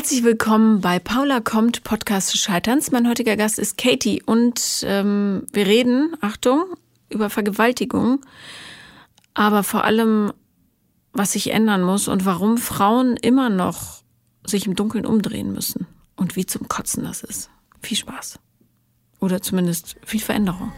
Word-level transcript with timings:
Herzlich 0.00 0.24
willkommen 0.24 0.80
bei 0.80 0.98
Paula 0.98 1.40
kommt, 1.40 1.84
Podcast 1.84 2.34
Scheiterns. 2.38 2.90
Mein 2.90 3.06
heutiger 3.06 3.36
Gast 3.36 3.58
ist 3.58 3.76
Katie 3.76 4.22
und 4.24 4.82
ähm, 4.86 5.46
wir 5.52 5.66
reden, 5.66 6.16
Achtung, 6.22 6.64
über 7.10 7.28
Vergewaltigung, 7.28 8.24
aber 9.34 9.62
vor 9.62 9.84
allem, 9.84 10.32
was 11.12 11.32
sich 11.32 11.52
ändern 11.52 11.82
muss 11.82 12.08
und 12.08 12.24
warum 12.24 12.56
Frauen 12.56 13.18
immer 13.18 13.50
noch 13.50 14.02
sich 14.46 14.66
im 14.66 14.74
Dunkeln 14.74 15.04
umdrehen 15.04 15.52
müssen 15.52 15.86
und 16.16 16.34
wie 16.34 16.46
zum 16.46 16.66
Kotzen 16.66 17.04
das 17.04 17.22
ist. 17.22 17.50
Viel 17.82 17.98
Spaß. 17.98 18.38
Oder 19.18 19.42
zumindest 19.42 19.96
viel 20.02 20.20
Veränderung. 20.20 20.72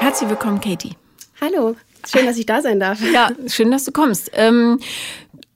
Herzlich 0.00 0.30
willkommen, 0.30 0.62
Katie. 0.62 0.96
Hallo, 1.44 1.76
schön, 2.06 2.24
dass 2.24 2.38
ich 2.38 2.46
da 2.46 2.62
sein 2.62 2.80
darf. 2.80 3.00
Ja, 3.12 3.28
schön, 3.48 3.70
dass 3.70 3.84
du 3.84 3.92
kommst. 3.92 4.30
Ähm, 4.32 4.80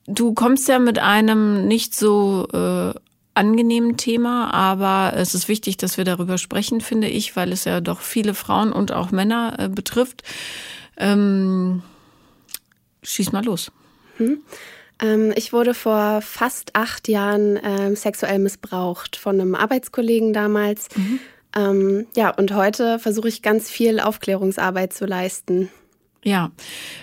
du 0.05 0.35
kommst 0.35 0.67
ja 0.67 0.77
mit 0.77 0.99
einem 0.99 1.67
nicht 1.67 1.95
so 1.95 2.47
äh, 2.53 2.93
angenehmen 3.33 3.97
Thema, 3.97 4.53
aber 4.53 5.17
es 5.17 5.33
ist 5.33 5.47
wichtig, 5.47 5.77
dass 5.77 5.97
wir 5.97 6.03
darüber 6.03 6.37
sprechen, 6.37 6.81
finde 6.81 7.07
ich, 7.07 7.35
weil 7.35 7.51
es 7.51 7.65
ja 7.65 7.81
doch 7.81 8.01
viele 8.01 8.35
Frauen 8.35 8.71
und 8.71 8.91
auch 8.91 9.09
Männer 9.09 9.55
äh, 9.57 9.67
betrifft. 9.67 10.21
Ähm, 10.97 11.81
schieß 13.01 13.31
mal 13.31 13.43
los. 13.43 13.71
Hm. 14.17 14.43
Ähm, 15.01 15.33
ich 15.35 15.53
wurde 15.53 15.73
vor 15.73 16.21
fast 16.21 16.75
acht 16.75 17.07
Jahren 17.07 17.59
ähm, 17.63 17.95
sexuell 17.95 18.37
missbraucht 18.37 19.15
von 19.15 19.41
einem 19.41 19.55
Arbeitskollegen 19.55 20.33
damals. 20.33 20.89
Mhm. 20.95 21.19
Ähm, 21.55 22.07
ja, 22.15 22.29
und 22.29 22.53
heute 22.53 22.99
versuche 22.99 23.27
ich 23.27 23.41
ganz 23.41 23.71
viel 23.71 23.99
Aufklärungsarbeit 23.99 24.93
zu 24.93 25.07
leisten. 25.07 25.71
Ja, 26.23 26.51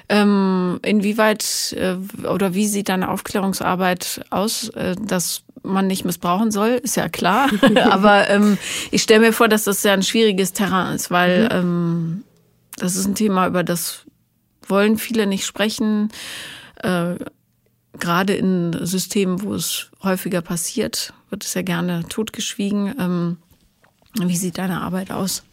ähm, 0.08 0.78
inwieweit 0.84 1.74
äh, 1.78 1.96
oder 2.26 2.54
wie 2.54 2.66
sieht 2.66 2.90
deine 2.90 3.10
Aufklärungsarbeit 3.10 4.20
aus, 4.30 4.68
äh, 4.70 4.94
dass 5.00 5.42
man 5.62 5.86
nicht 5.86 6.04
missbrauchen 6.04 6.50
soll, 6.50 6.80
ist 6.82 6.96
ja 6.96 7.08
klar. 7.08 7.48
Aber 7.90 8.28
ähm, 8.28 8.58
ich 8.90 9.02
stelle 9.02 9.20
mir 9.20 9.32
vor, 9.32 9.48
dass 9.48 9.64
das 9.64 9.82
ja 9.82 9.94
ein 9.94 10.02
schwieriges 10.02 10.52
Terrain 10.52 10.94
ist, 10.94 11.10
weil 11.10 11.44
mhm. 11.44 11.50
ähm, 11.52 12.24
das 12.76 12.94
ist 12.96 13.06
ein 13.06 13.14
Thema, 13.14 13.46
über 13.46 13.64
das 13.64 14.04
wollen 14.66 14.98
viele 14.98 15.26
nicht 15.26 15.46
sprechen. 15.46 16.10
Äh, 16.82 17.14
Gerade 17.98 18.34
in 18.34 18.76
Systemen, 18.82 19.42
wo 19.42 19.54
es 19.54 19.90
häufiger 20.02 20.42
passiert, 20.42 21.14
wird 21.30 21.44
es 21.44 21.54
ja 21.54 21.62
gerne 21.62 22.04
totgeschwiegen. 22.10 22.94
Ähm, 22.98 23.36
wie 24.20 24.36
sieht 24.36 24.58
deine 24.58 24.82
Arbeit 24.82 25.10
aus? 25.10 25.44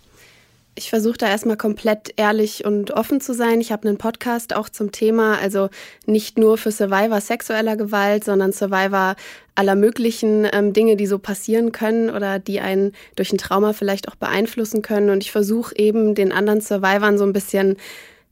Ich 0.76 0.90
versuche 0.90 1.18
da 1.18 1.28
erstmal 1.28 1.58
komplett 1.58 2.14
ehrlich 2.18 2.66
und 2.66 2.92
offen 2.92 3.22
zu 3.22 3.34
sein. 3.34 3.62
Ich 3.62 3.72
habe 3.72 3.88
einen 3.88 4.00
Podcast 4.00 4.56
auch 4.56 4.70
zum 4.70 4.92
Thema, 4.92 5.38
also 5.38 5.70
nicht 6.08 6.40
nur 6.40 6.58
für 6.58 6.72
Survivor 6.72 7.22
sexueller 7.22 7.78
Gewalt, 7.78 8.24
sondern 8.24 8.54
Survivor 8.54 9.16
aller 9.54 9.76
möglichen 9.76 10.48
ähm, 10.52 10.74
Dinge, 10.74 10.96
die 10.96 11.06
so 11.06 11.20
passieren 11.20 11.72
können 11.72 12.10
oder 12.10 12.40
die 12.40 12.60
einen 12.60 12.94
durch 13.16 13.32
ein 13.32 13.38
Trauma 13.38 13.74
vielleicht 13.74 14.08
auch 14.08 14.16
beeinflussen 14.16 14.82
können. 14.82 15.12
Und 15.12 15.22
ich 15.24 15.32
versuche 15.32 15.76
eben 15.78 16.16
den 16.16 16.32
anderen 16.32 16.62
Survivoren 16.62 17.20
so 17.20 17.24
ein 17.24 17.34
bisschen 17.34 17.78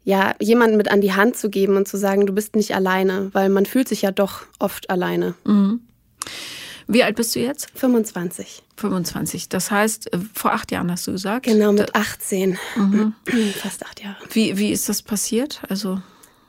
ja, 0.03 0.33
jemanden 0.39 0.77
mit 0.77 0.89
an 0.89 1.01
die 1.01 1.13
Hand 1.13 1.37
zu 1.37 1.49
geben 1.49 1.77
und 1.77 1.87
zu 1.87 1.97
sagen, 1.97 2.25
du 2.25 2.33
bist 2.33 2.55
nicht 2.55 2.73
alleine, 2.73 3.29
weil 3.33 3.49
man 3.49 3.67
fühlt 3.67 3.87
sich 3.87 4.01
ja 4.01 4.11
doch 4.11 4.41
oft 4.57 4.89
alleine. 4.89 5.35
Mhm. 5.43 5.81
Wie 6.87 7.03
alt 7.03 7.15
bist 7.15 7.35
du 7.35 7.39
jetzt? 7.39 7.69
25. 7.75 8.63
25. 8.81 9.49
Das 9.49 9.71
heißt, 9.71 10.13
äh, 10.13 10.19
vor 10.33 10.53
acht 10.53 10.71
Jahren 10.71 10.91
hast 10.91 11.07
du 11.07 11.13
gesagt? 11.13 11.45
Genau, 11.45 11.71
mit 11.71 11.95
18. 11.95 12.57
Mhm. 12.75 13.13
Fast 13.61 13.85
acht 13.85 14.03
Jahre. 14.03 14.17
Wie, 14.31 14.57
wie 14.57 14.71
ist 14.71 14.89
das 14.89 15.01
passiert? 15.01 15.61
Also. 15.69 16.01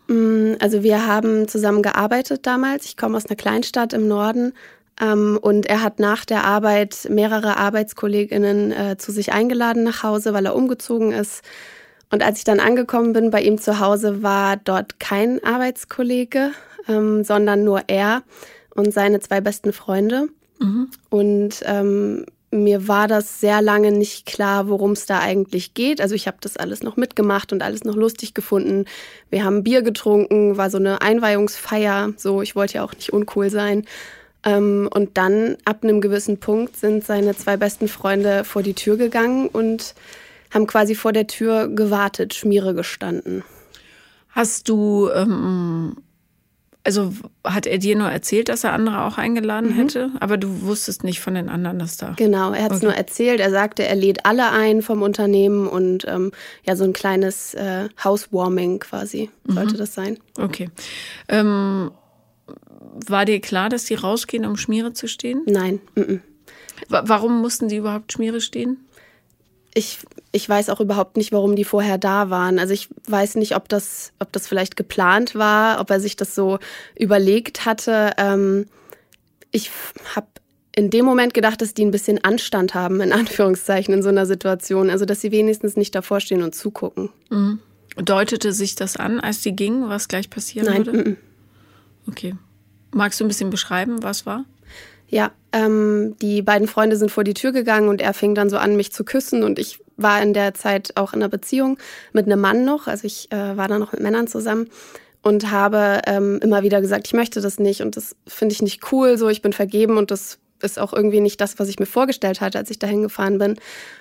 Mm, 0.09 0.55
also 0.61 0.83
wir 0.83 1.07
haben 1.07 1.47
zusammen 1.49 1.83
gearbeitet 1.83 2.47
damals. 2.47 2.87
Ich 2.87 2.97
komme 2.97 3.17
aus 3.17 3.27
einer 3.27 3.37
Kleinstadt 3.37 3.93
im 3.93 4.09
Norden. 4.09 4.53
Ähm, 5.01 5.39
und 5.41 5.67
er 5.67 5.83
hat 5.83 5.99
nach 5.99 6.25
der 6.25 6.45
Arbeit 6.45 7.07
mehrere 7.09 7.57
Arbeitskolleginnen 7.57 8.73
äh, 8.73 8.97
zu 8.99 9.13
sich 9.13 9.33
eingeladen 9.33 9.85
nach 9.85 10.03
Hause, 10.03 10.35
weil 10.35 10.47
er 10.47 10.55
umgezogen 10.55 11.13
ist. 11.13 11.43
Und 12.11 12.23
als 12.23 12.39
ich 12.39 12.45
dann 12.45 12.61
angekommen 12.61 13.15
bin 13.15 13.31
bei 13.31 13.41
ihm 13.43 13.59
zu 13.59 13.81
Hause, 13.81 14.23
war 14.23 14.57
dort 14.57 15.01
kein 15.01 15.43
Arbeitskollege, 15.43 16.51
ähm, 16.89 17.25
sondern 17.25 17.65
nur 17.65 17.85
er 17.87 18.23
und 18.75 18.93
seine 18.93 19.21
zwei 19.21 19.41
besten 19.41 19.73
Freunde. 19.73 20.29
Mhm. 20.63 20.89
Und 21.11 21.61
ähm, 21.65 22.27
mir 22.51 22.87
war 22.87 23.09
das 23.09 23.41
sehr 23.41 23.63
lange 23.63 23.93
nicht 23.93 24.27
klar, 24.27 24.69
worum 24.69 24.93
es 24.93 25.07
da 25.07 25.21
eigentlich 25.21 25.75
geht. 25.75 26.01
Also 26.01 26.15
ich 26.15 26.27
habe 26.27 26.37
das 26.41 26.57
alles 26.59 26.83
noch 26.83 26.97
mitgemacht 26.97 27.53
und 27.53 27.63
alles 27.63 27.85
noch 27.85 27.97
lustig 27.97 28.35
gefunden. 28.35 28.85
Wir 29.31 29.45
haben 29.45 29.65
Bier 29.65 29.83
getrunken, 29.83 30.59
war 30.59 30.69
so 30.69 30.77
eine 30.77 31.01
Einweihungsfeier. 31.01 32.13
So, 32.17 32.43
ich 32.43 32.55
wollte 32.55 32.75
ja 32.75 32.85
auch 32.85 32.95
nicht 32.95 33.13
uncool 33.13 33.49
sein. 33.49 33.85
Ähm, 34.45 34.89
und 34.93 35.17
dann 35.17 35.57
ab 35.65 35.83
einem 35.83 36.01
gewissen 36.01 36.39
Punkt 36.39 36.77
sind 36.77 37.05
seine 37.05 37.35
zwei 37.35 37.57
besten 37.57 37.89
Freunde 37.89 38.45
vor 38.45 38.63
die 38.63 38.75
Tür 38.75 38.97
gegangen 38.97 39.49
und 39.49 39.95
haben 40.51 40.67
quasi 40.67 40.95
vor 40.95 41.13
der 41.13 41.27
Tür 41.27 41.69
gewartet, 41.69 42.35
Schmiere 42.35 42.75
gestanden. 42.75 43.45
Hast 44.29 44.69
du 44.69 45.09
ähm, 45.15 45.97
also 46.85 47.13
hat 47.45 47.67
er 47.67 47.79
dir 47.79 47.97
nur 47.97 48.09
erzählt, 48.09 48.49
dass 48.49 48.65
er 48.65 48.73
andere 48.73 49.05
auch 49.05 49.19
eingeladen 49.19 49.71
mhm. 49.71 49.75
hätte, 49.75 50.11
aber 50.21 50.37
du 50.37 50.63
wusstest 50.63 51.05
nicht 51.05 51.21
von 51.21 51.35
den 51.35 51.49
anderen, 51.49 51.79
dass 51.79 51.97
da. 51.97 52.15
Genau, 52.17 52.53
er 52.53 52.65
hat 52.65 52.73
es 52.73 52.79
okay. 52.79 52.87
nur 52.87 52.95
erzählt. 52.95 53.41
Er 53.41 53.51
sagte, 53.51 53.85
er 53.85 53.95
lädt 53.95 54.27
alle 54.27 54.51
ein 54.51 54.83
vom 54.83 55.03
Unternehmen 55.03 55.69
und 55.69 56.05
ähm, 56.09 56.33
ja, 56.65 56.75
so 56.75 56.85
ein 56.85 56.93
kleines 56.93 57.55
äh, 57.55 57.89
Housewarming 58.03 58.81
quasi 58.81 59.31
sollte 59.47 59.75
mhm. 59.75 59.79
das 59.79 59.95
sein. 59.95 60.19
Okay. 60.39 60.71
Ähm, 61.29 61.93
war 63.07 63.25
dir 63.25 63.41
klar, 63.41 63.69
dass 63.69 63.85
die 63.85 63.95
rausgehen, 63.95 64.45
um 64.45 64.57
Schmiere 64.57 64.93
zu 64.93 65.07
stehen? 65.07 65.43
Nein. 65.47 65.81
Mhm. 65.95 66.21
Warum 66.89 67.41
mussten 67.41 67.69
die 67.69 67.77
überhaupt 67.77 68.13
Schmiere 68.13 68.41
stehen? 68.41 68.79
Ich, 69.75 69.99
ich 70.33 70.49
weiß 70.49 70.71
auch 70.71 70.81
überhaupt 70.81 71.17
nicht, 71.17 71.33
warum 71.33 71.57
die 71.57 71.65
vorher 71.65 71.99
da 71.99 72.31
waren. 72.31 72.59
Also 72.59 72.75
ich 72.75 72.89
weiß 73.07 73.37
nicht, 73.37 73.57
ob 73.57 73.69
das, 73.69 74.13
ob 74.19 74.33
das 74.33 74.47
vielleicht 74.47 74.77
geplant 74.77 75.35
war, 75.35 75.81
ob 75.81 75.91
er 75.91 76.01
sich 76.01 76.17
das 76.17 76.35
so 76.35 76.59
überlegt 76.97 77.65
hatte. 77.65 78.13
Ähm, 78.19 78.67
ich 79.51 79.71
habe 80.15 80.27
in 80.75 80.91
dem 80.91 81.05
Moment 81.05 81.35
gedacht, 81.35 81.61
dass 81.61 81.75
die 81.75 81.85
ein 81.85 81.91
bisschen 81.91 82.23
Anstand 82.23 82.75
haben, 82.75 83.01
in 83.01 83.13
Anführungszeichen, 83.13 83.95
in 83.95 84.03
so 84.03 84.09
einer 84.09 84.27
Situation. 84.27 84.91
Also 84.91 85.05
dass 85.05 85.21
sie 85.21 85.33
wenigstens 85.33 85.77
nicht 85.77 85.95
davor 85.95 86.21
stehen 86.21 86.43
und 86.43 86.55
zugucken. 86.55 87.11
Mhm. 87.31 87.61
Deutete 87.97 88.53
sich 88.53 88.75
das 88.75 88.97
an, 88.97 89.21
als 89.21 89.43
die 89.43 89.55
gingen, 89.55 89.89
was 89.89 90.09
gleich 90.09 90.31
passieren 90.31 90.67
Nein. 90.67 90.87
würde? 90.87 91.03
Nein. 91.03 91.17
Okay. 92.09 92.35
Magst 92.95 93.21
du 93.21 93.25
ein 93.25 93.29
bisschen 93.29 93.51
beschreiben, 93.51 94.03
was 94.03 94.27
war? 94.27 94.45
Ja, 95.13 95.31
ähm, 95.53 96.17
die 96.23 96.41
beiden 96.41 96.67
Freunde 96.67 96.97
sind 96.97 97.11
vor 97.11 97.23
die 97.23 97.35
Tür 97.35 97.53
gegangen 97.53 97.91
und 97.91 98.01
er 98.01 98.15
fing 98.15 98.35
dann 98.35 98.49
so 98.49 98.57
an, 98.57 98.77
mich 98.77 98.93
zu 98.93 99.05
küssen. 99.05 99.45
Und 99.45 99.59
ich 99.59 99.79
war 99.99 100.23
in 100.23 100.33
der 100.33 100.55
Zeit 100.55 100.93
auch 100.97 101.13
in 101.13 101.21
einer 101.21 101.29
Beziehung 101.29 101.77
mit 102.15 102.25
einem 102.25 102.41
Mann 102.41 102.65
noch. 102.65 102.87
Also 102.87 103.07
ich 103.07 103.31
äh, 103.31 103.57
war 103.57 103.69
da 103.69 103.79
noch 103.79 103.93
mit 103.93 104.01
Männern 104.01 104.27
zusammen 104.27 104.71
und 105.21 105.51
habe 105.51 106.01
ähm, 106.07 106.41
immer 106.43 106.63
wieder 106.63 106.81
gesagt, 106.81 107.07
ich 107.07 107.13
möchte 107.13 107.43
das 107.43 107.59
nicht 107.59 107.83
und 107.83 107.95
das 107.97 108.17
finde 108.27 108.55
ich 108.55 108.63
nicht 108.63 108.91
cool. 108.91 109.19
So, 109.19 109.29
ich 109.29 109.43
bin 109.43 109.53
vergeben 109.53 109.99
und 109.99 110.11
das 110.11 110.39
ist 110.63 110.79
auch 110.79 110.95
irgendwie 110.95 111.21
nicht 111.21 111.43
das, 111.43 111.59
was 111.59 111.69
ich 111.69 111.79
mir 111.79 111.85
vorgestellt 111.85 112.41
hatte, 112.41 112.57
als 112.57 112.71
ich 112.71 112.79
dahin 112.79 113.03
gefahren 113.03 113.37
bin. 113.37 113.57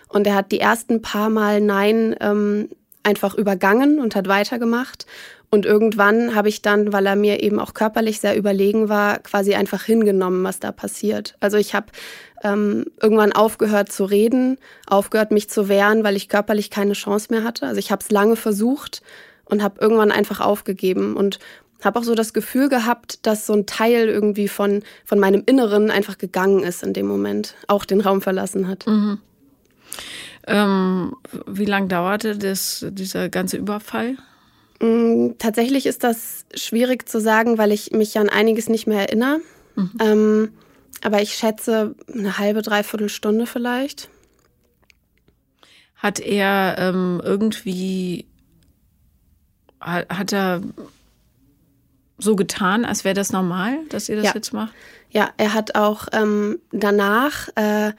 Und 0.08 0.26
er 0.26 0.36
hat 0.36 0.54
die 0.54 0.62
ersten 0.62 1.02
paar 1.02 1.30
Mal 1.30 1.60
Nein 1.60 2.16
ähm, 2.22 2.70
einfach 3.04 3.36
übergangen 3.36 4.00
und 4.00 4.16
hat 4.16 4.30
weitergemacht. 4.30 5.06
Und 5.54 5.66
irgendwann 5.66 6.34
habe 6.34 6.48
ich 6.48 6.62
dann, 6.62 6.94
weil 6.94 7.06
er 7.06 7.18
mir 7.18 7.44
eben 7.44 7.60
auch 7.60 7.74
körperlich 7.74 8.22
sehr 8.22 8.38
überlegen 8.38 8.88
war, 8.88 9.20
quasi 9.20 9.54
einfach 9.54 9.84
hingenommen, 9.84 10.46
was 10.46 10.62
da 10.62 10.72
passiert. 10.72 11.36
Also 11.42 11.58
ich 11.58 11.76
habe 11.76 11.88
ähm, 12.42 12.86
irgendwann 13.02 13.34
aufgehört 13.34 13.92
zu 13.92 14.06
reden, 14.06 14.58
aufgehört 14.88 15.32
mich 15.32 15.50
zu 15.50 15.68
wehren, 15.68 16.06
weil 16.06 16.16
ich 16.16 16.30
körperlich 16.30 16.70
keine 16.70 16.94
Chance 16.94 17.28
mehr 17.32 17.44
hatte. 17.44 17.68
Also 17.68 17.80
ich 17.80 17.92
habe 17.92 18.02
es 18.02 18.10
lange 18.10 18.38
versucht 18.38 19.02
und 19.44 19.62
habe 19.62 19.82
irgendwann 19.82 20.12
einfach 20.12 20.40
aufgegeben 20.40 21.18
und 21.18 21.40
habe 21.84 22.00
auch 22.00 22.04
so 22.04 22.16
das 22.16 22.32
Gefühl 22.32 22.70
gehabt, 22.70 23.26
dass 23.26 23.46
so 23.46 23.52
ein 23.52 23.66
Teil 23.66 24.08
irgendwie 24.08 24.48
von, 24.48 24.84
von 25.04 25.20
meinem 25.20 25.44
Inneren 25.46 25.92
einfach 25.92 26.18
gegangen 26.18 26.64
ist 26.64 26.82
in 26.82 26.94
dem 26.94 27.08
Moment, 27.08 27.56
auch 27.68 27.84
den 27.84 28.00
Raum 28.00 28.22
verlassen 28.22 28.70
hat. 28.70 28.88
Mhm. 28.88 29.20
Ähm, 30.48 31.14
wie 31.46 31.66
lange 31.66 31.90
dauerte 31.90 32.38
das, 32.38 32.86
dieser 32.90 33.28
ganze 33.28 33.58
Überfall? 33.58 34.16
Mm, 34.82 35.38
tatsächlich 35.38 35.86
ist 35.86 36.04
das 36.04 36.46
schwierig 36.56 37.08
zu 37.08 37.22
sagen, 37.22 37.60
weil 37.60 37.72
ich 37.72 37.92
mich 37.92 38.18
an 38.18 38.30
einiges 38.30 38.68
nicht 38.68 38.88
mehr 38.88 39.02
erinnere. 39.02 39.40
Mhm. 39.76 39.92
Ähm, 40.02 40.54
aber 41.04 41.22
ich 41.22 41.34
schätze 41.34 41.96
eine 42.12 42.40
halbe, 42.40 42.64
dreiviertel 42.64 43.08
Stunde 43.08 43.46
vielleicht. 43.46 44.10
Hat 45.96 46.20
er 46.20 46.76
ähm, 46.80 47.22
irgendwie, 47.24 48.26
hat, 49.80 50.10
hat, 50.10 50.34
er 50.34 50.62
so 52.18 52.36
getan, 52.36 52.84
als 52.84 53.04
wäre 53.04 53.14
das 53.14 53.32
normal, 53.32 53.78
dass 53.90 54.10
ihr 54.10 54.16
das 54.16 54.26
ja. 54.26 54.32
jetzt 54.34 54.52
macht? 54.52 54.74
Ja, 55.12 55.30
er 55.38 55.54
hat 55.54 55.76
auch 55.76 56.08
ähm, 56.12 56.60
danach 56.72 57.50
äh, 57.56 57.94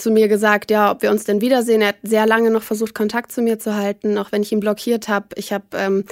zu 0.00 0.10
mir 0.10 0.28
gesagt, 0.28 0.70
ja, 0.70 0.90
ob 0.90 1.02
wir 1.02 1.10
uns 1.10 1.24
denn 1.24 1.40
wiedersehen. 1.40 1.82
Er 1.82 1.88
hat 1.88 1.96
sehr 2.02 2.26
lange 2.26 2.50
noch 2.50 2.62
versucht, 2.62 2.94
Kontakt 2.94 3.32
zu 3.32 3.42
mir 3.42 3.58
zu 3.58 3.74
halten, 3.74 4.18
auch 4.18 4.32
wenn 4.32 4.42
ich 4.42 4.52
ihn 4.52 4.60
blockiert 4.60 5.08
habe. 5.08 5.26
Ich 5.36 5.52
habe 5.52 5.64
ähm, 5.74 6.04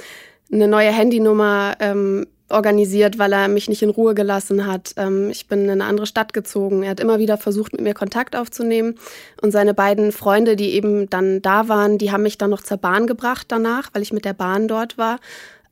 eine 0.51 0.67
neue 0.67 0.91
Handynummer 0.91 1.75
ähm, 1.79 2.27
organisiert, 2.49 3.19
weil 3.19 3.33
er 3.33 3.47
mich 3.47 3.67
nicht 3.67 3.81
in 3.81 3.89
Ruhe 3.89 4.15
gelassen 4.15 4.65
hat. 4.65 4.93
Ähm, 4.97 5.29
ich 5.29 5.47
bin 5.47 5.65
in 5.65 5.71
eine 5.71 5.85
andere 5.85 6.07
Stadt 6.07 6.33
gezogen. 6.33 6.83
Er 6.83 6.91
hat 6.91 6.99
immer 6.99 7.19
wieder 7.19 7.37
versucht, 7.37 7.73
mit 7.73 7.81
mir 7.81 7.93
Kontakt 7.93 8.35
aufzunehmen. 8.35 8.95
Und 9.41 9.51
seine 9.51 9.73
beiden 9.73 10.11
Freunde, 10.11 10.55
die 10.55 10.71
eben 10.71 11.09
dann 11.09 11.41
da 11.41 11.67
waren, 11.67 11.97
die 11.97 12.11
haben 12.11 12.23
mich 12.23 12.37
dann 12.37 12.49
noch 12.49 12.61
zur 12.61 12.77
Bahn 12.77 13.07
gebracht 13.07 13.47
danach, 13.49 13.89
weil 13.93 14.01
ich 14.01 14.13
mit 14.13 14.25
der 14.25 14.33
Bahn 14.33 14.67
dort 14.67 14.97
war. 14.97 15.19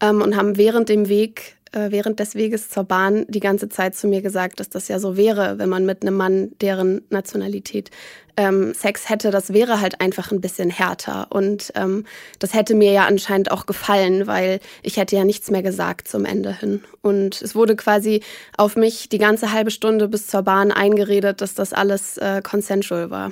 Ähm, 0.02 0.22
und 0.22 0.36
haben 0.36 0.58
während 0.58 0.90
dem 0.90 1.08
Weg 1.08 1.55
während 1.72 2.20
des 2.20 2.36
Weges 2.36 2.70
zur 2.70 2.86
Bahn 2.86 3.26
die 3.28 3.40
ganze 3.40 3.68
Zeit 3.70 3.96
zu 3.96 4.08
mir 4.08 4.22
gesagt, 4.22 4.60
dass 4.60 4.70
das 4.70 4.88
ja 4.88 5.00
so 5.00 5.18
wäre, 5.18 5.58
wenn 5.58 5.70
man 5.70 5.86
mit 5.86 6.02
einem 6.02 6.16
Mann, 6.16 6.52
deren 6.62 7.02
Nationalität 7.10 7.92
ähm, 8.38 8.74
Sex 8.74 9.10
hätte, 9.10 9.32
das 9.32 9.54
wäre 9.54 9.82
halt 9.82 10.02
einfach 10.02 10.32
ein 10.32 10.42
bisschen 10.42 10.70
härter. 10.70 11.28
Und 11.32 11.72
ähm, 11.76 12.06
das 12.40 12.54
hätte 12.54 12.76
mir 12.76 12.92
ja 12.92 13.06
anscheinend 13.06 13.52
auch 13.52 13.66
gefallen, 13.66 14.28
weil 14.28 14.60
ich 14.84 14.98
hätte 14.98 15.16
ja 15.16 15.24
nichts 15.24 15.50
mehr 15.52 15.64
gesagt 15.64 16.08
zum 16.08 16.26
Ende 16.26 16.58
hin. 16.58 16.84
Und 17.02 17.42
es 17.42 17.56
wurde 17.56 17.76
quasi 17.76 18.22
auf 18.58 18.76
mich 18.76 19.10
die 19.10 19.18
ganze 19.18 19.52
halbe 19.52 19.72
Stunde 19.72 20.08
bis 20.08 20.28
zur 20.28 20.44
Bahn 20.44 20.72
eingeredet, 20.72 21.42
dass 21.42 21.54
das 21.54 21.74
alles 21.74 22.18
äh, 22.18 22.42
consensual 22.42 23.10
war. 23.10 23.32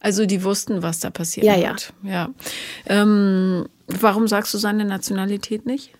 Also 0.00 0.26
die 0.26 0.44
wussten, 0.44 0.82
was 0.82 1.00
da 1.00 1.10
passiert 1.10 1.46
ja, 1.46 1.56
wird. 1.56 1.92
Ja. 2.02 2.10
ja. 2.10 2.30
Ähm, 2.86 3.66
warum 3.86 4.28
sagst 4.28 4.54
du 4.54 4.58
seine 4.58 4.84
Nationalität 4.84 5.66
nicht? 5.66 5.92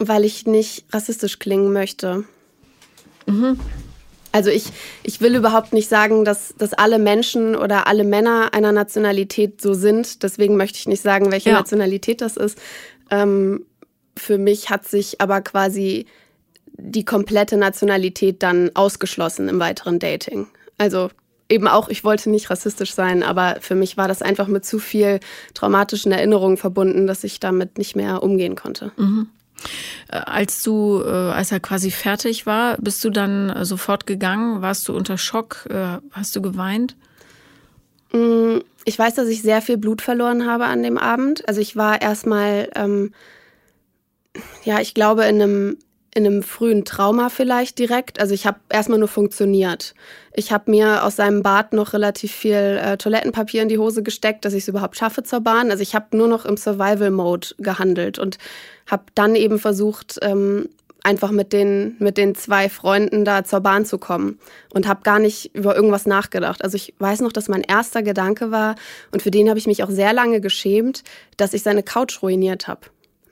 Weil 0.00 0.24
ich 0.24 0.46
nicht 0.46 0.84
rassistisch 0.90 1.38
klingen 1.38 1.72
möchte. 1.72 2.24
Mhm. 3.26 3.60
Also 4.32 4.50
ich, 4.50 4.66
ich 5.02 5.20
will 5.20 5.36
überhaupt 5.36 5.72
nicht 5.72 5.88
sagen, 5.88 6.24
dass, 6.24 6.54
dass 6.56 6.72
alle 6.72 6.98
Menschen 6.98 7.54
oder 7.54 7.86
alle 7.86 8.04
Männer 8.04 8.50
einer 8.54 8.72
Nationalität 8.72 9.60
so 9.60 9.74
sind. 9.74 10.22
Deswegen 10.22 10.56
möchte 10.56 10.78
ich 10.78 10.88
nicht 10.88 11.02
sagen, 11.02 11.30
welche 11.30 11.50
ja. 11.50 11.56
Nationalität 11.56 12.20
das 12.20 12.36
ist. 12.36 12.58
Ähm, 13.10 13.66
für 14.16 14.38
mich 14.38 14.70
hat 14.70 14.86
sich 14.86 15.20
aber 15.20 15.40
quasi 15.40 16.06
die 16.72 17.04
komplette 17.04 17.56
Nationalität 17.56 18.42
dann 18.42 18.70
ausgeschlossen 18.74 19.48
im 19.48 19.60
weiteren 19.60 19.98
Dating. 19.98 20.46
Also 20.78 21.10
eben 21.48 21.68
auch, 21.68 21.88
ich 21.88 22.04
wollte 22.04 22.30
nicht 22.30 22.48
rassistisch 22.48 22.94
sein, 22.94 23.22
aber 23.22 23.56
für 23.60 23.74
mich 23.74 23.96
war 23.96 24.08
das 24.08 24.22
einfach 24.22 24.46
mit 24.46 24.64
zu 24.64 24.78
viel 24.78 25.20
traumatischen 25.54 26.12
Erinnerungen 26.12 26.56
verbunden, 26.56 27.06
dass 27.06 27.24
ich 27.24 27.40
damit 27.40 27.76
nicht 27.76 27.96
mehr 27.96 28.22
umgehen 28.22 28.54
konnte. 28.54 28.92
Mhm. 28.96 29.28
Äh, 30.08 30.16
als 30.16 30.62
du, 30.62 31.02
äh, 31.04 31.08
als 31.08 31.52
er 31.52 31.60
quasi 31.60 31.90
fertig 31.90 32.46
war, 32.46 32.76
bist 32.78 33.04
du 33.04 33.10
dann 33.10 33.50
äh, 33.50 33.64
sofort 33.64 34.06
gegangen? 34.06 34.62
Warst 34.62 34.88
du 34.88 34.94
unter 34.94 35.18
Schock? 35.18 35.68
Hast 36.12 36.34
du 36.36 36.42
geweint? 36.42 36.96
Mm, 38.12 38.58
ich 38.84 38.98
weiß, 38.98 39.14
dass 39.14 39.28
ich 39.28 39.42
sehr 39.42 39.62
viel 39.62 39.76
Blut 39.76 40.02
verloren 40.02 40.46
habe 40.46 40.66
an 40.66 40.82
dem 40.82 40.98
Abend. 40.98 41.46
Also 41.48 41.60
ich 41.60 41.76
war 41.76 42.00
erstmal, 42.02 42.70
ähm, 42.74 43.12
ja, 44.64 44.80
ich 44.80 44.94
glaube, 44.94 45.24
in 45.24 45.40
einem, 45.42 45.78
in 46.14 46.26
einem 46.26 46.42
frühen 46.42 46.84
Trauma 46.84 47.28
vielleicht 47.28 47.78
direkt. 47.78 48.20
Also 48.20 48.34
ich 48.34 48.46
habe 48.46 48.58
erstmal 48.68 48.98
nur 48.98 49.08
funktioniert. 49.08 49.94
Ich 50.34 50.52
habe 50.52 50.70
mir 50.70 51.04
aus 51.04 51.16
seinem 51.16 51.42
Bad 51.42 51.72
noch 51.72 51.92
relativ 51.92 52.32
viel 52.32 52.80
äh, 52.82 52.96
Toilettenpapier 52.96 53.62
in 53.62 53.68
die 53.68 53.78
Hose 53.78 54.02
gesteckt, 54.02 54.44
dass 54.44 54.52
ich 54.52 54.64
es 54.64 54.68
überhaupt 54.68 54.96
schaffe 54.96 55.22
zur 55.22 55.40
Bahn. 55.40 55.70
Also 55.70 55.82
ich 55.82 55.94
habe 55.94 56.16
nur 56.16 56.28
noch 56.28 56.44
im 56.44 56.56
Survival-Mode 56.56 57.48
gehandelt 57.58 58.18
und 58.18 58.38
habe 58.90 59.04
dann 59.14 59.36
eben 59.36 59.58
versucht, 59.58 60.18
ähm, 60.22 60.68
einfach 61.02 61.30
mit 61.30 61.52
den, 61.52 61.96
mit 61.98 62.18
den 62.18 62.34
zwei 62.34 62.68
Freunden 62.68 63.24
da 63.24 63.44
zur 63.44 63.60
Bahn 63.60 63.86
zu 63.86 63.98
kommen 63.98 64.38
und 64.74 64.86
habe 64.86 65.02
gar 65.02 65.18
nicht 65.18 65.54
über 65.54 65.74
irgendwas 65.74 66.06
nachgedacht. 66.06 66.62
Also 66.62 66.76
ich 66.76 66.94
weiß 66.98 67.20
noch, 67.20 67.32
dass 67.32 67.48
mein 67.48 67.62
erster 67.62 68.02
Gedanke 68.02 68.50
war, 68.50 68.74
und 69.12 69.22
für 69.22 69.30
den 69.30 69.48
habe 69.48 69.58
ich 69.58 69.66
mich 69.66 69.82
auch 69.82 69.90
sehr 69.90 70.12
lange 70.12 70.40
geschämt, 70.40 71.02
dass 71.36 71.54
ich 71.54 71.62
seine 71.62 71.82
Couch 71.82 72.22
ruiniert 72.22 72.68
habe 72.68 72.82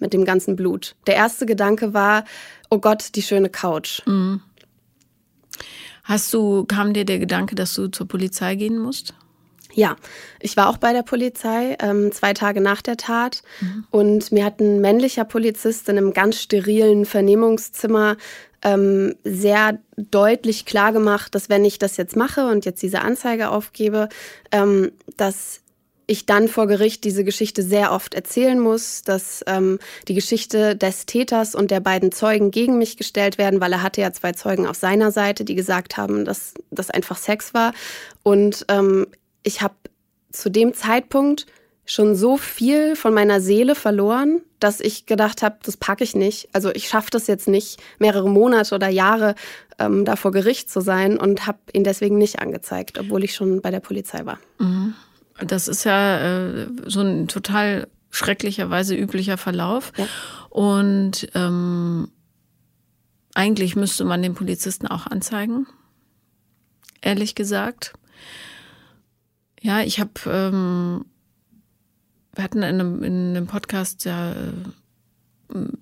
mit 0.00 0.12
dem 0.12 0.24
ganzen 0.24 0.56
Blut. 0.56 0.94
Der 1.06 1.14
erste 1.14 1.46
Gedanke 1.46 1.94
war, 1.94 2.24
oh 2.70 2.78
Gott, 2.78 3.14
die 3.14 3.22
schöne 3.22 3.48
Couch. 3.48 4.02
Mhm. 4.06 4.40
Hast 6.04 6.32
du, 6.32 6.64
kam 6.64 6.94
dir 6.94 7.04
der 7.04 7.18
Gedanke, 7.18 7.54
dass 7.54 7.74
du 7.74 7.88
zur 7.88 8.08
Polizei 8.08 8.54
gehen 8.54 8.78
musst? 8.78 9.14
Ja, 9.74 9.96
ich 10.40 10.56
war 10.56 10.68
auch 10.68 10.78
bei 10.78 10.92
der 10.92 11.02
Polizei, 11.02 11.76
ähm, 11.80 12.10
zwei 12.12 12.32
Tage 12.32 12.60
nach 12.60 12.80
der 12.80 12.96
Tat. 12.96 13.42
Mhm. 13.60 13.84
Und 13.90 14.32
mir 14.32 14.44
hat 14.44 14.60
ein 14.60 14.80
männlicher 14.80 15.24
Polizist 15.24 15.88
in 15.88 15.98
einem 15.98 16.14
ganz 16.14 16.40
sterilen 16.40 17.04
Vernehmungszimmer 17.04 18.16
ähm, 18.62 19.14
sehr 19.22 19.78
deutlich 19.96 20.64
klargemacht, 20.64 21.34
dass 21.34 21.48
wenn 21.48 21.64
ich 21.64 21.78
das 21.78 21.96
jetzt 21.96 22.16
mache 22.16 22.46
und 22.46 22.64
jetzt 22.64 22.82
diese 22.82 23.02
Anzeige 23.02 23.50
aufgebe, 23.50 24.08
ähm, 24.50 24.92
dass 25.16 25.60
ich 26.08 26.26
dann 26.26 26.48
vor 26.48 26.66
Gericht 26.66 27.04
diese 27.04 27.22
Geschichte 27.22 27.62
sehr 27.62 27.92
oft 27.92 28.14
erzählen 28.14 28.58
muss, 28.58 29.02
dass 29.02 29.44
ähm, 29.46 29.78
die 30.08 30.14
Geschichte 30.14 30.74
des 30.74 31.04
Täters 31.06 31.54
und 31.54 31.70
der 31.70 31.80
beiden 31.80 32.12
Zeugen 32.12 32.50
gegen 32.50 32.78
mich 32.78 32.96
gestellt 32.96 33.36
werden, 33.36 33.60
weil 33.60 33.72
er 33.72 33.82
hatte 33.82 34.00
ja 34.00 34.10
zwei 34.12 34.32
Zeugen 34.32 34.66
auf 34.66 34.76
seiner 34.76 35.12
Seite, 35.12 35.44
die 35.44 35.54
gesagt 35.54 35.98
haben, 35.98 36.24
dass 36.24 36.54
das 36.70 36.90
einfach 36.90 37.18
Sex 37.18 37.52
war. 37.52 37.74
Und 38.22 38.64
ähm, 38.68 39.06
ich 39.42 39.60
habe 39.60 39.74
zu 40.32 40.50
dem 40.50 40.72
Zeitpunkt 40.72 41.46
schon 41.84 42.14
so 42.14 42.38
viel 42.38 42.96
von 42.96 43.12
meiner 43.12 43.40
Seele 43.42 43.74
verloren, 43.74 44.40
dass 44.60 44.80
ich 44.80 45.04
gedacht 45.04 45.42
habe, 45.42 45.58
das 45.62 45.76
packe 45.76 46.04
ich 46.04 46.14
nicht. 46.14 46.48
Also 46.52 46.70
ich 46.70 46.88
schaffe 46.88 47.10
das 47.10 47.26
jetzt 47.26 47.48
nicht, 47.48 47.80
mehrere 47.98 48.30
Monate 48.30 48.74
oder 48.74 48.88
Jahre 48.88 49.34
ähm, 49.78 50.06
da 50.06 50.16
vor 50.16 50.32
Gericht 50.32 50.70
zu 50.70 50.80
sein 50.80 51.18
und 51.18 51.46
habe 51.46 51.58
ihn 51.72 51.84
deswegen 51.84 52.16
nicht 52.16 52.40
angezeigt, 52.40 52.98
obwohl 52.98 53.24
ich 53.24 53.34
schon 53.34 53.60
bei 53.60 53.70
der 53.70 53.80
Polizei 53.80 54.24
war. 54.24 54.38
Mhm. 54.58 54.94
Das 55.46 55.68
ist 55.68 55.84
ja 55.84 56.18
äh, 56.18 56.68
so 56.86 57.00
ein 57.00 57.28
total 57.28 57.88
schrecklicherweise 58.10 58.96
üblicher 58.96 59.36
Verlauf. 59.36 59.92
Ja. 59.96 60.06
Und 60.50 61.28
ähm, 61.34 62.08
eigentlich 63.34 63.76
müsste 63.76 64.04
man 64.04 64.22
den 64.22 64.34
Polizisten 64.34 64.86
auch 64.86 65.06
anzeigen, 65.06 65.66
ehrlich 67.00 67.34
gesagt. 67.34 67.92
Ja, 69.60 69.80
ich 69.80 70.00
habe, 70.00 70.12
ähm, 70.26 71.04
wir 72.34 72.44
hatten 72.44 72.58
in 72.58 72.64
einem, 72.64 73.02
in 73.02 73.36
einem 73.36 73.46
Podcast 73.46 74.04
ja 74.04 74.32
äh, 74.32 74.52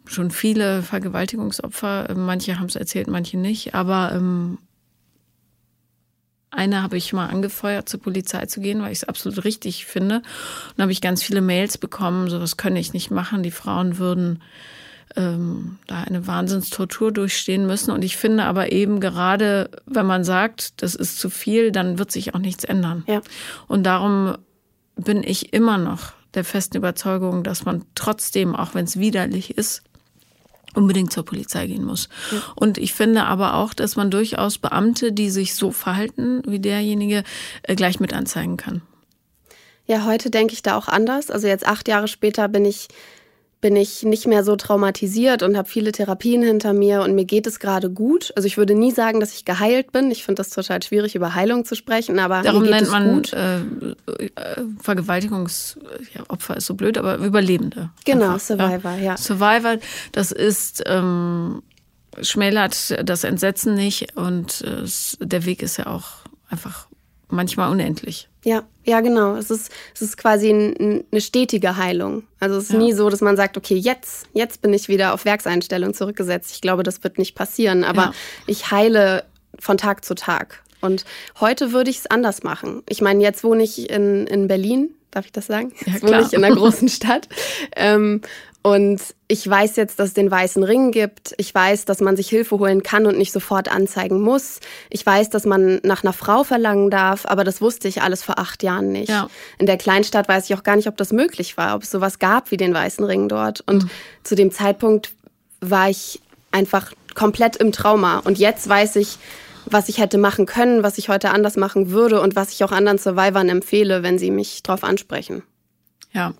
schon 0.06 0.30
viele 0.30 0.82
Vergewaltigungsopfer. 0.82 2.14
Manche 2.14 2.58
haben 2.58 2.66
es 2.66 2.76
erzählt, 2.76 3.08
manche 3.08 3.36
nicht. 3.36 3.74
Aber 3.74 4.12
ähm, 4.12 4.58
eine 6.56 6.82
habe 6.82 6.96
ich 6.96 7.12
mal 7.12 7.26
angefeuert, 7.26 7.88
zur 7.88 8.00
Polizei 8.00 8.46
zu 8.46 8.60
gehen, 8.60 8.80
weil 8.82 8.92
ich 8.92 8.98
es 8.98 9.08
absolut 9.08 9.44
richtig 9.44 9.86
finde. 9.86 10.22
Und 10.76 10.82
habe 10.82 10.92
ich 10.92 11.00
ganz 11.00 11.22
viele 11.22 11.40
Mails 11.40 11.78
bekommen, 11.78 12.28
sowas 12.28 12.56
könne 12.56 12.80
ich 12.80 12.92
nicht 12.92 13.10
machen. 13.10 13.42
Die 13.42 13.50
Frauen 13.50 13.98
würden 13.98 14.42
ähm, 15.16 15.78
da 15.86 16.02
eine 16.02 16.26
Wahnsinnstortur 16.26 17.12
durchstehen 17.12 17.66
müssen. 17.66 17.90
Und 17.90 18.04
ich 18.04 18.16
finde 18.16 18.44
aber 18.44 18.72
eben 18.72 19.00
gerade, 19.00 19.70
wenn 19.86 20.06
man 20.06 20.24
sagt, 20.24 20.82
das 20.82 20.94
ist 20.94 21.18
zu 21.18 21.30
viel, 21.30 21.72
dann 21.72 21.98
wird 21.98 22.10
sich 22.10 22.34
auch 22.34 22.40
nichts 22.40 22.64
ändern. 22.64 23.04
Ja. 23.06 23.20
Und 23.68 23.84
darum 23.84 24.36
bin 24.96 25.22
ich 25.22 25.52
immer 25.52 25.78
noch 25.78 26.12
der 26.34 26.44
festen 26.44 26.76
Überzeugung, 26.76 27.42
dass 27.44 27.64
man 27.64 27.84
trotzdem, 27.94 28.54
auch 28.54 28.74
wenn 28.74 28.84
es 28.84 28.98
widerlich 28.98 29.56
ist, 29.56 29.82
unbedingt 30.76 31.12
zur 31.12 31.24
Polizei 31.24 31.66
gehen 31.66 31.84
muss. 31.84 32.08
Ja. 32.30 32.42
Und 32.54 32.78
ich 32.78 32.92
finde 32.94 33.24
aber 33.24 33.54
auch, 33.54 33.74
dass 33.74 33.96
man 33.96 34.10
durchaus 34.10 34.58
Beamte, 34.58 35.12
die 35.12 35.30
sich 35.30 35.54
so 35.54 35.72
verhalten 35.72 36.42
wie 36.46 36.60
derjenige, 36.60 37.24
äh, 37.62 37.74
gleich 37.74 37.98
mit 37.98 38.12
anzeigen 38.12 38.56
kann. 38.56 38.82
Ja, 39.86 40.04
heute 40.04 40.30
denke 40.30 40.52
ich 40.52 40.62
da 40.62 40.76
auch 40.76 40.88
anders. 40.88 41.30
Also 41.30 41.46
jetzt 41.46 41.66
acht 41.66 41.88
Jahre 41.88 42.08
später 42.08 42.48
bin 42.48 42.64
ich 42.64 42.88
bin 43.60 43.74
ich 43.74 44.02
nicht 44.02 44.26
mehr 44.26 44.44
so 44.44 44.54
traumatisiert 44.56 45.42
und 45.42 45.56
habe 45.56 45.68
viele 45.68 45.90
Therapien 45.90 46.42
hinter 46.42 46.72
mir 46.72 47.02
und 47.02 47.14
mir 47.14 47.24
geht 47.24 47.46
es 47.46 47.58
gerade 47.58 47.90
gut. 47.90 48.32
Also 48.36 48.46
ich 48.46 48.58
würde 48.58 48.74
nie 48.74 48.92
sagen, 48.92 49.18
dass 49.18 49.32
ich 49.32 49.44
geheilt 49.44 49.92
bin. 49.92 50.10
Ich 50.10 50.24
finde 50.24 50.40
das 50.40 50.50
total 50.50 50.82
schwierig, 50.82 51.14
über 51.14 51.34
Heilung 51.34 51.64
zu 51.64 51.74
sprechen, 51.74 52.18
aber 52.18 52.42
Darum 52.42 52.62
mir 52.62 52.66
geht 52.66 52.74
nennt 52.74 52.86
es 52.86 52.92
man 52.92 53.14
gut. 53.14 53.32
Äh, 53.32 53.56
äh 53.56 54.64
Vergewaltigungsopfer 54.80 56.56
ist 56.56 56.66
so 56.66 56.74
blöd, 56.74 56.98
aber 56.98 57.16
Überlebende. 57.16 57.90
Genau, 58.04 58.34
einfach. 58.34 58.40
Survivor, 58.40 58.92
ja. 58.92 59.02
ja. 59.02 59.16
Survivor, 59.16 59.78
das 60.12 60.32
ist 60.32 60.82
ähm, 60.86 61.62
schmälert 62.20 63.08
das 63.08 63.24
Entsetzen 63.24 63.74
nicht 63.74 64.16
und 64.16 64.62
äh, 64.62 64.86
der 65.20 65.44
Weg 65.44 65.62
ist 65.62 65.78
ja 65.78 65.86
auch 65.86 66.08
einfach 66.50 66.88
manchmal 67.28 67.70
unendlich. 67.70 68.28
Ja, 68.44 68.62
ja, 68.84 69.00
genau. 69.00 69.34
Es 69.34 69.50
ist, 69.50 69.72
es 69.94 70.02
ist 70.02 70.16
quasi 70.16 70.50
ein, 70.50 71.04
eine 71.10 71.20
stetige 71.20 71.76
Heilung. 71.76 72.22
Also 72.38 72.56
es 72.56 72.64
ist 72.64 72.72
ja. 72.72 72.78
nie 72.78 72.92
so, 72.92 73.10
dass 73.10 73.20
man 73.20 73.36
sagt, 73.36 73.56
okay, 73.56 73.74
jetzt, 73.74 74.26
jetzt 74.32 74.62
bin 74.62 74.72
ich 74.72 74.88
wieder 74.88 75.14
auf 75.14 75.24
Werkseinstellung 75.24 75.94
zurückgesetzt. 75.94 76.52
Ich 76.52 76.60
glaube, 76.60 76.82
das 76.82 77.02
wird 77.02 77.18
nicht 77.18 77.34
passieren. 77.34 77.82
Aber 77.82 78.02
ja. 78.02 78.14
ich 78.46 78.70
heile 78.70 79.24
von 79.58 79.78
Tag 79.78 80.04
zu 80.04 80.14
Tag. 80.14 80.62
Und 80.80 81.04
heute 81.40 81.72
würde 81.72 81.90
ich 81.90 81.98
es 81.98 82.06
anders 82.06 82.42
machen. 82.42 82.82
Ich 82.88 83.00
meine, 83.00 83.22
jetzt 83.22 83.42
wohne 83.42 83.64
ich 83.64 83.90
in, 83.90 84.26
in 84.26 84.46
Berlin, 84.46 84.90
darf 85.10 85.26
ich 85.26 85.32
das 85.32 85.46
sagen? 85.46 85.72
Jetzt 85.86 86.02
ja, 86.02 86.08
wohne 86.08 86.22
ich 86.22 86.32
in 86.32 86.44
einer 86.44 86.54
großen 86.54 86.88
Stadt. 86.88 87.28
Ähm, 87.74 88.20
Und 88.66 89.00
ich 89.28 89.48
weiß 89.48 89.76
jetzt, 89.76 90.00
dass 90.00 90.08
es 90.08 90.14
den 90.14 90.28
weißen 90.28 90.64
Ring 90.64 90.90
gibt. 90.90 91.34
Ich 91.36 91.54
weiß, 91.54 91.84
dass 91.84 92.00
man 92.00 92.16
sich 92.16 92.28
Hilfe 92.28 92.58
holen 92.58 92.82
kann 92.82 93.06
und 93.06 93.16
nicht 93.16 93.30
sofort 93.30 93.70
anzeigen 93.70 94.20
muss. 94.20 94.58
Ich 94.90 95.06
weiß, 95.06 95.30
dass 95.30 95.44
man 95.44 95.78
nach 95.84 96.02
einer 96.02 96.12
Frau 96.12 96.42
verlangen 96.42 96.90
darf, 96.90 97.26
aber 97.26 97.44
das 97.44 97.60
wusste 97.60 97.86
ich 97.86 98.02
alles 98.02 98.24
vor 98.24 98.40
acht 98.40 98.64
Jahren 98.64 98.90
nicht. 98.90 99.08
Ja. 99.08 99.28
In 99.60 99.66
der 99.66 99.76
Kleinstadt 99.76 100.26
weiß 100.26 100.50
ich 100.50 100.56
auch 100.56 100.64
gar 100.64 100.74
nicht, 100.74 100.88
ob 100.88 100.96
das 100.96 101.12
möglich 101.12 101.56
war, 101.56 101.76
ob 101.76 101.84
es 101.84 101.92
sowas 101.92 102.18
gab 102.18 102.50
wie 102.50 102.56
den 102.56 102.74
weißen 102.74 103.04
Ring 103.04 103.28
dort. 103.28 103.60
Und 103.68 103.84
mhm. 103.84 103.90
zu 104.24 104.34
dem 104.34 104.50
Zeitpunkt 104.50 105.12
war 105.60 105.88
ich 105.88 106.20
einfach 106.50 106.92
komplett 107.14 107.54
im 107.54 107.70
Trauma. 107.70 108.18
Und 108.18 108.36
jetzt 108.36 108.68
weiß 108.68 108.96
ich, 108.96 109.18
was 109.66 109.88
ich 109.88 109.98
hätte 109.98 110.18
machen 110.18 110.44
können, 110.44 110.82
was 110.82 110.98
ich 110.98 111.08
heute 111.08 111.30
anders 111.30 111.56
machen 111.56 111.90
würde 111.90 112.20
und 112.20 112.34
was 112.34 112.50
ich 112.50 112.64
auch 112.64 112.72
anderen 112.72 112.98
Survivern 112.98 113.48
empfehle, 113.48 114.02
wenn 114.02 114.18
sie 114.18 114.32
mich 114.32 114.64
darauf 114.64 114.82
ansprechen. 114.82 115.44
Ja. 116.12 116.34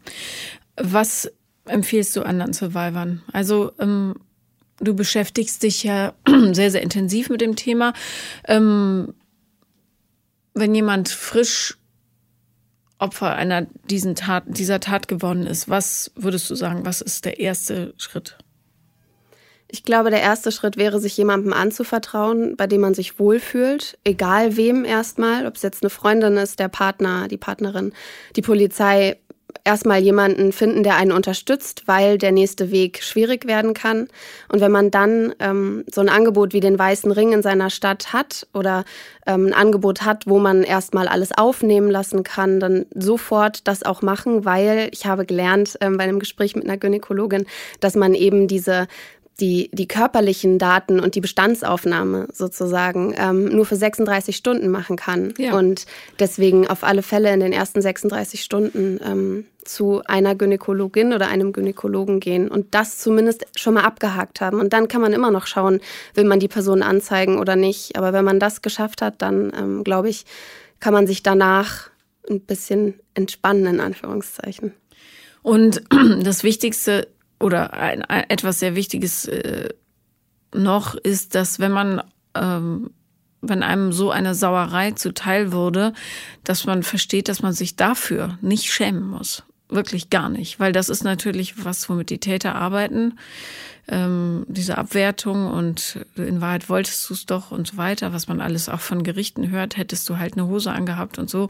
Was 0.76 1.30
empfiehlst 1.66 2.16
du 2.16 2.22
anderen 2.22 2.52
Survivern? 2.52 3.22
Also 3.32 3.72
ähm, 3.78 4.14
du 4.78 4.94
beschäftigst 4.94 5.62
dich 5.62 5.82
ja 5.82 6.14
sehr, 6.52 6.70
sehr 6.70 6.82
intensiv 6.82 7.30
mit 7.30 7.40
dem 7.40 7.56
Thema. 7.56 7.92
Ähm, 8.46 9.14
wenn 10.54 10.74
jemand 10.74 11.08
frisch 11.08 11.76
Opfer 12.98 13.34
einer 13.34 13.66
diesen 13.90 14.14
Tat, 14.14 14.44
dieser 14.46 14.80
Tat 14.80 15.06
geworden 15.06 15.46
ist, 15.46 15.68
was 15.68 16.12
würdest 16.16 16.48
du 16.48 16.54
sagen, 16.54 16.86
was 16.86 17.02
ist 17.02 17.26
der 17.26 17.38
erste 17.40 17.92
Schritt? 17.98 18.38
Ich 19.68 19.82
glaube, 19.82 20.10
der 20.10 20.22
erste 20.22 20.52
Schritt 20.52 20.76
wäre, 20.76 21.00
sich 21.00 21.16
jemandem 21.16 21.52
anzuvertrauen, 21.52 22.56
bei 22.56 22.66
dem 22.66 22.80
man 22.80 22.94
sich 22.94 23.18
wohlfühlt, 23.18 23.98
egal 24.04 24.56
wem 24.56 24.84
erstmal, 24.84 25.46
ob 25.46 25.56
es 25.56 25.62
jetzt 25.62 25.82
eine 25.82 25.90
Freundin 25.90 26.36
ist, 26.36 26.60
der 26.60 26.68
Partner, 26.68 27.28
die 27.28 27.36
Partnerin, 27.36 27.92
die 28.36 28.42
Polizei, 28.42 29.18
erstmal 29.64 30.00
jemanden 30.00 30.52
finden, 30.52 30.82
der 30.82 30.96
einen 30.96 31.12
unterstützt, 31.12 31.82
weil 31.86 32.18
der 32.18 32.32
nächste 32.32 32.70
Weg 32.70 33.02
schwierig 33.02 33.46
werden 33.46 33.74
kann. 33.74 34.08
Und 34.48 34.60
wenn 34.60 34.72
man 34.72 34.90
dann 34.90 35.34
ähm, 35.40 35.84
so 35.92 36.00
ein 36.00 36.08
Angebot 36.08 36.52
wie 36.52 36.60
den 36.60 36.78
Weißen 36.78 37.10
Ring 37.10 37.32
in 37.32 37.42
seiner 37.42 37.70
Stadt 37.70 38.12
hat 38.12 38.46
oder 38.54 38.84
ähm, 39.26 39.46
ein 39.46 39.54
Angebot 39.54 40.02
hat, 40.02 40.26
wo 40.26 40.38
man 40.38 40.62
erstmal 40.62 41.08
alles 41.08 41.36
aufnehmen 41.36 41.90
lassen 41.90 42.22
kann, 42.22 42.60
dann 42.60 42.86
sofort 42.94 43.66
das 43.66 43.82
auch 43.82 44.02
machen, 44.02 44.44
weil 44.44 44.88
ich 44.92 45.06
habe 45.06 45.26
gelernt 45.26 45.76
ähm, 45.80 45.96
bei 45.96 46.04
einem 46.04 46.20
Gespräch 46.20 46.54
mit 46.54 46.64
einer 46.64 46.78
Gynäkologin, 46.78 47.46
dass 47.80 47.96
man 47.96 48.14
eben 48.14 48.46
diese 48.46 48.86
die, 49.40 49.68
die 49.72 49.86
körperlichen 49.86 50.58
Daten 50.58 50.98
und 50.98 51.14
die 51.14 51.20
Bestandsaufnahme 51.20 52.28
sozusagen 52.32 53.14
ähm, 53.18 53.44
nur 53.44 53.66
für 53.66 53.76
36 53.76 54.34
Stunden 54.34 54.68
machen 54.68 54.96
kann. 54.96 55.34
Ja. 55.36 55.58
Und 55.58 55.84
deswegen 56.18 56.66
auf 56.66 56.84
alle 56.84 57.02
Fälle 57.02 57.32
in 57.32 57.40
den 57.40 57.52
ersten 57.52 57.82
36 57.82 58.42
Stunden 58.42 58.98
ähm, 59.04 59.46
zu 59.62 60.02
einer 60.06 60.34
Gynäkologin 60.34 61.12
oder 61.12 61.28
einem 61.28 61.52
Gynäkologen 61.52 62.20
gehen 62.20 62.48
und 62.48 62.74
das 62.74 62.98
zumindest 62.98 63.46
schon 63.56 63.74
mal 63.74 63.84
abgehakt 63.84 64.40
haben. 64.40 64.58
Und 64.58 64.72
dann 64.72 64.88
kann 64.88 65.02
man 65.02 65.12
immer 65.12 65.30
noch 65.30 65.46
schauen, 65.46 65.80
will 66.14 66.24
man 66.24 66.40
die 66.40 66.48
Person 66.48 66.82
anzeigen 66.82 67.38
oder 67.38 67.56
nicht. 67.56 67.96
Aber 67.96 68.14
wenn 68.14 68.24
man 68.24 68.40
das 68.40 68.62
geschafft 68.62 69.02
hat, 69.02 69.20
dann 69.20 69.52
ähm, 69.58 69.84
glaube 69.84 70.08
ich, 70.08 70.24
kann 70.80 70.94
man 70.94 71.06
sich 71.06 71.22
danach 71.22 71.90
ein 72.28 72.40
bisschen 72.40 72.94
entspannen, 73.14 73.66
in 73.66 73.80
Anführungszeichen. 73.80 74.72
Und 75.42 75.82
das 76.22 76.42
Wichtigste 76.42 77.08
oder 77.40 77.72
ein, 77.74 78.02
ein, 78.02 78.28
etwas 78.28 78.60
sehr 78.60 78.74
Wichtiges 78.74 79.26
äh, 79.26 79.68
noch 80.54 80.94
ist, 80.94 81.34
dass 81.34 81.58
wenn 81.58 81.72
man, 81.72 82.02
ähm, 82.34 82.90
wenn 83.42 83.62
einem 83.62 83.92
so 83.92 84.10
eine 84.10 84.34
Sauerei 84.34 84.92
zuteil 84.92 85.52
wurde, 85.52 85.92
dass 86.44 86.66
man 86.66 86.82
versteht, 86.82 87.28
dass 87.28 87.42
man 87.42 87.52
sich 87.52 87.76
dafür 87.76 88.38
nicht 88.40 88.72
schämen 88.72 89.06
muss. 89.06 89.44
Wirklich 89.68 90.10
gar 90.10 90.28
nicht, 90.28 90.60
weil 90.60 90.72
das 90.72 90.88
ist 90.88 91.02
natürlich 91.02 91.64
was, 91.64 91.88
womit 91.88 92.10
die 92.10 92.20
Täter 92.20 92.54
arbeiten 92.54 93.14
ähm, 93.88 94.44
diese 94.48 94.78
Abwertung 94.78 95.46
und 95.46 96.00
in 96.16 96.40
Wahrheit 96.40 96.68
wolltest 96.68 97.08
du 97.08 97.14
es 97.14 97.26
doch 97.26 97.52
und 97.52 97.68
so 97.68 97.76
weiter, 97.76 98.12
was 98.12 98.26
man 98.26 98.40
alles 98.40 98.68
auch 98.68 98.80
von 98.80 99.04
Gerichten 99.04 99.50
hört, 99.50 99.76
hättest 99.76 100.08
du 100.08 100.18
halt 100.18 100.34
eine 100.34 100.48
Hose 100.48 100.72
angehabt 100.72 101.18
und 101.18 101.30
so. 101.30 101.48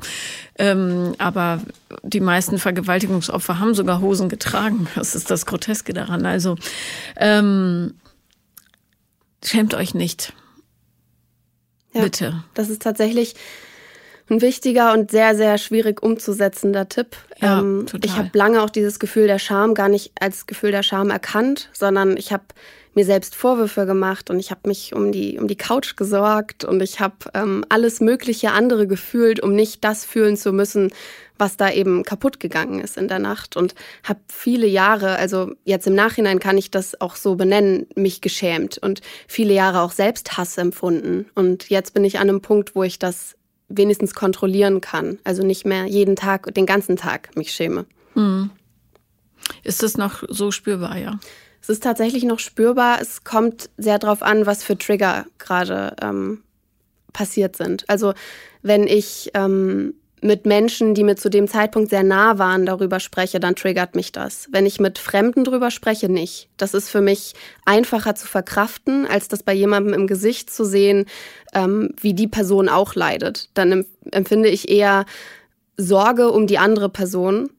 Ähm, 0.59 1.15
aber 1.19 1.61
die 2.03 2.21
meisten 2.21 2.59
Vergewaltigungsopfer 2.59 3.59
haben 3.59 3.75
sogar 3.75 4.01
Hosen 4.01 4.29
getragen. 4.29 4.87
Das 4.95 5.15
ist 5.15 5.31
das 5.31 5.47
Groteske 5.47 5.93
daran. 5.93 6.27
Also 6.27 6.57
ähm, 7.17 7.95
schämt 9.43 9.75
euch 9.75 9.95
nicht. 9.95 10.33
Ja, 11.95 12.03
Bitte. 12.03 12.45
Das 12.55 12.69
ist 12.69 12.83
tatsächlich 12.83 13.35
ein 14.29 14.41
wichtiger 14.41 14.93
und 14.93 15.11
sehr, 15.11 15.37
sehr 15.37 15.57
schwierig 15.59 16.03
umzusetzender 16.03 16.89
Tipp. 16.89 17.17
Ja, 17.41 17.61
ähm, 17.61 17.87
total. 17.87 18.11
Ich 18.11 18.17
habe 18.17 18.31
lange 18.33 18.63
auch 18.63 18.71
dieses 18.71 18.99
Gefühl 18.99 19.27
der 19.27 19.39
Scham 19.39 19.75
gar 19.75 19.89
nicht 19.89 20.13
als 20.21 20.47
Gefühl 20.47 20.73
der 20.73 20.83
Scham 20.83 21.11
erkannt, 21.11 21.71
sondern 21.73 22.17
ich 22.17 22.33
habe 22.33 22.45
mir 22.97 23.05
selbst 23.05 23.37
Vorwürfe 23.37 23.85
gemacht 23.85 24.31
und 24.31 24.41
ich 24.41 24.51
habe 24.51 24.63
mich 24.65 24.95
um 24.95 25.13
die, 25.13 25.39
um 25.39 25.47
die 25.47 25.57
Couch 25.57 25.97
gesorgt 25.97 26.65
und 26.65 26.83
ich 26.83 26.99
habe 26.99 27.15
ähm, 27.35 27.65
alles 27.69 28.01
mögliche 28.01 28.53
andere 28.53 28.87
gefühlt, 28.87 29.39
um 29.41 29.55
nicht 29.55 29.85
das 29.85 30.07
fühlen 30.07 30.37
zu 30.37 30.51
müssen, 30.51 30.91
was 31.39 31.59
da 31.59 31.71
eben 31.71 32.05
kaputt 32.05 32.41
gegangen 32.41 32.81
ist 32.81 32.97
in 32.97 33.07
der 33.07 33.19
Nacht 33.19 33.55
und 33.55 33.75
habe 34.03 34.21
viele 34.33 34.67
Jahre, 34.67 35.17
also 35.17 35.53
jetzt 35.65 35.87
im 35.87 35.95
Nachhinein 35.95 36.41
kann 36.41 36.57
ich 36.57 36.71
das 36.71 36.99
auch 36.99 37.17
so 37.17 37.35
benennen, 37.35 37.87
mich 37.95 38.23
geschämt 38.23 38.79
und 38.79 39.03
viele 39.29 39.53
Jahre 39.53 39.83
auch 39.83 39.93
selbst 39.93 40.39
Hass 40.39 40.57
empfunden 40.57 41.27
und 41.35 41.69
jetzt 41.69 41.93
bin 41.93 42.05
ich 42.05 42.19
an 42.19 42.31
einem 42.31 42.41
Punkt, 42.41 42.75
wo 42.75 42.83
ich 42.83 42.99
das 42.99 43.37
wenigstens 43.69 44.15
kontrollieren 44.15 44.81
kann. 44.81 45.19
Also 45.25 45.45
nicht 45.45 45.67
mehr 45.67 45.87
jeden 45.87 46.17
Tag, 46.17 46.55
den 46.55 46.67
ganzen 46.67 46.97
Tag 46.97 47.35
mich 47.37 47.53
schäme. 47.53 47.87
Mhm. 48.15 48.51
Ist 49.63 49.83
das 49.83 49.97
noch 49.97 50.23
so 50.29 50.51
spürbar, 50.51 50.97
ja? 50.99 51.19
Es 51.61 51.69
ist 51.69 51.83
tatsächlich 51.83 52.25
noch 52.25 52.39
spürbar. 52.39 53.01
Es 53.01 53.25
kommt 53.25 53.71
sehr 53.77 53.99
darauf 53.99 54.23
an, 54.23 54.47
was 54.47 54.63
für 54.63 54.79
Trigger 54.79 55.27
gerade 55.39 55.97
ähm, 56.01 56.43
passiert 57.13 57.57
sind. 57.57 57.85
Also 57.89 58.15
wenn 58.63 58.87
ich 58.87 59.31
ähm, 59.35 59.95
mit 60.23 60.47
Menschen, 60.47 60.95
die 60.95 61.05
mir 61.05 61.17
zu 61.17 61.29
dem 61.29 61.49
Zeitpunkt 61.49 61.91
sehr 61.91 62.03
nah 62.03 62.39
waren, 62.39 62.67
darüber 62.67 63.01
spreche, 63.01 63.41
dann 63.41 63.57
triggert 63.57 63.95
mich 63.95 64.13
das. 64.13 64.49
Wenn 64.51 64.67
ich 64.67 64.81
mit 64.81 64.99
Fremden 64.99 65.45
drüber 65.45 65.71
spreche, 65.71 66.09
nicht. 66.09 66.49
Das 66.57 66.75
ist 66.75 66.89
für 66.89 67.01
mich 67.01 67.35
einfacher 67.65 68.15
zu 68.15 68.27
verkraften, 68.27 69.07
als 69.07 69.29
das 69.29 69.43
bei 69.43 69.53
jemandem 69.53 69.95
im 69.95 70.07
Gesicht 70.07 70.51
zu 70.51 70.65
sehen, 70.65 71.07
ähm, 71.57 71.89
wie 71.99 72.13
die 72.13 72.29
Person 72.29 72.69
auch 72.69 72.95
leidet. 72.95 73.49
Dann 73.55 73.87
empfinde 74.13 74.51
ich 74.51 74.69
eher 74.69 75.07
Sorge 75.79 76.31
um 76.31 76.47
die 76.47 76.59
andere 76.59 76.91
Person, 76.91 77.51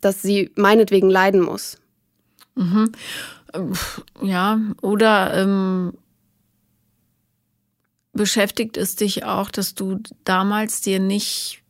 dass 0.00 0.22
sie 0.22 0.50
meinetwegen 0.54 1.10
leiden 1.10 1.40
muss. 1.40 1.78
Mhm. 2.54 2.92
Ja, 4.22 4.60
oder 4.80 5.34
ähm, 5.34 5.92
beschäftigt 8.12 8.76
es 8.76 8.94
dich 8.94 9.24
auch, 9.24 9.50
dass 9.50 9.74
du 9.74 9.98
damals 10.24 10.80
dir 10.80 11.00
nicht 11.00 11.62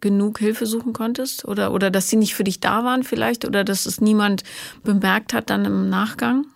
genug 0.00 0.38
Hilfe 0.38 0.64
suchen 0.64 0.94
konntest? 0.94 1.44
Oder, 1.44 1.72
oder 1.72 1.90
dass 1.90 2.08
sie 2.08 2.16
nicht 2.16 2.34
für 2.34 2.44
dich 2.44 2.60
da 2.60 2.82
waren 2.84 3.02
vielleicht? 3.02 3.44
Oder 3.44 3.62
dass 3.62 3.84
es 3.84 4.00
niemand 4.00 4.42
bemerkt 4.84 5.34
hat 5.34 5.50
dann 5.50 5.66
im 5.66 5.90
Nachgang? 5.90 6.46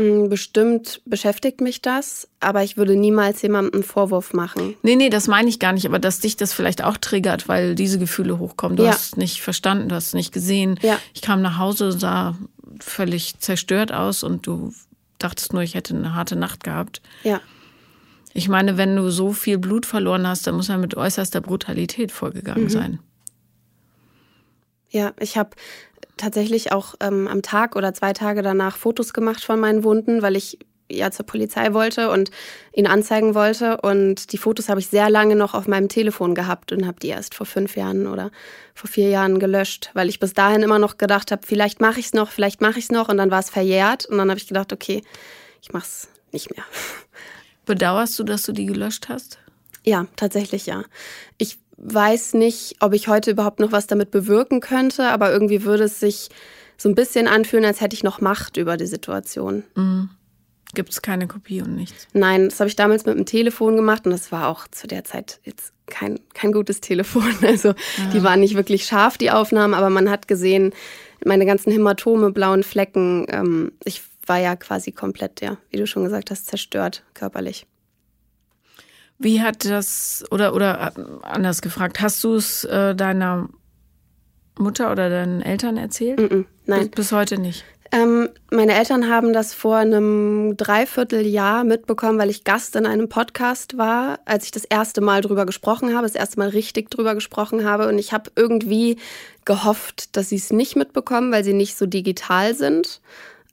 Mm, 0.00 0.28
bestimmt 0.28 1.00
beschäftigt 1.06 1.60
mich 1.60 1.82
das, 1.82 2.28
aber 2.38 2.62
ich 2.62 2.76
würde 2.76 2.94
niemals 2.94 3.42
jemandem 3.42 3.74
einen 3.74 3.82
Vorwurf 3.82 4.32
machen. 4.32 4.76
Nee, 4.82 4.94
nee, 4.94 5.10
das 5.10 5.26
meine 5.26 5.48
ich 5.48 5.58
gar 5.58 5.72
nicht, 5.72 5.86
aber 5.86 5.98
dass 5.98 6.20
dich 6.20 6.36
das 6.36 6.52
vielleicht 6.52 6.84
auch 6.84 6.96
triggert, 6.98 7.48
weil 7.48 7.74
diese 7.74 7.98
Gefühle 7.98 8.38
hochkommen. 8.38 8.76
Du 8.76 8.84
ja. 8.84 8.90
hast 8.90 9.06
es 9.06 9.16
nicht 9.16 9.42
verstanden, 9.42 9.88
du 9.88 9.96
hast 9.96 10.08
es 10.08 10.14
nicht 10.14 10.32
gesehen. 10.32 10.78
Ja. 10.82 11.00
Ich 11.14 11.20
kam 11.20 11.42
nach 11.42 11.58
Hause, 11.58 11.90
sah 11.90 12.38
völlig 12.80 13.40
zerstört 13.40 13.92
aus 13.92 14.22
und 14.22 14.46
du 14.46 14.72
dachtest 15.18 15.52
nur, 15.52 15.62
ich 15.62 15.74
hätte 15.74 15.96
eine 15.96 16.14
harte 16.14 16.36
Nacht 16.36 16.62
gehabt. 16.62 17.02
Ja. 17.24 17.40
Ich 18.34 18.48
meine, 18.48 18.76
wenn 18.76 18.94
du 18.94 19.10
so 19.10 19.32
viel 19.32 19.58
Blut 19.58 19.84
verloren 19.84 20.28
hast, 20.28 20.46
dann 20.46 20.54
muss 20.54 20.68
er 20.68 20.78
mit 20.78 20.96
äußerster 20.96 21.40
Brutalität 21.40 22.12
vorgegangen 22.12 22.64
mhm. 22.64 22.70
sein. 22.70 22.98
Ja, 24.90 25.12
ich 25.18 25.36
habe 25.36 25.50
tatsächlich 26.18 26.72
auch 26.72 26.94
ähm, 27.00 27.28
am 27.28 27.42
Tag 27.42 27.76
oder 27.76 27.94
zwei 27.94 28.12
Tage 28.12 28.42
danach 28.42 28.76
Fotos 28.76 29.12
gemacht 29.12 29.44
von 29.44 29.58
meinen 29.58 29.84
Wunden, 29.84 30.22
weil 30.22 30.36
ich 30.36 30.58
ja 30.90 31.10
zur 31.10 31.26
Polizei 31.26 31.74
wollte 31.74 32.10
und 32.10 32.30
ihn 32.72 32.86
anzeigen 32.86 33.34
wollte. 33.34 33.78
Und 33.78 34.32
die 34.32 34.38
Fotos 34.38 34.68
habe 34.68 34.80
ich 34.80 34.88
sehr 34.88 35.10
lange 35.10 35.36
noch 35.36 35.54
auf 35.54 35.68
meinem 35.68 35.88
Telefon 35.88 36.34
gehabt 36.34 36.72
und 36.72 36.86
habe 36.86 37.00
die 37.00 37.08
erst 37.08 37.34
vor 37.34 37.46
fünf 37.46 37.76
Jahren 37.76 38.06
oder 38.06 38.30
vor 38.74 38.90
vier 38.90 39.08
Jahren 39.08 39.38
gelöscht, 39.38 39.90
weil 39.94 40.08
ich 40.08 40.18
bis 40.18 40.32
dahin 40.34 40.62
immer 40.62 40.78
noch 40.78 40.98
gedacht 40.98 41.30
habe, 41.30 41.46
vielleicht 41.46 41.80
mache 41.80 42.00
ich 42.00 42.06
es 42.06 42.12
noch, 42.14 42.30
vielleicht 42.30 42.60
mache 42.60 42.78
ich 42.78 42.86
es 42.86 42.90
noch. 42.90 43.08
Und 43.08 43.18
dann 43.18 43.30
war 43.30 43.40
es 43.40 43.50
verjährt 43.50 44.06
und 44.06 44.18
dann 44.18 44.30
habe 44.30 44.38
ich 44.38 44.48
gedacht, 44.48 44.72
okay, 44.72 45.02
ich 45.60 45.72
mache 45.72 45.86
es 45.86 46.08
nicht 46.32 46.54
mehr. 46.54 46.64
Bedauerst 47.66 48.18
du, 48.18 48.24
dass 48.24 48.42
du 48.42 48.52
die 48.52 48.66
gelöscht 48.66 49.08
hast? 49.08 49.38
Ja, 49.84 50.06
tatsächlich 50.16 50.66
ja. 50.66 50.84
Ich 51.36 51.58
weiß 51.78 52.34
nicht, 52.34 52.76
ob 52.80 52.92
ich 52.92 53.08
heute 53.08 53.30
überhaupt 53.30 53.60
noch 53.60 53.72
was 53.72 53.86
damit 53.86 54.10
bewirken 54.10 54.60
könnte, 54.60 55.08
aber 55.08 55.32
irgendwie 55.32 55.64
würde 55.64 55.84
es 55.84 56.00
sich 56.00 56.28
so 56.76 56.88
ein 56.88 56.94
bisschen 56.94 57.26
anfühlen, 57.26 57.64
als 57.64 57.80
hätte 57.80 57.94
ich 57.94 58.04
noch 58.04 58.20
Macht 58.20 58.56
über 58.56 58.76
die 58.76 58.86
Situation. 58.86 59.64
Mhm. 59.74 60.10
Gibt 60.74 60.90
es 60.90 61.00
keine 61.00 61.26
Kopie 61.26 61.62
und 61.62 61.76
nichts? 61.76 62.06
Nein, 62.12 62.50
das 62.50 62.60
habe 62.60 62.68
ich 62.68 62.76
damals 62.76 63.06
mit 63.06 63.16
dem 63.16 63.24
Telefon 63.24 63.76
gemacht 63.76 64.04
und 64.04 64.12
das 64.12 64.30
war 64.30 64.48
auch 64.48 64.68
zu 64.68 64.86
der 64.86 65.02
Zeit 65.02 65.40
jetzt 65.44 65.72
kein, 65.86 66.20
kein 66.34 66.52
gutes 66.52 66.80
Telefon. 66.80 67.34
Also 67.42 67.68
ja. 67.68 68.10
die 68.12 68.22
waren 68.22 68.40
nicht 68.40 68.54
wirklich 68.54 68.84
scharf, 68.84 69.16
die 69.16 69.30
Aufnahmen, 69.30 69.72
aber 69.72 69.88
man 69.88 70.10
hat 70.10 70.28
gesehen, 70.28 70.74
meine 71.24 71.46
ganzen 71.46 71.72
Hämatome, 71.72 72.32
blauen 72.32 72.62
Flecken. 72.62 73.26
Ähm, 73.30 73.72
ich 73.84 74.02
war 74.26 74.38
ja 74.38 74.56
quasi 74.56 74.92
komplett, 74.92 75.40
ja, 75.40 75.56
wie 75.70 75.78
du 75.78 75.86
schon 75.86 76.04
gesagt 76.04 76.30
hast, 76.30 76.46
zerstört 76.46 77.02
körperlich. 77.14 77.66
Wie 79.18 79.42
hat 79.42 79.64
das, 79.64 80.24
oder, 80.30 80.54
oder 80.54 80.92
äh, 80.96 81.02
anders 81.22 81.60
gefragt, 81.60 82.00
hast 82.00 82.22
du 82.22 82.34
es 82.34 82.64
äh, 82.64 82.94
deiner 82.94 83.48
Mutter 84.56 84.92
oder 84.92 85.10
deinen 85.10 85.42
Eltern 85.42 85.76
erzählt? 85.76 86.18
Mm 86.18 86.24
-mm, 86.24 86.44
nein. 86.66 86.80
Bis, 86.82 86.90
bis 86.90 87.12
heute 87.12 87.38
nicht. 87.38 87.64
Ähm, 87.90 88.28
meine 88.50 88.74
Eltern 88.74 89.08
haben 89.08 89.32
das 89.32 89.54
vor 89.54 89.76
einem 89.76 90.56
Dreivierteljahr 90.56 91.64
mitbekommen, 91.64 92.18
weil 92.18 92.28
ich 92.28 92.44
Gast 92.44 92.76
in 92.76 92.84
einem 92.84 93.08
Podcast 93.08 93.78
war, 93.78 94.20
als 94.26 94.44
ich 94.44 94.50
das 94.50 94.64
erste 94.64 95.00
Mal 95.00 95.22
drüber 95.22 95.46
gesprochen 95.46 95.94
habe, 95.94 96.06
das 96.06 96.14
erste 96.14 96.38
Mal 96.38 96.50
richtig 96.50 96.90
drüber 96.90 97.14
gesprochen 97.14 97.64
habe. 97.64 97.88
Und 97.88 97.98
ich 97.98 98.12
habe 98.12 98.30
irgendwie 98.36 98.98
gehofft, 99.46 100.16
dass 100.16 100.28
sie 100.28 100.36
es 100.36 100.52
nicht 100.52 100.76
mitbekommen, 100.76 101.32
weil 101.32 101.44
sie 101.44 101.54
nicht 101.54 101.78
so 101.78 101.86
digital 101.86 102.54
sind. 102.54 103.00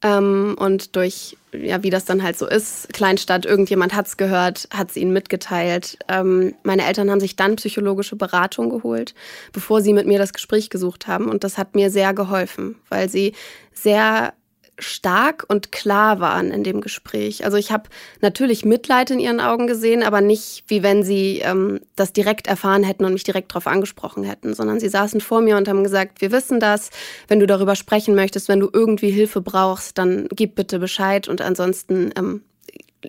Ähm, 0.01 0.55
und 0.59 0.97
durch, 0.97 1.37
ja, 1.61 1.83
wie 1.83 1.89
das 1.89 2.05
dann 2.05 2.23
halt 2.23 2.37
so 2.37 2.47
ist, 2.47 2.91
Kleinstadt, 2.93 3.45
irgendjemand 3.45 3.93
hat 3.93 4.07
es 4.07 4.17
gehört, 4.17 4.67
hat 4.71 4.91
es 4.91 4.97
ihnen 4.97 5.13
mitgeteilt. 5.13 5.97
Ähm, 6.07 6.55
meine 6.63 6.85
Eltern 6.85 7.09
haben 7.09 7.19
sich 7.19 7.35
dann 7.35 7.55
psychologische 7.55 8.15
Beratung 8.15 8.69
geholt, 8.69 9.13
bevor 9.53 9.81
sie 9.81 9.93
mit 9.93 10.07
mir 10.07 10.19
das 10.19 10.33
Gespräch 10.33 10.69
gesucht 10.69 11.07
haben. 11.07 11.29
Und 11.29 11.43
das 11.43 11.57
hat 11.57 11.75
mir 11.75 11.89
sehr 11.89 12.13
geholfen, 12.13 12.75
weil 12.89 13.09
sie 13.09 13.33
sehr 13.73 14.33
stark 14.77 15.45
und 15.47 15.71
klar 15.71 16.19
waren 16.19 16.51
in 16.51 16.63
dem 16.63 16.81
Gespräch. 16.81 17.45
Also 17.45 17.57
ich 17.57 17.71
habe 17.71 17.89
natürlich 18.21 18.65
Mitleid 18.65 19.09
in 19.09 19.19
ihren 19.19 19.39
Augen 19.39 19.67
gesehen, 19.67 20.03
aber 20.03 20.21
nicht 20.21 20.63
wie 20.67 20.83
wenn 20.83 21.03
sie 21.03 21.39
ähm, 21.39 21.79
das 21.95 22.13
direkt 22.13 22.47
erfahren 22.47 22.83
hätten 22.83 23.05
und 23.05 23.13
mich 23.13 23.23
direkt 23.23 23.51
darauf 23.51 23.67
angesprochen 23.67 24.23
hätten, 24.23 24.53
sondern 24.53 24.79
sie 24.79 24.89
saßen 24.89 25.21
vor 25.21 25.41
mir 25.41 25.57
und 25.57 25.67
haben 25.67 25.83
gesagt, 25.83 26.21
wir 26.21 26.31
wissen 26.31 26.59
das, 26.59 26.89
wenn 27.27 27.39
du 27.39 27.47
darüber 27.47 27.75
sprechen 27.75 28.15
möchtest, 28.15 28.49
wenn 28.49 28.59
du 28.59 28.69
irgendwie 28.71 29.11
Hilfe 29.11 29.41
brauchst, 29.41 29.97
dann 29.97 30.27
gib 30.31 30.55
bitte 30.55 30.79
Bescheid 30.79 31.27
und 31.27 31.41
ansonsten 31.41 32.11
ähm, 32.17 32.41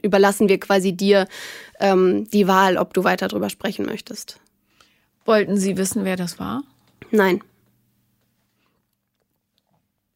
überlassen 0.03 0.49
wir 0.49 0.61
quasi 0.61 0.93
dir 0.93 1.27
ähm, 1.81 2.29
die 2.31 2.47
Wahl, 2.47 2.77
ob 2.77 2.95
du 2.95 3.05
weiter 3.05 3.29
darüber 3.29 3.51
sprechen 3.51 3.87
möchtest. 3.87 4.39
Wollten 5.25 5.57
Sie 5.57 5.77
wissen, 5.77 6.05
wer 6.05 6.17
das 6.17 6.39
war? 6.39 6.63
Nein. 7.11 7.43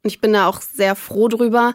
Und 0.02 0.10
ich 0.10 0.20
bin 0.20 0.32
da 0.32 0.46
auch 0.46 0.60
sehr 0.60 0.94
froh 0.94 1.28
drüber, 1.28 1.74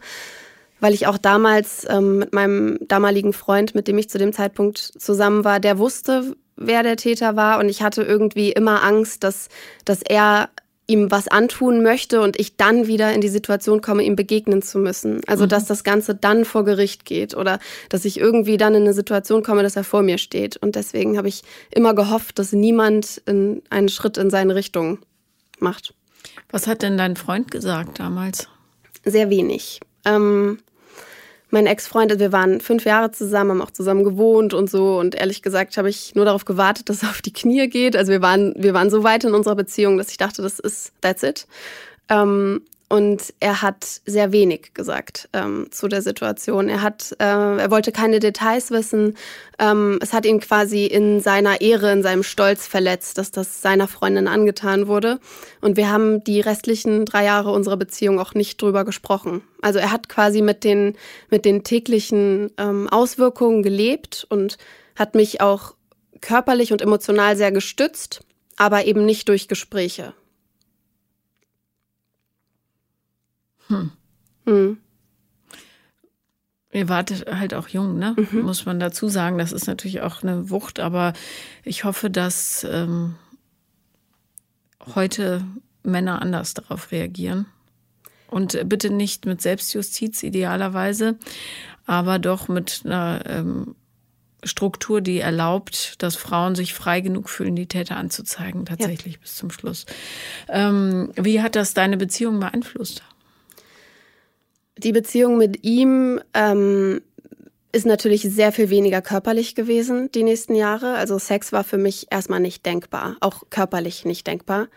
weil 0.80 0.94
ich 0.94 1.08
auch 1.08 1.18
damals 1.18 1.86
ähm, 1.90 2.20
mit 2.20 2.34
meinem 2.34 2.78
damaligen 2.82 3.34
Freund, 3.34 3.76
mit 3.76 3.88
dem 3.88 3.98
ich 3.98 4.10
zu 4.10 4.18
dem 4.18 4.34
Zeitpunkt 4.34 4.78
zusammen 4.78 5.44
war, 5.44 5.60
der 5.60 5.78
wusste, 5.78 6.36
wer 6.56 6.84
der 6.84 6.98
Täter 6.98 7.36
war. 7.36 7.60
Und 7.60 7.70
ich 7.70 7.82
hatte 7.82 8.04
irgendwie 8.04 8.52
immer 8.52 8.84
Angst, 8.84 9.24
dass, 9.24 9.50
dass 9.84 10.02
er 10.02 10.50
ihm 10.88 11.10
was 11.10 11.28
antun 11.28 11.82
möchte 11.82 12.22
und 12.22 12.40
ich 12.40 12.58
dann 12.58 12.88
wieder 12.88 13.12
in 13.14 13.22
die 13.22 13.30
Situation 13.30 13.82
komme, 13.82 14.04
ihm 14.04 14.16
begegnen 14.16 14.62
zu 14.62 14.78
müssen. 14.78 15.22
Also, 15.28 15.46
mhm. 15.46 15.50
dass 15.50 15.66
das 15.66 15.84
Ganze 15.84 16.14
dann 16.14 16.46
vor 16.46 16.64
Gericht 16.64 17.06
geht 17.06 17.36
oder 17.36 17.60
dass 17.90 18.06
ich 18.06 18.20
irgendwie 18.20 18.58
dann 18.58 18.76
in 18.76 18.84
eine 18.84 18.94
Situation 18.94 19.44
komme, 19.44 19.64
dass 19.64 19.76
er 19.76 19.84
vor 19.84 20.04
mir 20.04 20.18
steht. 20.18 20.58
Und 20.58 20.76
deswegen 20.76 21.18
habe 21.18 21.28
ich 21.28 21.44
immer 21.72 21.96
gehofft, 21.96 22.38
dass 22.38 22.52
niemand 22.52 23.22
in 23.26 23.64
einen 23.70 23.90
Schritt 23.90 24.18
in 24.18 24.30
seine 24.30 24.56
Richtung 24.56 25.00
macht. 25.60 25.94
Was 26.50 26.68
hat 26.68 26.82
denn 26.82 26.98
dein 26.98 27.16
Freund 27.16 27.52
gesagt 27.52 28.00
damals? 28.00 28.48
Sehr 29.04 29.30
wenig. 29.30 29.80
Ähm, 30.06 30.60
mein 31.50 31.68
Ex-Freund, 31.68 32.12
also 32.12 32.20
wir 32.20 32.32
waren 32.32 32.60
fünf 32.60 32.86
Jahre 32.86 33.12
zusammen, 33.12 33.52
haben 33.52 33.62
auch 33.62 33.72
zusammen 33.72 34.04
gewohnt 34.04 34.54
und 34.54 34.70
so. 34.70 35.00
Und 35.00 35.16
ehrlich 35.16 35.42
gesagt 35.42 35.78
habe 35.78 35.90
ich 35.90 36.16
nur 36.16 36.26
darauf 36.26 36.46
gewartet, 36.46 36.90
dass 36.90 37.04
er 37.04 37.10
auf 37.10 37.22
die 37.22 37.34
Knie 37.34 37.68
geht. 37.68 37.96
Also 37.96 38.12
wir 38.12 38.22
waren, 38.22 38.54
wir 38.58 38.74
waren 38.74 38.90
so 38.90 39.04
weit 39.04 39.24
in 39.24 39.34
unserer 39.34 39.56
Beziehung, 39.56 39.98
dass 39.98 40.10
ich 40.10 40.18
dachte, 40.18 40.42
das 40.42 40.60
ist, 40.60 40.92
that's 41.02 41.24
it. 41.24 41.48
Ähm, 42.10 42.62
und 42.88 43.34
er 43.40 43.64
hat 43.64 43.84
sehr 44.06 44.32
wenig 44.32 44.76
gesagt 44.76 45.28
ähm, 45.34 45.68
zu 45.72 45.88
der 45.88 46.04
Situation. 46.04 46.70
Er 46.70 46.84
hat, 46.84 47.16
äh, 47.20 47.24
er 47.24 47.72
wollte 47.72 47.92
keine 47.92 48.20
Details 48.20 48.70
wissen. 48.70 49.18
Ähm, 49.58 49.98
es 50.02 50.14
hat 50.14 50.26
ihn 50.26 50.40
quasi 50.40 50.86
in 50.86 51.20
seiner 51.20 51.62
Ehre, 51.62 51.92
in 51.92 52.04
seinem 52.04 52.22
Stolz 52.22 52.68
verletzt, 52.68 53.18
dass 53.18 53.32
das 53.32 53.64
seiner 53.64 53.88
Freundin 53.88 54.28
angetan 54.28 54.88
wurde. 54.88 55.20
Und 55.62 55.78
wir 55.78 55.92
haben 55.92 56.24
die 56.24 56.42
restlichen 56.42 57.06
drei 57.06 57.26
Jahre 57.26 57.52
unserer 57.52 57.78
Beziehung 57.78 58.20
auch 58.20 58.36
nicht 58.36 58.62
drüber 58.62 58.86
gesprochen. 58.86 59.42
Also 59.64 59.80
er 59.80 59.92
hat 59.92 60.08
quasi 60.08 60.44
mit 60.44 60.64
den 60.64 60.96
mit 61.32 61.44
den 61.44 61.64
täglichen 61.64 62.52
ähm, 62.60 62.88
Auswirkungen 62.90 63.64
gelebt 63.64 64.28
und 64.30 64.60
hat 64.96 65.16
mich 65.16 65.42
auch 65.42 65.74
körperlich 66.22 66.72
und 66.72 66.84
emotional 66.84 67.36
sehr 67.36 67.52
gestützt, 67.52 68.22
aber 68.58 68.86
eben 68.86 69.06
nicht 69.06 69.28
durch 69.28 69.48
Gespräche. 69.48 70.14
Hm. 73.68 73.92
Hm. 74.46 74.78
Ihr 76.72 76.90
wart 76.90 77.26
halt 77.32 77.54
auch 77.54 77.70
jung, 77.70 77.98
ne? 77.98 78.16
Mhm. 78.18 78.42
Muss 78.42 78.66
man 78.66 78.82
dazu 78.82 79.08
sagen. 79.08 79.38
Das 79.38 79.54
ist 79.54 79.66
natürlich 79.66 80.02
auch 80.02 80.24
eine 80.24 80.50
Wucht, 80.50 80.82
aber 80.82 81.14
ich 81.64 81.86
hoffe, 81.86 82.10
dass 82.10 82.66
ähm, 82.70 83.16
heute 84.94 85.46
Männer 85.84 86.22
anders 86.22 86.54
darauf 86.54 86.92
reagieren. 86.92 87.46
Und 88.28 88.68
bitte 88.68 88.90
nicht 88.90 89.26
mit 89.26 89.42
Selbstjustiz 89.42 90.22
idealerweise, 90.22 91.18
aber 91.86 92.20
doch 92.20 92.50
mit 92.50 92.82
einer 92.84 93.22
ähm, 93.26 93.76
Struktur, 94.44 95.00
die 95.00 95.20
erlaubt, 95.20 96.02
dass 96.04 96.16
Frauen 96.16 96.56
sich 96.56 96.74
frei 96.74 97.00
genug 97.00 97.30
fühlen, 97.30 97.56
die 97.56 97.68
Täter 97.68 97.98
anzuzeigen, 97.98 98.66
tatsächlich 98.66 99.14
ja. 99.14 99.20
bis 99.22 99.36
zum 99.36 99.50
Schluss. 99.50 99.86
Ähm, 100.50 101.12
wie 101.16 101.42
hat 101.42 101.56
das 101.56 101.74
deine 101.74 101.96
Beziehung 101.96 102.40
beeinflusst? 102.40 103.04
Die 104.78 104.92
Beziehung 104.92 105.38
mit 105.38 105.64
ihm 105.64 106.20
ähm, 106.34 107.02
ist 107.72 107.86
natürlich 107.86 108.22
sehr 108.22 108.52
viel 108.52 108.70
weniger 108.70 109.02
körperlich 109.02 109.56
gewesen 109.56 110.10
die 110.14 110.24
nächsten 110.24 110.56
Jahre. 110.56 110.96
Also 110.96 111.20
Sex 111.20 111.52
war 111.52 111.64
für 111.64 111.78
mich 111.78 112.08
erstmal 112.10 112.40
nicht 112.40 112.66
denkbar, 112.66 113.18
auch 113.20 113.44
körperlich 113.50 114.06
nicht 114.06 114.28
denkbar. 114.28 114.68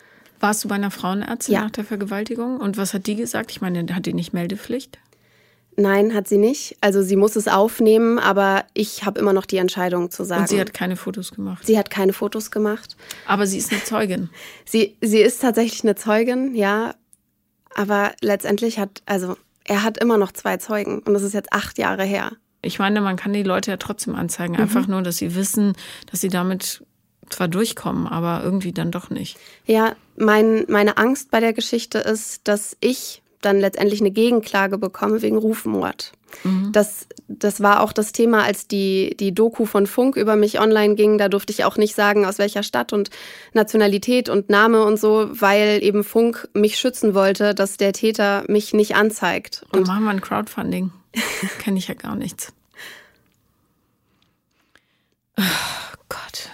Warst 0.40 0.64
du 0.64 0.68
bei 0.68 0.76
einer 0.76 0.90
Frauenärztin 0.90 1.54
ja. 1.54 1.62
nach 1.62 1.70
der 1.70 1.84
Vergewaltigung? 1.84 2.58
Und 2.60 2.76
was 2.76 2.94
hat 2.94 3.06
die 3.06 3.16
gesagt? 3.16 3.50
Ich 3.50 3.60
meine, 3.60 3.84
hat 3.94 4.06
die 4.06 4.14
nicht 4.14 4.32
Meldepflicht? 4.32 4.98
Nein, 5.76 6.12
hat 6.12 6.26
sie 6.26 6.38
nicht. 6.38 6.76
Also 6.80 7.02
sie 7.02 7.14
muss 7.14 7.36
es 7.36 7.46
aufnehmen, 7.46 8.18
aber 8.18 8.64
ich 8.74 9.04
habe 9.04 9.20
immer 9.20 9.32
noch 9.32 9.46
die 9.46 9.58
Entscheidung 9.58 10.10
zu 10.10 10.24
sagen. 10.24 10.42
Und 10.42 10.48
sie 10.48 10.60
hat 10.60 10.74
keine 10.74 10.96
Fotos 10.96 11.30
gemacht. 11.30 11.64
Sie 11.64 11.78
hat 11.78 11.88
keine 11.88 12.12
Fotos 12.12 12.50
gemacht. 12.50 12.96
Aber 13.26 13.46
sie 13.46 13.58
ist 13.58 13.70
eine 13.70 13.84
Zeugin. 13.84 14.28
sie, 14.64 14.96
sie 15.00 15.20
ist 15.20 15.40
tatsächlich 15.40 15.84
eine 15.84 15.94
Zeugin, 15.94 16.56
ja. 16.56 16.96
Aber 17.76 18.10
letztendlich 18.22 18.80
hat, 18.80 19.02
also 19.06 19.36
er 19.68 19.84
hat 19.84 19.98
immer 19.98 20.18
noch 20.18 20.32
zwei 20.32 20.56
Zeugen 20.56 20.98
und 21.00 21.14
das 21.14 21.22
ist 21.22 21.34
jetzt 21.34 21.52
acht 21.52 21.78
Jahre 21.78 22.04
her. 22.04 22.32
Ich 22.62 22.78
meine, 22.78 23.00
man 23.00 23.16
kann 23.16 23.32
die 23.32 23.44
Leute 23.44 23.70
ja 23.70 23.76
trotzdem 23.76 24.16
anzeigen, 24.16 24.54
mhm. 24.54 24.60
einfach 24.60 24.88
nur, 24.88 25.02
dass 25.02 25.18
sie 25.18 25.34
wissen, 25.36 25.74
dass 26.10 26.20
sie 26.20 26.28
damit 26.28 26.84
zwar 27.30 27.46
durchkommen, 27.46 28.06
aber 28.06 28.42
irgendwie 28.42 28.72
dann 28.72 28.90
doch 28.90 29.10
nicht. 29.10 29.38
Ja, 29.66 29.94
mein, 30.16 30.64
meine 30.68 30.96
Angst 30.96 31.30
bei 31.30 31.40
der 31.40 31.52
Geschichte 31.52 31.98
ist, 31.98 32.48
dass 32.48 32.76
ich 32.80 33.22
dann 33.42 33.60
letztendlich 33.60 34.00
eine 34.00 34.10
Gegenklage 34.10 34.78
bekomme 34.78 35.22
wegen 35.22 35.36
Rufmord. 35.36 36.12
Mhm. 36.44 36.72
Das, 36.72 37.06
das 37.28 37.60
war 37.60 37.82
auch 37.82 37.92
das 37.92 38.12
Thema, 38.12 38.44
als 38.44 38.68
die, 38.68 39.16
die 39.18 39.34
Doku 39.34 39.66
von 39.66 39.86
Funk 39.86 40.16
über 40.16 40.36
mich 40.36 40.60
online 40.60 40.94
ging. 40.94 41.18
Da 41.18 41.28
durfte 41.28 41.52
ich 41.52 41.64
auch 41.64 41.76
nicht 41.76 41.94
sagen, 41.94 42.24
aus 42.24 42.38
welcher 42.38 42.62
Stadt 42.62 42.92
und 42.92 43.10
Nationalität 43.52 44.28
und 44.28 44.50
Name 44.50 44.84
und 44.84 44.98
so, 44.98 45.28
weil 45.32 45.82
eben 45.82 46.04
Funk 46.04 46.48
mich 46.54 46.78
schützen 46.78 47.14
wollte, 47.14 47.54
dass 47.54 47.76
der 47.76 47.92
Täter 47.92 48.44
mich 48.48 48.74
nicht 48.74 48.94
anzeigt. 48.94 49.64
Und 49.72 49.86
Dann 49.88 49.94
machen 49.94 50.04
wir 50.04 50.10
ein 50.10 50.20
Crowdfunding. 50.20 50.92
Kenne 51.58 51.78
ich 51.78 51.88
ja 51.88 51.94
gar 51.94 52.16
nichts. 52.16 52.52
Oh 55.38 55.42
Gott. 56.08 56.50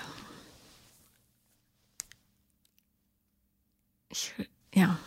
Ich, 4.11 4.33
ja 4.75 4.99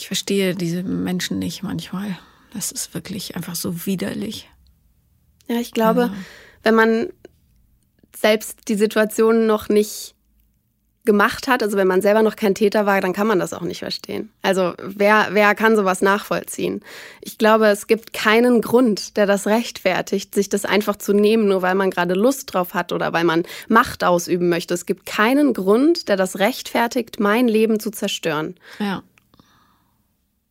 ich 0.00 0.06
verstehe 0.06 0.54
diese 0.54 0.82
Menschen 0.82 1.38
nicht 1.38 1.62
manchmal. 1.62 2.18
Das 2.52 2.72
ist 2.72 2.94
wirklich 2.94 3.36
einfach 3.36 3.54
so 3.54 3.86
widerlich. 3.86 4.48
Ja, 5.48 5.56
ich 5.56 5.72
glaube, 5.72 6.02
ja. 6.02 6.14
wenn 6.62 6.74
man 6.74 7.08
selbst 8.16 8.68
die 8.68 8.74
Situation 8.74 9.46
noch 9.46 9.68
nicht 9.68 10.14
gemacht 11.04 11.48
hat, 11.48 11.62
also 11.62 11.76
wenn 11.78 11.86
man 11.86 12.02
selber 12.02 12.22
noch 12.22 12.36
kein 12.36 12.54
Täter 12.54 12.84
war, 12.84 13.00
dann 13.00 13.14
kann 13.14 13.26
man 13.26 13.38
das 13.38 13.54
auch 13.54 13.62
nicht 13.62 13.78
verstehen. 13.78 14.30
Also 14.42 14.74
wer, 14.82 15.28
wer 15.30 15.54
kann 15.54 15.74
sowas 15.74 16.02
nachvollziehen? 16.02 16.82
Ich 17.22 17.38
glaube, 17.38 17.68
es 17.68 17.86
gibt 17.86 18.12
keinen 18.12 18.60
Grund, 18.60 19.16
der 19.16 19.26
das 19.26 19.46
rechtfertigt, 19.46 20.34
sich 20.34 20.50
das 20.50 20.66
einfach 20.66 20.96
zu 20.96 21.14
nehmen, 21.14 21.48
nur 21.48 21.62
weil 21.62 21.74
man 21.74 21.90
gerade 21.90 22.14
Lust 22.14 22.52
drauf 22.52 22.74
hat 22.74 22.92
oder 22.92 23.12
weil 23.14 23.24
man 23.24 23.44
Macht 23.68 24.04
ausüben 24.04 24.50
möchte. 24.50 24.74
Es 24.74 24.84
gibt 24.84 25.06
keinen 25.06 25.54
Grund, 25.54 26.08
der 26.08 26.16
das 26.16 26.38
rechtfertigt, 26.38 27.18
mein 27.18 27.48
Leben 27.48 27.80
zu 27.80 27.90
zerstören. 27.90 28.56
Ja 28.78 29.02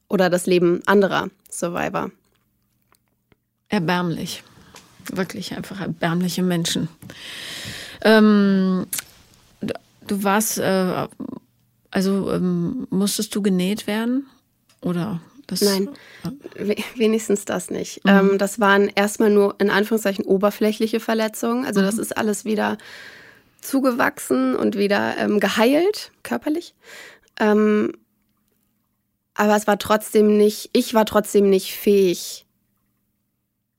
oder 0.10 0.30
das 0.30 0.46
Leben 0.46 0.82
anderer 0.86 1.30
Survivor. 1.50 2.12
Erbärmlich. 3.70 4.44
Wirklich 5.12 5.56
einfach 5.56 5.80
erbärmliche 5.80 6.44
Menschen. 6.44 6.90
Ähm, 8.02 8.86
du 10.08 10.24
warst 10.24 10.58
äh, 10.58 11.08
Also 11.92 12.32
ähm, 12.32 12.88
musstest 12.90 13.34
du 13.36 13.42
genäht 13.42 13.88
werden? 13.88 14.28
Oder 14.82 15.22
das, 15.48 15.62
Nein, 15.62 15.90
wenigstens 16.96 17.46
das 17.46 17.72
nicht. 17.72 18.06
Mhm. 18.06 18.12
Ähm, 18.12 18.38
das 18.38 18.60
waren 18.60 18.88
erstmal 18.94 19.32
nur 19.32 19.56
in 19.60 19.70
Anführungszeichen 19.72 20.26
oberflächliche 20.26 21.00
Verletzungen. 21.00 21.66
Also 21.66 21.82
das 21.82 21.96
mhm. 21.96 22.02
ist 22.02 22.18
alles 22.18 22.46
wieder 22.46 22.78
zugewachsen 23.62 24.56
und 24.56 24.78
wieder 24.78 25.18
ähm, 25.18 25.40
geheilt, 25.40 26.12
körperlich. 26.24 26.76
Ähm, 27.40 27.94
aber 29.34 29.56
es 29.56 29.68
war 29.68 29.78
trotzdem 29.78 30.38
nicht, 30.38 30.70
ich 30.74 30.94
war 30.94 31.06
trotzdem 31.06 31.50
nicht 31.50 31.74
fähig, 31.74 32.46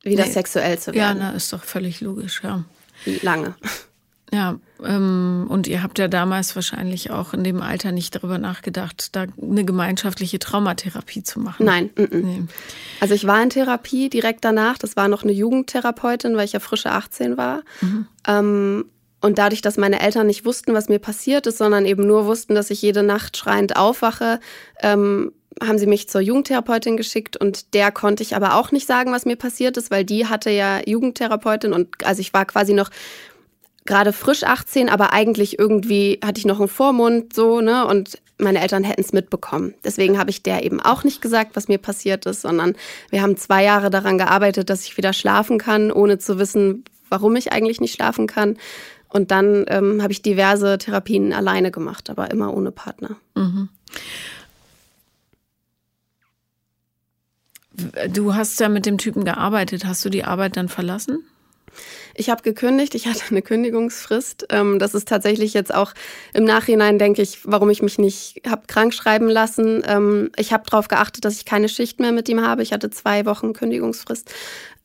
wieder 0.03 0.25
nee. 0.25 0.33
sexuell 0.33 0.79
zu 0.79 0.95
werden. 0.95 1.19
Ja, 1.19 1.31
na, 1.31 1.37
ist 1.37 1.53
doch 1.53 1.65
völlig 1.65 2.01
logisch, 2.01 2.43
ja. 2.43 2.65
Lange. 3.23 3.55
Ja, 4.33 4.61
ähm, 4.85 5.47
und 5.49 5.67
ihr 5.67 5.83
habt 5.83 5.99
ja 5.99 6.07
damals 6.07 6.55
wahrscheinlich 6.55 7.11
auch 7.11 7.35
in 7.35 7.43
dem 7.43 7.61
Alter 7.61 7.91
nicht 7.91 8.15
darüber 8.15 8.39
nachgedacht, 8.39 9.17
da 9.17 9.27
eine 9.43 9.65
gemeinschaftliche 9.65 10.39
Traumatherapie 10.39 11.25
zu 11.25 11.41
machen. 11.41 11.67
Nein. 11.67 11.91
M 11.97 12.05
-m. 12.05 12.23
Nee. 12.23 12.43
Also 13.01 13.15
ich 13.15 13.27
war 13.27 13.43
in 13.43 13.51
Therapie 13.51 14.09
direkt 14.09 14.45
danach. 14.45 14.79
Das 14.79 14.95
war 14.97 15.09
noch 15.09 15.25
eine 15.25 15.33
Jugendtherapeutin, 15.33 16.37
weil 16.37 16.45
ich 16.45 16.53
ja 16.53 16.61
frische 16.61 16.93
18 16.93 17.37
war. 17.37 17.63
Mhm. 17.81 18.07
Ähm, 18.27 18.85
und 19.21 19.39
dadurch, 19.39 19.63
dass 19.63 19.77
meine 19.77 20.01
Eltern 20.01 20.29
nicht 20.29 20.45
wussten, 20.45 20.75
was 20.75 20.89
mir 20.89 20.99
passiert 20.99 21.47
ist, 21.47 21.59
sondern 21.59 21.85
eben 21.85 22.07
nur 22.07 22.27
wussten, 22.27 22.55
dass 22.55 22.71
ich 22.71 22.81
jede 22.81 23.03
Nacht 23.03 23.37
schreiend 23.37 23.77
aufwache, 23.77 24.39
ähm, 24.81 25.33
haben 25.63 25.79
sie 25.79 25.87
mich 25.87 26.09
zur 26.09 26.21
Jugendtherapeutin 26.21 26.97
geschickt 26.97 27.37
und 27.37 27.75
der 27.75 27.91
konnte 27.91 28.23
ich 28.23 28.37
aber 28.37 28.55
auch 28.55 28.73
nicht 28.73 28.87
sagen, 28.87 29.13
was 29.13 29.27
mir 29.27 29.37
passiert 29.37 29.77
ist, 29.77 29.91
weil 29.91 30.05
die 30.05 30.27
hatte 30.27 30.51
ja 30.51 30.81
Jugendtherapeutin 30.87 31.73
und 31.73 31.89
also 32.05 32.21
ich 32.21 32.33
war 32.33 32.45
quasi 32.45 32.73
noch 32.73 32.91
gerade 33.85 34.13
frisch 34.13 34.45
18, 34.45 34.89
aber 34.89 35.13
eigentlich 35.13 35.59
irgendwie 35.59 36.21
hatte 36.25 36.39
ich 36.39 36.45
noch 36.45 36.61
einen 36.61 36.69
Vormund 36.69 37.33
so, 37.33 37.61
ne? 37.61 37.87
Und 37.87 38.19
meine 38.39 38.61
Eltern 38.61 38.85
hätten 38.85 39.03
es 39.03 39.13
mitbekommen. 39.13 39.75
Deswegen 39.85 40.19
habe 40.19 40.31
ich 40.31 40.43
der 40.43 40.65
eben 40.65 40.81
auch 40.81 41.05
nicht 41.05 41.21
gesagt, 41.21 41.57
was 41.57 41.69
mir 41.69 41.79
passiert 41.79 42.25
ist, 42.27 42.43
sondern 42.43 42.75
wir 43.11 43.21
haben 43.21 43.37
zwei 43.37 43.65
Jahre 43.65 43.91
daran 43.91 44.17
gearbeitet, 44.17 44.71
dass 44.71 44.85
ich 44.85 44.97
wieder 44.97 45.13
schlafen 45.13 45.59
kann, 45.59 45.93
ohne 45.93 46.19
zu 46.19 46.39
wissen, 46.39 46.85
warum 47.09 47.37
ich 47.37 47.53
eigentlich 47.53 47.81
nicht 47.81 47.95
schlafen 47.95 48.27
kann. 48.27 48.57
Und 49.09 49.31
dann 49.31 49.67
ähm, 49.69 50.03
habe 50.03 50.13
ich 50.13 50.23
diverse 50.23 50.79
Therapien 50.79 51.33
alleine 51.33 51.71
gemacht, 51.71 52.09
aber 52.09 52.31
immer 52.31 52.55
ohne 52.55 52.71
Partner. 52.71 53.17
Mhm. 53.35 53.69
Du 58.13 58.35
hast 58.35 58.61
ja 58.61 58.69
mit 58.69 58.87
dem 58.87 58.99
Typen 58.99 59.25
gearbeitet. 59.25 59.85
Hast 59.85 60.05
du 60.05 60.09
die 60.11 60.25
Arbeit 60.25 60.57
dann 60.57 60.69
verlassen? 60.69 61.25
Ich 62.15 62.29
habe 62.29 62.43
gekündigt, 62.43 62.95
ich 62.95 63.07
hatte 63.07 63.23
eine 63.31 63.43
Kündigungsfrist. 63.43 64.47
Ähm, 64.51 64.79
das 64.79 64.95
ist 64.95 65.09
tatsächlich 65.09 65.55
jetzt 65.55 65.73
auch 65.75 65.93
im 66.35 66.45
Nachhinein, 66.45 66.99
denke 66.99 67.23
ich, 67.23 67.41
warum 67.45 67.71
ich 67.71 67.83
mich 67.83 67.99
nicht 67.99 68.43
habe 68.47 68.63
krank 68.67 68.93
schreiben 68.93 69.29
lassen. 69.29 69.83
Ähm, 69.87 70.31
ich 70.37 70.53
habe 70.53 70.69
darauf 70.69 70.89
geachtet, 70.89 71.25
dass 71.25 71.37
ich 71.37 71.45
keine 71.45 71.69
Schicht 71.69 72.01
mehr 72.01 72.13
mit 72.13 72.29
ihm 72.29 72.45
habe. 72.45 72.63
Ich 72.63 72.73
hatte 72.73 72.91
zwei 72.91 73.27
Wochen 73.27 73.53
Kündigungsfrist. 73.53 74.33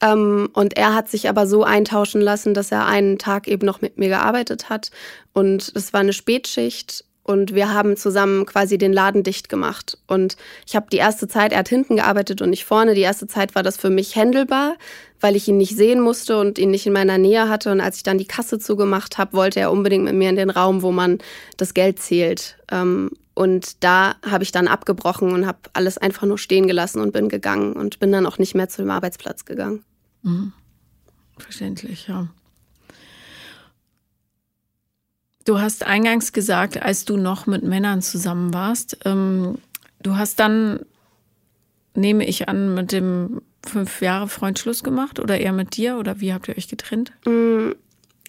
Ähm, 0.01 0.49
und 0.53 0.77
er 0.77 0.93
hat 0.93 1.09
sich 1.09 1.29
aber 1.29 1.47
so 1.47 1.63
eintauschen 1.63 2.21
lassen, 2.21 2.53
dass 2.53 2.71
er 2.71 2.85
einen 2.85 3.17
Tag 3.17 3.47
eben 3.47 3.65
noch 3.65 3.81
mit 3.81 3.97
mir 3.97 4.09
gearbeitet 4.09 4.69
hat. 4.69 4.91
Und 5.33 5.71
es 5.75 5.93
war 5.93 6.01
eine 6.01 6.13
Spätschicht 6.13 7.04
und 7.25 7.55
wir 7.55 7.73
haben 7.73 7.97
zusammen 7.97 8.45
quasi 8.45 8.77
den 8.77 8.93
Laden 8.93 9.23
dicht 9.23 9.49
gemacht. 9.49 9.97
Und 10.05 10.37
ich 10.67 10.75
habe 10.75 10.85
die 10.91 10.97
erste 10.97 11.27
Zeit, 11.27 11.53
er 11.53 11.59
hat 11.59 11.69
hinten 11.69 11.95
gearbeitet 11.95 12.39
und 12.43 12.53
ich 12.53 12.65
vorne. 12.65 12.93
Die 12.93 13.01
erste 13.01 13.25
Zeit 13.25 13.55
war 13.55 13.63
das 13.63 13.77
für 13.77 13.89
mich 13.89 14.15
händelbar, 14.15 14.75
weil 15.19 15.35
ich 15.35 15.47
ihn 15.47 15.57
nicht 15.57 15.75
sehen 15.75 16.01
musste 16.01 16.39
und 16.39 16.59
ihn 16.59 16.69
nicht 16.69 16.85
in 16.85 16.93
meiner 16.93 17.17
Nähe 17.17 17.49
hatte. 17.49 17.71
Und 17.71 17.81
als 17.81 17.97
ich 17.97 18.03
dann 18.03 18.19
die 18.19 18.27
Kasse 18.27 18.59
zugemacht 18.59 19.17
habe, 19.17 19.33
wollte 19.33 19.59
er 19.59 19.71
unbedingt 19.71 20.03
mit 20.03 20.13
mir 20.13 20.29
in 20.29 20.35
den 20.35 20.51
Raum, 20.51 20.83
wo 20.83 20.91
man 20.91 21.17
das 21.57 21.73
Geld 21.73 21.99
zählt. 21.99 22.59
Ähm, 22.71 23.09
und 23.33 23.83
da 23.83 24.17
habe 24.23 24.43
ich 24.43 24.51
dann 24.51 24.67
abgebrochen 24.67 25.31
und 25.33 25.47
habe 25.47 25.57
alles 25.73 25.97
einfach 25.97 26.27
nur 26.27 26.37
stehen 26.37 26.67
gelassen 26.67 27.01
und 27.01 27.11
bin 27.11 27.27
gegangen 27.27 27.73
und 27.73 27.99
bin 27.99 28.11
dann 28.11 28.27
auch 28.27 28.37
nicht 28.37 28.53
mehr 28.53 28.69
zu 28.69 28.83
dem 28.83 28.91
Arbeitsplatz 28.91 29.45
gegangen. 29.45 29.83
Mhm. 30.21 30.53
Verständlich, 31.39 32.07
ja. 32.07 32.27
Du 35.45 35.59
hast 35.59 35.85
eingangs 35.85 36.33
gesagt, 36.33 36.81
als 36.81 37.05
du 37.05 37.17
noch 37.17 37.45
mit 37.45 37.63
Männern 37.63 38.01
zusammen 38.01 38.53
warst, 38.53 38.97
ähm, 39.05 39.59
du 40.01 40.17
hast 40.17 40.39
dann, 40.39 40.79
nehme 41.93 42.25
ich 42.25 42.49
an, 42.49 42.73
mit 42.73 42.91
dem 42.91 43.41
fünf 43.65 44.01
Jahre 44.01 44.27
Freund 44.27 44.57
Schluss 44.57 44.83
gemacht 44.83 45.19
oder 45.19 45.39
eher 45.39 45.53
mit 45.53 45.77
dir 45.77 45.97
oder 45.97 46.19
wie 46.19 46.33
habt 46.33 46.47
ihr 46.47 46.57
euch 46.57 46.67
getrennt? 46.67 47.11
Mm, 47.25 47.73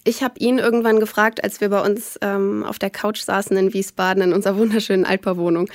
ich 0.04 0.22
habe 0.22 0.38
ihn 0.38 0.58
irgendwann 0.58 1.00
gefragt, 1.00 1.42
als 1.42 1.62
wir 1.62 1.70
bei 1.70 1.80
uns 1.80 2.18
ähm, 2.20 2.64
auf 2.64 2.78
der 2.78 2.90
Couch 2.90 3.22
saßen 3.22 3.56
in 3.56 3.72
Wiesbaden 3.72 4.22
in 4.22 4.32
unserer 4.34 4.56
wunderschönen 4.58 5.06
Altbauwohnung, 5.06 5.70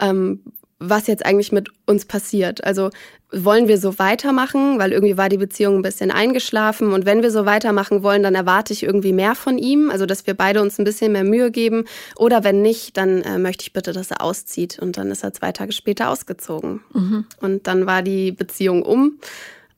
ähm, 0.00 0.40
was 0.78 1.06
jetzt 1.06 1.24
eigentlich 1.24 1.52
mit 1.52 1.68
uns 1.86 2.04
passiert. 2.04 2.62
Also 2.64 2.90
wollen 3.32 3.66
wir 3.66 3.78
so 3.78 3.98
weitermachen, 3.98 4.78
weil 4.78 4.92
irgendwie 4.92 5.16
war 5.16 5.28
die 5.28 5.38
Beziehung 5.38 5.76
ein 5.76 5.82
bisschen 5.82 6.10
eingeschlafen 6.10 6.92
und 6.92 7.06
wenn 7.06 7.22
wir 7.22 7.30
so 7.30 7.46
weitermachen 7.46 8.02
wollen, 8.02 8.22
dann 8.22 8.34
erwarte 8.34 8.72
ich 8.72 8.82
irgendwie 8.82 9.12
mehr 9.12 9.34
von 9.34 9.58
ihm, 9.58 9.90
also 9.90 10.06
dass 10.06 10.26
wir 10.26 10.34
beide 10.34 10.60
uns 10.62 10.78
ein 10.78 10.84
bisschen 10.84 11.12
mehr 11.12 11.24
Mühe 11.24 11.50
geben 11.50 11.86
oder 12.16 12.44
wenn 12.44 12.62
nicht, 12.62 12.96
dann 12.96 13.22
äh, 13.22 13.38
möchte 13.38 13.62
ich 13.62 13.72
bitte, 13.72 13.92
dass 13.92 14.10
er 14.10 14.22
auszieht 14.22 14.78
und 14.78 14.96
dann 14.96 15.10
ist 15.10 15.24
er 15.24 15.32
zwei 15.32 15.50
Tage 15.50 15.72
später 15.72 16.10
ausgezogen 16.10 16.80
mhm. 16.92 17.24
und 17.40 17.66
dann 17.66 17.86
war 17.86 18.02
die 18.02 18.32
Beziehung 18.32 18.82
um. 18.82 19.18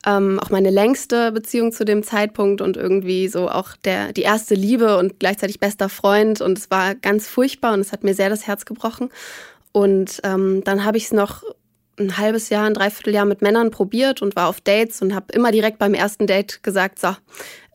Ähm, 0.05 0.39
auch 0.39 0.49
meine 0.49 0.69
längste 0.69 1.33
Beziehung 1.33 1.73
zu 1.73 1.83
dem 1.83 2.03
Zeitpunkt 2.03 2.61
und 2.61 2.77
irgendwie 2.77 3.27
so 3.27 3.49
auch 3.49 3.75
der, 3.83 4.13
die 4.13 4.21
erste 4.21 4.55
Liebe 4.55 4.97
und 4.97 5.19
gleichzeitig 5.19 5.59
bester 5.59 5.89
Freund 5.89 6.39
und 6.39 6.57
es 6.57 6.71
war 6.71 6.95
ganz 6.95 7.27
furchtbar 7.27 7.73
und 7.73 7.81
es 7.81 7.91
hat 7.91 8.05
mir 8.05 8.13
sehr 8.13 8.29
das 8.29 8.47
Herz 8.47 8.63
gebrochen. 8.63 9.09
Und 9.71 10.19
ähm, 10.23 10.63
dann 10.63 10.83
habe 10.83 10.97
ich 10.97 11.05
es 11.05 11.13
noch 11.13 11.43
ein 11.99 12.17
halbes 12.17 12.49
Jahr, 12.49 12.65
ein 12.65 12.73
Dreivierteljahr 12.73 13.25
mit 13.25 13.41
Männern 13.41 13.71
probiert 13.71 14.21
und 14.21 14.35
war 14.35 14.47
auf 14.47 14.61
Dates 14.61 15.01
und 15.01 15.13
habe 15.13 15.33
immer 15.33 15.51
direkt 15.51 15.77
beim 15.79 15.93
ersten 15.93 16.27
Date 16.27 16.63
gesagt, 16.63 16.99
so, 16.99 17.15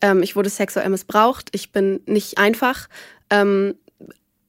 ähm, 0.01 0.23
ich 0.23 0.35
wurde 0.35 0.49
sexuell 0.49 0.89
missbraucht, 0.89 1.49
ich 1.53 1.71
bin 1.71 2.01
nicht 2.05 2.37
einfach. 2.37 2.87
Ähm, 3.29 3.75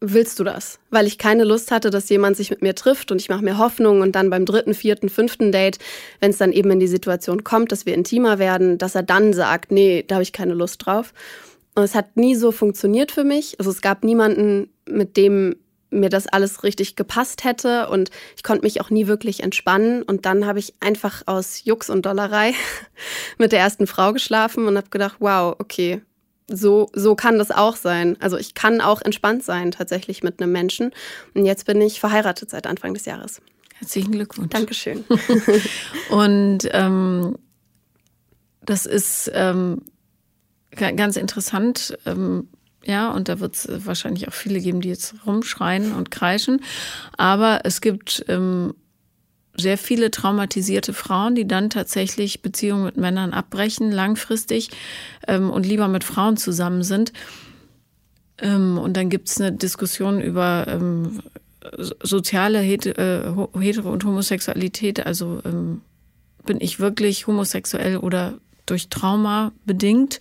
willst 0.00 0.38
du 0.38 0.44
das? 0.44 0.78
Weil 0.90 1.06
ich 1.06 1.18
keine 1.18 1.44
Lust 1.44 1.70
hatte, 1.70 1.90
dass 1.90 2.08
jemand 2.08 2.36
sich 2.36 2.50
mit 2.50 2.62
mir 2.62 2.74
trifft 2.74 3.10
und 3.10 3.20
ich 3.20 3.28
mache 3.28 3.44
mir 3.44 3.58
Hoffnung 3.58 4.00
und 4.00 4.12
dann 4.12 4.30
beim 4.30 4.44
dritten, 4.44 4.74
vierten, 4.74 5.08
fünften 5.08 5.52
Date, 5.52 5.78
wenn 6.20 6.30
es 6.30 6.38
dann 6.38 6.52
eben 6.52 6.70
in 6.70 6.80
die 6.80 6.86
Situation 6.86 7.44
kommt, 7.44 7.72
dass 7.72 7.86
wir 7.86 7.94
intimer 7.94 8.38
werden, 8.38 8.78
dass 8.78 8.94
er 8.94 9.02
dann 9.02 9.32
sagt, 9.32 9.72
nee, 9.72 10.04
da 10.06 10.16
habe 10.16 10.22
ich 10.22 10.32
keine 10.32 10.54
Lust 10.54 10.84
drauf. 10.84 11.12
Und 11.74 11.82
es 11.82 11.94
hat 11.94 12.16
nie 12.16 12.34
so 12.34 12.52
funktioniert 12.52 13.12
für 13.12 13.24
mich. 13.24 13.58
Also 13.58 13.70
es 13.70 13.82
gab 13.82 14.04
niemanden, 14.04 14.70
mit 14.88 15.16
dem 15.16 15.56
mir 15.90 16.10
das 16.10 16.26
alles 16.26 16.62
richtig 16.62 16.96
gepasst 16.96 17.44
hätte 17.44 17.88
und 17.88 18.10
ich 18.36 18.42
konnte 18.42 18.64
mich 18.64 18.80
auch 18.80 18.90
nie 18.90 19.06
wirklich 19.06 19.42
entspannen. 19.42 20.02
Und 20.02 20.26
dann 20.26 20.46
habe 20.46 20.58
ich 20.58 20.74
einfach 20.80 21.22
aus 21.26 21.64
Jux 21.64 21.90
und 21.90 22.06
Dollerei 22.06 22.54
mit 23.38 23.52
der 23.52 23.60
ersten 23.60 23.86
Frau 23.86 24.12
geschlafen 24.12 24.66
und 24.66 24.76
habe 24.76 24.90
gedacht, 24.90 25.16
wow, 25.20 25.54
okay, 25.58 26.02
so, 26.48 26.88
so 26.92 27.14
kann 27.14 27.38
das 27.38 27.50
auch 27.50 27.76
sein. 27.76 28.16
Also 28.20 28.36
ich 28.36 28.54
kann 28.54 28.80
auch 28.80 29.02
entspannt 29.02 29.42
sein 29.42 29.72
tatsächlich 29.72 30.22
mit 30.22 30.40
einem 30.40 30.52
Menschen. 30.52 30.92
Und 31.34 31.44
jetzt 31.44 31.66
bin 31.66 31.80
ich 31.80 32.00
verheiratet 32.00 32.50
seit 32.50 32.66
Anfang 32.66 32.94
des 32.94 33.04
Jahres. 33.04 33.40
Herzlichen 33.74 34.12
Glückwunsch. 34.12 34.50
Dankeschön. 34.50 35.04
und 36.10 36.60
ähm, 36.70 37.36
das 38.62 38.86
ist 38.86 39.30
ähm, 39.34 39.82
ganz 40.70 41.16
interessant. 41.16 41.98
Ähm, 42.06 42.48
ja, 42.86 43.10
und 43.10 43.28
da 43.28 43.40
wird 43.40 43.56
es 43.56 43.68
wahrscheinlich 43.86 44.28
auch 44.28 44.32
viele 44.32 44.60
geben, 44.60 44.80
die 44.80 44.88
jetzt 44.88 45.14
rumschreien 45.26 45.92
und 45.92 46.10
kreischen. 46.10 46.62
Aber 47.16 47.60
es 47.64 47.80
gibt 47.80 48.24
ähm, 48.28 48.74
sehr 49.56 49.76
viele 49.76 50.10
traumatisierte 50.10 50.92
Frauen, 50.92 51.34
die 51.34 51.48
dann 51.48 51.68
tatsächlich 51.68 52.42
Beziehungen 52.42 52.84
mit 52.84 52.96
Männern 52.96 53.32
abbrechen, 53.32 53.90
langfristig 53.90 54.70
ähm, 55.26 55.50
und 55.50 55.66
lieber 55.66 55.88
mit 55.88 56.04
Frauen 56.04 56.36
zusammen 56.36 56.84
sind. 56.84 57.12
Ähm, 58.38 58.78
und 58.78 58.96
dann 58.96 59.08
gibt 59.08 59.28
es 59.28 59.40
eine 59.40 59.52
Diskussion 59.52 60.20
über 60.20 60.66
ähm, 60.68 61.22
soziale 62.02 62.58
Hetero, 62.60 63.50
äh, 63.54 63.60
Hetero 63.60 63.90
und 63.90 64.04
Homosexualität. 64.04 65.04
Also 65.04 65.40
ähm, 65.44 65.80
bin 66.44 66.60
ich 66.60 66.78
wirklich 66.78 67.26
homosexuell 67.26 67.96
oder 67.96 68.34
durch 68.66 68.88
Trauma 68.88 69.52
bedingt. 69.64 70.18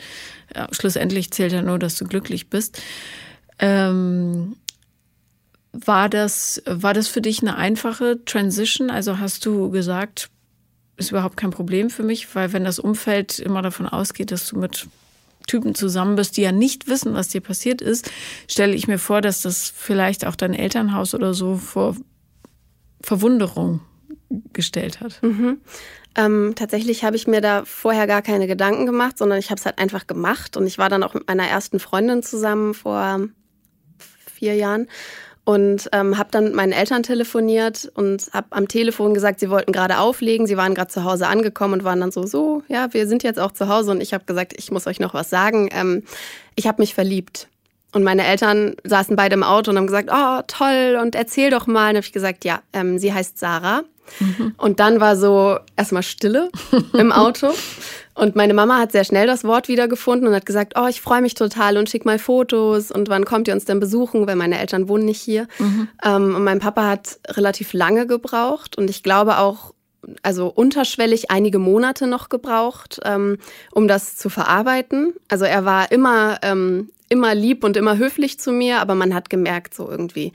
Ja, 0.56 0.68
schlussendlich 0.72 1.32
zählt 1.32 1.52
ja 1.52 1.62
nur, 1.62 1.80
dass 1.80 1.96
du 1.96 2.06
glücklich 2.06 2.50
bist. 2.50 2.82
Ähm, 3.60 4.56
war 5.72 6.08
das, 6.10 6.62
war 6.66 6.94
das 6.94 7.08
für 7.08 7.22
dich 7.22 7.42
eine 7.42 7.58
einfache 7.58 8.24
Transition? 8.24 8.90
Also 8.90 9.20
hast 9.20 9.46
du 9.46 9.70
gesagt, 9.72 10.30
ist 10.98 11.12
überhaupt 11.12 11.38
kein 11.38 11.52
Problem 11.52 11.90
für 11.90 12.04
mich, 12.04 12.34
weil 12.36 12.54
wenn 12.54 12.64
das 12.64 12.80
Umfeld 12.80 13.40
immer 13.40 13.62
davon 13.62 13.88
ausgeht, 13.88 14.32
dass 14.32 14.48
du 14.48 14.58
mit 14.58 14.88
Typen 15.48 15.76
zusammen 15.76 16.16
bist, 16.16 16.38
die 16.38 16.42
ja 16.42 16.52
nicht 16.52 16.88
wissen, 16.88 17.14
was 17.14 17.28
dir 17.28 17.42
passiert 17.42 17.82
ist, 17.82 18.10
stelle 18.48 18.74
ich 18.74 18.88
mir 18.88 18.98
vor, 18.98 19.22
dass 19.22 19.42
das 19.42 19.72
vielleicht 19.76 20.26
auch 20.26 20.36
dein 20.36 20.54
Elternhaus 20.54 21.14
oder 21.14 21.34
so 21.34 21.58
vor 21.58 21.96
Verwunderung 23.02 23.82
gestellt 24.54 25.02
hat. 25.02 25.22
Mhm. 25.22 25.58
Ähm, 26.16 26.54
tatsächlich 26.56 27.04
habe 27.04 27.16
ich 27.16 27.28
mir 27.28 27.42
da 27.42 27.64
vorher 27.66 28.08
gar 28.08 28.22
keine 28.22 28.48
Gedanken 28.48 28.86
gemacht, 28.86 29.18
sondern 29.18 29.40
ich 29.40 29.50
habe 29.50 29.60
es 29.60 29.66
halt 29.66 29.80
einfach 29.80 30.08
gemacht. 30.08 30.58
Und 30.58 30.66
ich 30.66 30.78
war 30.78 30.90
dann 30.90 31.04
auch 31.04 31.14
mit 31.14 31.28
meiner 31.28 31.48
ersten 31.48 31.80
Freundin 31.80 32.24
zusammen 32.24 32.74
vor 32.74 33.28
vier 34.34 34.56
Jahren. 34.56 34.88
und 35.46 35.90
ähm, 35.92 36.18
habe 36.18 36.32
dann 36.32 36.46
mit 36.46 36.56
meinen 36.56 36.72
Eltern 36.72 37.04
telefoniert 37.04 37.90
und 37.94 38.30
habe 38.34 38.48
am 38.50 38.68
Telefon 38.68 39.14
gesagt, 39.14 39.40
sie 39.40 39.52
wollten 39.52 39.72
gerade 39.72 40.00
auflegen, 40.00 40.48
sie 40.48 40.58
waren 40.58 40.74
gerade 40.74 40.92
zu 40.92 41.04
Hause 41.04 41.28
angekommen 41.28 41.76
und 41.76 41.84
waren 41.84 42.02
dann 42.02 42.12
so, 42.12 42.26
so, 42.26 42.64
ja, 42.68 42.94
wir 42.94 43.08
sind 43.08 43.24
jetzt 43.24 43.40
auch 43.40 43.52
zu 43.52 43.70
Hause 43.70 43.92
und 43.92 44.02
ich 44.02 44.14
habe 44.14 44.26
gesagt, 44.26 44.54
ich 44.58 44.72
muss 44.72 44.88
euch 44.88 45.00
noch 45.00 45.14
was 45.14 45.30
sagen. 45.30 45.70
Ähm, 45.72 46.04
ich 46.56 46.68
habe 46.68 46.82
mich 46.82 46.96
verliebt. 46.96 47.48
Und 47.94 48.04
meine 48.04 48.26
Eltern 48.26 48.76
saßen 48.84 49.16
beide 49.16 49.36
im 49.36 49.44
Auto 49.44 49.72
und 49.72 49.78
haben 49.78 49.88
gesagt, 49.88 50.10
oh, 50.12 50.42
toll, 50.48 51.00
und 51.02 51.16
erzähl 51.16 51.50
doch 51.50 51.68
mal. 51.68 51.92
Und 51.92 51.98
habe 51.98 52.06
ich 52.06 52.12
gesagt, 52.12 52.44
ja, 52.44 52.62
ähm, 52.74 52.98
sie 52.98 53.14
heißt 53.14 53.38
Sarah. 53.38 53.84
Mhm. 54.20 54.54
Und 54.58 54.80
dann 54.80 55.00
war 55.00 55.16
so 55.16 55.58
erstmal 55.76 56.04
Stille 56.04 56.50
im 56.94 57.12
Auto. 57.12 57.54
Und 58.16 58.36
meine 58.36 58.54
Mama 58.54 58.80
hat 58.80 58.94
sehr 58.94 59.04
schnell 59.04 59.28
das 59.28 59.44
Wort 59.44 59.68
wiedergefunden 59.68 60.28
und 60.28 60.34
hat 60.34 60.46
gesagt, 60.46 60.74
oh, 60.78 60.88
ich 60.88 61.02
freue 61.02 61.22
mich 61.22 61.34
total 61.34 61.78
und 61.78 61.90
schick 61.90 62.06
mal 62.06 62.18
Fotos 62.18 62.90
und 62.90 63.10
wann 63.10 63.26
kommt 63.26 63.50
ihr 63.50 63.54
uns 63.54 63.66
denn 63.66 63.82
besuchen, 63.82 64.26
weil 64.26 64.38
meine 64.38 64.58
Eltern 64.58 64.88
wohnen 64.88 65.04
nicht 65.04 65.22
hier. 65.22 65.48
Mhm. 65.60 65.90
Ähm, 66.04 66.36
und 66.36 66.44
mein 66.44 66.60
Papa 66.60 66.88
hat 66.88 67.20
relativ 67.28 67.74
lange 67.74 68.08
gebraucht 68.08 68.78
und 68.78 68.90
ich 68.90 69.04
glaube 69.04 69.38
auch, 69.38 69.74
also 70.24 70.48
unterschwellig 70.48 71.30
einige 71.30 71.60
Monate 71.60 72.08
noch 72.08 72.30
gebraucht, 72.30 73.00
ähm, 73.04 73.38
um 73.72 73.88
das 73.88 74.16
zu 74.16 74.30
verarbeiten. 74.30 75.14
Also 75.28 75.46
er 75.46 75.66
war 75.66 75.92
immer, 75.92 76.40
ähm, 76.42 76.90
immer 77.10 77.36
lieb 77.36 77.64
und 77.64 77.76
immer 77.76 77.98
höflich 77.98 78.40
zu 78.40 78.52
mir, 78.52 78.80
aber 78.80 78.96
man 78.96 79.14
hat 79.14 79.30
gemerkt, 79.30 79.74
so 79.74 79.90
irgendwie, 79.90 80.32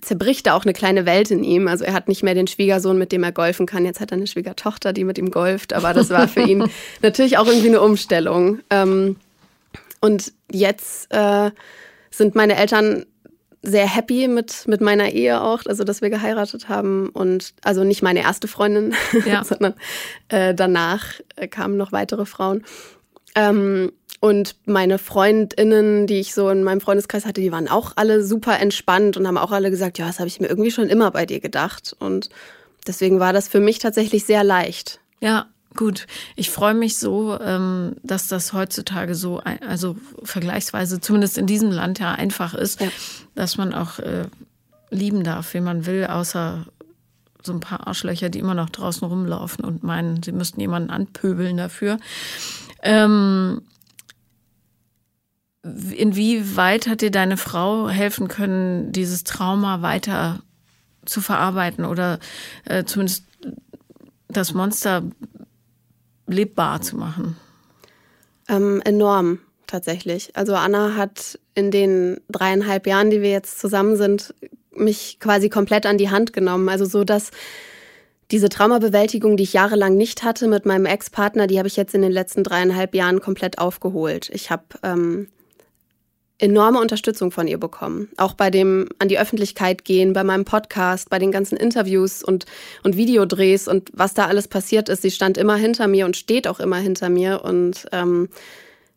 zerbricht 0.00 0.46
da 0.46 0.54
auch 0.54 0.64
eine 0.64 0.72
kleine 0.72 1.06
Welt 1.06 1.30
in 1.30 1.42
ihm. 1.42 1.68
Also 1.68 1.84
er 1.84 1.92
hat 1.92 2.08
nicht 2.08 2.22
mehr 2.22 2.34
den 2.34 2.46
Schwiegersohn, 2.46 2.98
mit 2.98 3.12
dem 3.12 3.22
er 3.22 3.32
golfen 3.32 3.66
kann. 3.66 3.84
Jetzt 3.84 4.00
hat 4.00 4.12
er 4.12 4.18
eine 4.18 4.26
Schwiegertochter, 4.26 4.92
die 4.92 5.04
mit 5.04 5.18
ihm 5.18 5.30
golft. 5.30 5.72
Aber 5.72 5.94
das 5.94 6.10
war 6.10 6.28
für 6.28 6.42
ihn 6.42 6.70
natürlich 7.02 7.38
auch 7.38 7.46
irgendwie 7.46 7.68
eine 7.68 7.80
Umstellung. 7.80 8.60
Ähm, 8.70 9.16
und 10.00 10.32
jetzt 10.50 11.12
äh, 11.12 11.50
sind 12.10 12.34
meine 12.34 12.56
Eltern 12.56 13.06
sehr 13.62 13.92
happy 13.92 14.28
mit, 14.28 14.68
mit 14.68 14.80
meiner 14.80 15.10
Ehe 15.10 15.40
auch, 15.42 15.62
also 15.66 15.84
dass 15.84 16.00
wir 16.00 16.10
geheiratet 16.10 16.68
haben. 16.68 17.08
Und 17.08 17.54
also 17.62 17.84
nicht 17.84 18.02
meine 18.02 18.20
erste 18.20 18.48
Freundin, 18.48 18.94
ja. 19.26 19.42
sondern 19.44 19.74
äh, 20.28 20.54
danach 20.54 21.04
äh, 21.36 21.48
kamen 21.48 21.76
noch 21.76 21.92
weitere 21.92 22.26
Frauen. 22.26 22.64
Ähm, 23.38 23.92
und 24.20 24.56
meine 24.66 24.98
Freundinnen, 24.98 26.08
die 26.08 26.18
ich 26.18 26.34
so 26.34 26.48
in 26.50 26.64
meinem 26.64 26.80
Freundeskreis 26.80 27.24
hatte, 27.24 27.40
die 27.40 27.52
waren 27.52 27.68
auch 27.68 27.92
alle 27.94 28.24
super 28.24 28.58
entspannt 28.58 29.16
und 29.16 29.28
haben 29.28 29.38
auch 29.38 29.52
alle 29.52 29.70
gesagt, 29.70 29.98
ja, 29.98 30.08
das 30.08 30.18
habe 30.18 30.26
ich 30.26 30.40
mir 30.40 30.48
irgendwie 30.48 30.72
schon 30.72 30.88
immer 30.88 31.12
bei 31.12 31.24
dir 31.24 31.38
gedacht. 31.38 31.94
Und 32.00 32.28
deswegen 32.86 33.20
war 33.20 33.32
das 33.32 33.46
für 33.46 33.60
mich 33.60 33.78
tatsächlich 33.78 34.24
sehr 34.24 34.42
leicht. 34.42 34.98
Ja, 35.20 35.46
gut. 35.76 36.08
Ich 36.34 36.50
freue 36.50 36.74
mich 36.74 36.98
so, 36.98 37.38
ähm, 37.40 37.94
dass 38.02 38.26
das 38.26 38.52
heutzutage 38.52 39.14
so, 39.14 39.38
also 39.38 39.94
vergleichsweise 40.24 41.00
zumindest 41.00 41.38
in 41.38 41.46
diesem 41.46 41.70
Land 41.70 42.00
ja 42.00 42.10
einfach 42.10 42.54
ist, 42.54 42.80
ja. 42.80 42.88
dass 43.36 43.56
man 43.56 43.72
auch 43.72 44.00
äh, 44.00 44.24
lieben 44.90 45.22
darf, 45.22 45.54
wie 45.54 45.60
man 45.60 45.86
will, 45.86 46.06
außer 46.06 46.66
so 47.44 47.52
ein 47.52 47.60
paar 47.60 47.86
Arschlöcher, 47.86 48.30
die 48.30 48.40
immer 48.40 48.54
noch 48.54 48.70
draußen 48.70 49.06
rumlaufen 49.06 49.64
und 49.64 49.84
meinen, 49.84 50.24
sie 50.24 50.32
müssten 50.32 50.60
jemanden 50.60 50.90
anpöbeln 50.90 51.56
dafür. 51.56 51.98
Ähm, 52.82 53.62
inwieweit 55.62 56.86
hat 56.86 57.00
dir 57.00 57.10
deine 57.10 57.36
Frau 57.36 57.88
helfen 57.88 58.28
können, 58.28 58.92
dieses 58.92 59.24
Trauma 59.24 59.82
weiter 59.82 60.40
zu 61.04 61.20
verarbeiten 61.20 61.84
oder 61.84 62.18
äh, 62.64 62.84
zumindest 62.84 63.24
das 64.28 64.54
Monster 64.54 65.02
lebbar 66.26 66.80
zu 66.82 66.96
machen? 66.96 67.36
Ähm, 68.48 68.80
enorm, 68.84 69.40
tatsächlich. 69.66 70.36
Also 70.36 70.54
Anna 70.54 70.94
hat 70.94 71.38
in 71.54 71.70
den 71.70 72.20
dreieinhalb 72.28 72.86
Jahren, 72.86 73.10
die 73.10 73.22
wir 73.22 73.30
jetzt 73.30 73.58
zusammen 73.58 73.96
sind, 73.96 74.34
mich 74.70 75.18
quasi 75.18 75.48
komplett 75.48 75.86
an 75.86 75.98
die 75.98 76.10
Hand 76.10 76.32
genommen. 76.32 76.68
Also 76.68 76.84
so, 76.84 77.04
dass 77.04 77.30
diese 78.30 78.48
Traumabewältigung, 78.48 79.36
die 79.36 79.44
ich 79.44 79.54
jahrelang 79.54 79.96
nicht 79.96 80.22
hatte 80.22 80.48
mit 80.48 80.66
meinem 80.66 80.86
Ex-Partner, 80.86 81.46
die 81.46 81.58
habe 81.58 81.68
ich 81.68 81.76
jetzt 81.76 81.94
in 81.94 82.02
den 82.02 82.12
letzten 82.12 82.44
dreieinhalb 82.44 82.94
Jahren 82.94 83.20
komplett 83.20 83.58
aufgeholt. 83.58 84.28
Ich 84.32 84.50
habe 84.50 84.64
ähm, 84.82 85.28
enorme 86.38 86.80
Unterstützung 86.80 87.30
von 87.30 87.48
ihr 87.48 87.58
bekommen. 87.58 88.08
Auch 88.16 88.34
bei 88.34 88.50
dem 88.50 88.88
an 88.98 89.08
die 89.08 89.18
Öffentlichkeit 89.18 89.84
gehen, 89.84 90.12
bei 90.12 90.24
meinem 90.24 90.44
Podcast, 90.44 91.10
bei 91.10 91.18
den 91.18 91.32
ganzen 91.32 91.56
Interviews 91.56 92.22
und, 92.22 92.46
und 92.84 92.96
Videodrehs 92.96 93.66
und 93.66 93.90
was 93.92 94.14
da 94.14 94.26
alles 94.26 94.46
passiert 94.46 94.88
ist. 94.88 95.02
Sie 95.02 95.10
stand 95.10 95.36
immer 95.38 95.56
hinter 95.56 95.88
mir 95.88 96.06
und 96.06 96.16
steht 96.16 96.46
auch 96.46 96.60
immer 96.60 96.76
hinter 96.76 97.08
mir 97.08 97.42
und 97.44 97.86
ähm, 97.92 98.28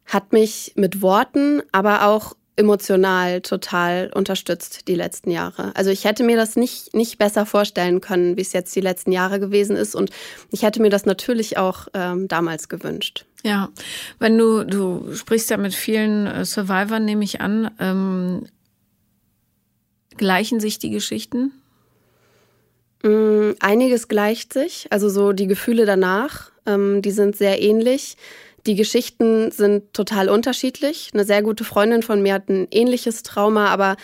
hat 0.06 0.34
mich 0.34 0.74
mit 0.76 1.02
Worten, 1.02 1.64
aber 1.72 2.06
auch 2.06 2.36
emotional 2.62 3.42
total 3.42 4.12
unterstützt 4.14 4.88
die 4.88 4.96
letzten 4.96 5.32
Jahre. 5.32 5.76
Also 5.76 5.90
ich 5.90 6.06
hätte 6.06 6.24
mir 6.24 6.38
das 6.38 6.56
nicht, 6.56 6.96
nicht 6.96 7.18
besser 7.18 7.46
vorstellen 7.46 8.00
können, 8.00 8.38
wie 8.38 8.42
es 8.42 8.54
jetzt 8.54 8.76
die 8.76 8.82
letzten 8.82 9.12
Jahre 9.12 9.40
gewesen 9.40 9.76
ist. 9.76 9.96
Und 9.96 10.12
ich 10.52 10.64
hätte 10.64 10.82
mir 10.82 10.90
das 10.90 11.06
natürlich 11.06 11.58
auch 11.58 11.88
ähm, 11.94 12.28
damals 12.28 12.70
gewünscht. 12.70 13.26
Ja, 13.44 13.70
wenn 14.20 14.38
du, 14.38 14.64
du 14.64 15.14
sprichst 15.16 15.50
ja 15.50 15.58
mit 15.58 15.74
vielen 15.74 16.28
äh, 16.28 16.46
Survivors, 16.46 17.02
nehme 17.02 17.24
ich 17.24 17.42
an, 17.42 17.72
ähm, 17.80 18.46
gleichen 20.16 20.60
sich 20.60 20.80
die 20.80 20.92
Geschichten? 20.92 21.52
Mm, 23.04 23.52
einiges 23.60 24.08
gleicht 24.08 24.54
sich, 24.54 24.88
also 24.92 25.10
so 25.10 25.34
die 25.34 25.48
Gefühle 25.48 25.86
danach, 25.86 26.52
ähm, 26.68 27.02
die 27.02 27.12
sind 27.12 27.36
sehr 27.36 27.62
ähnlich. 27.62 28.16
Die 28.66 28.76
Geschichten 28.76 29.52
sind 29.52 29.94
total 29.94 30.30
unterschiedlich. 30.30 31.10
Eine 31.14 31.26
sehr 31.26 31.42
gute 31.42 31.64
Freundin 31.64 32.04
von 32.04 32.22
mir 32.22 32.36
hat 32.36 32.50
ein 32.50 32.68
ähnliches 32.72 33.24
Trauma, 33.24 33.68
aber 33.68 33.96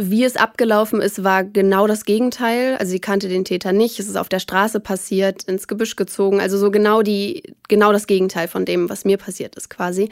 wie 0.00 0.22
es 0.22 0.36
abgelaufen 0.36 1.00
ist, 1.00 1.24
war 1.24 1.42
genau 1.42 1.88
das 1.88 2.04
Gegenteil. 2.04 2.76
Also 2.78 2.92
sie 2.92 3.00
kannte 3.00 3.28
den 3.28 3.44
Täter 3.44 3.72
nicht, 3.72 3.98
es 3.98 4.06
ist 4.06 4.16
auf 4.16 4.28
der 4.28 4.38
Straße 4.38 4.78
passiert, 4.78 5.42
ins 5.44 5.66
Gebüsch 5.66 5.96
gezogen. 5.96 6.40
Also 6.40 6.56
so 6.56 6.70
genau 6.70 7.02
die, 7.02 7.42
genau 7.66 7.92
das 7.92 8.06
Gegenteil 8.06 8.46
von 8.46 8.64
dem, 8.64 8.88
was 8.88 9.04
mir 9.04 9.16
passiert 9.16 9.56
ist, 9.56 9.70
quasi. 9.70 10.08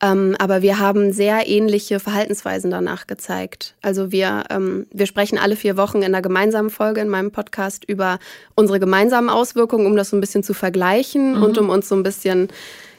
Ähm, 0.00 0.36
aber 0.38 0.62
wir 0.62 0.78
haben 0.78 1.12
sehr 1.12 1.46
ähnliche 1.46 2.00
Verhaltensweisen 2.00 2.70
danach 2.70 3.06
gezeigt. 3.06 3.74
Also 3.82 4.10
wir, 4.10 4.44
ähm, 4.48 4.86
wir 4.90 5.04
sprechen 5.04 5.36
alle 5.36 5.56
vier 5.56 5.76
Wochen 5.76 5.98
in 5.98 6.04
einer 6.04 6.22
gemeinsamen 6.22 6.70
Folge 6.70 7.02
in 7.02 7.08
meinem 7.08 7.30
Podcast 7.30 7.84
über 7.86 8.18
unsere 8.54 8.80
gemeinsamen 8.80 9.28
Auswirkungen, 9.28 9.84
um 9.84 9.96
das 9.96 10.08
so 10.10 10.16
ein 10.16 10.20
bisschen 10.22 10.44
zu 10.44 10.54
vergleichen 10.54 11.36
mhm. 11.36 11.42
und 11.42 11.58
um 11.58 11.68
uns 11.68 11.90
so 11.90 11.94
ein 11.94 12.02
bisschen 12.02 12.48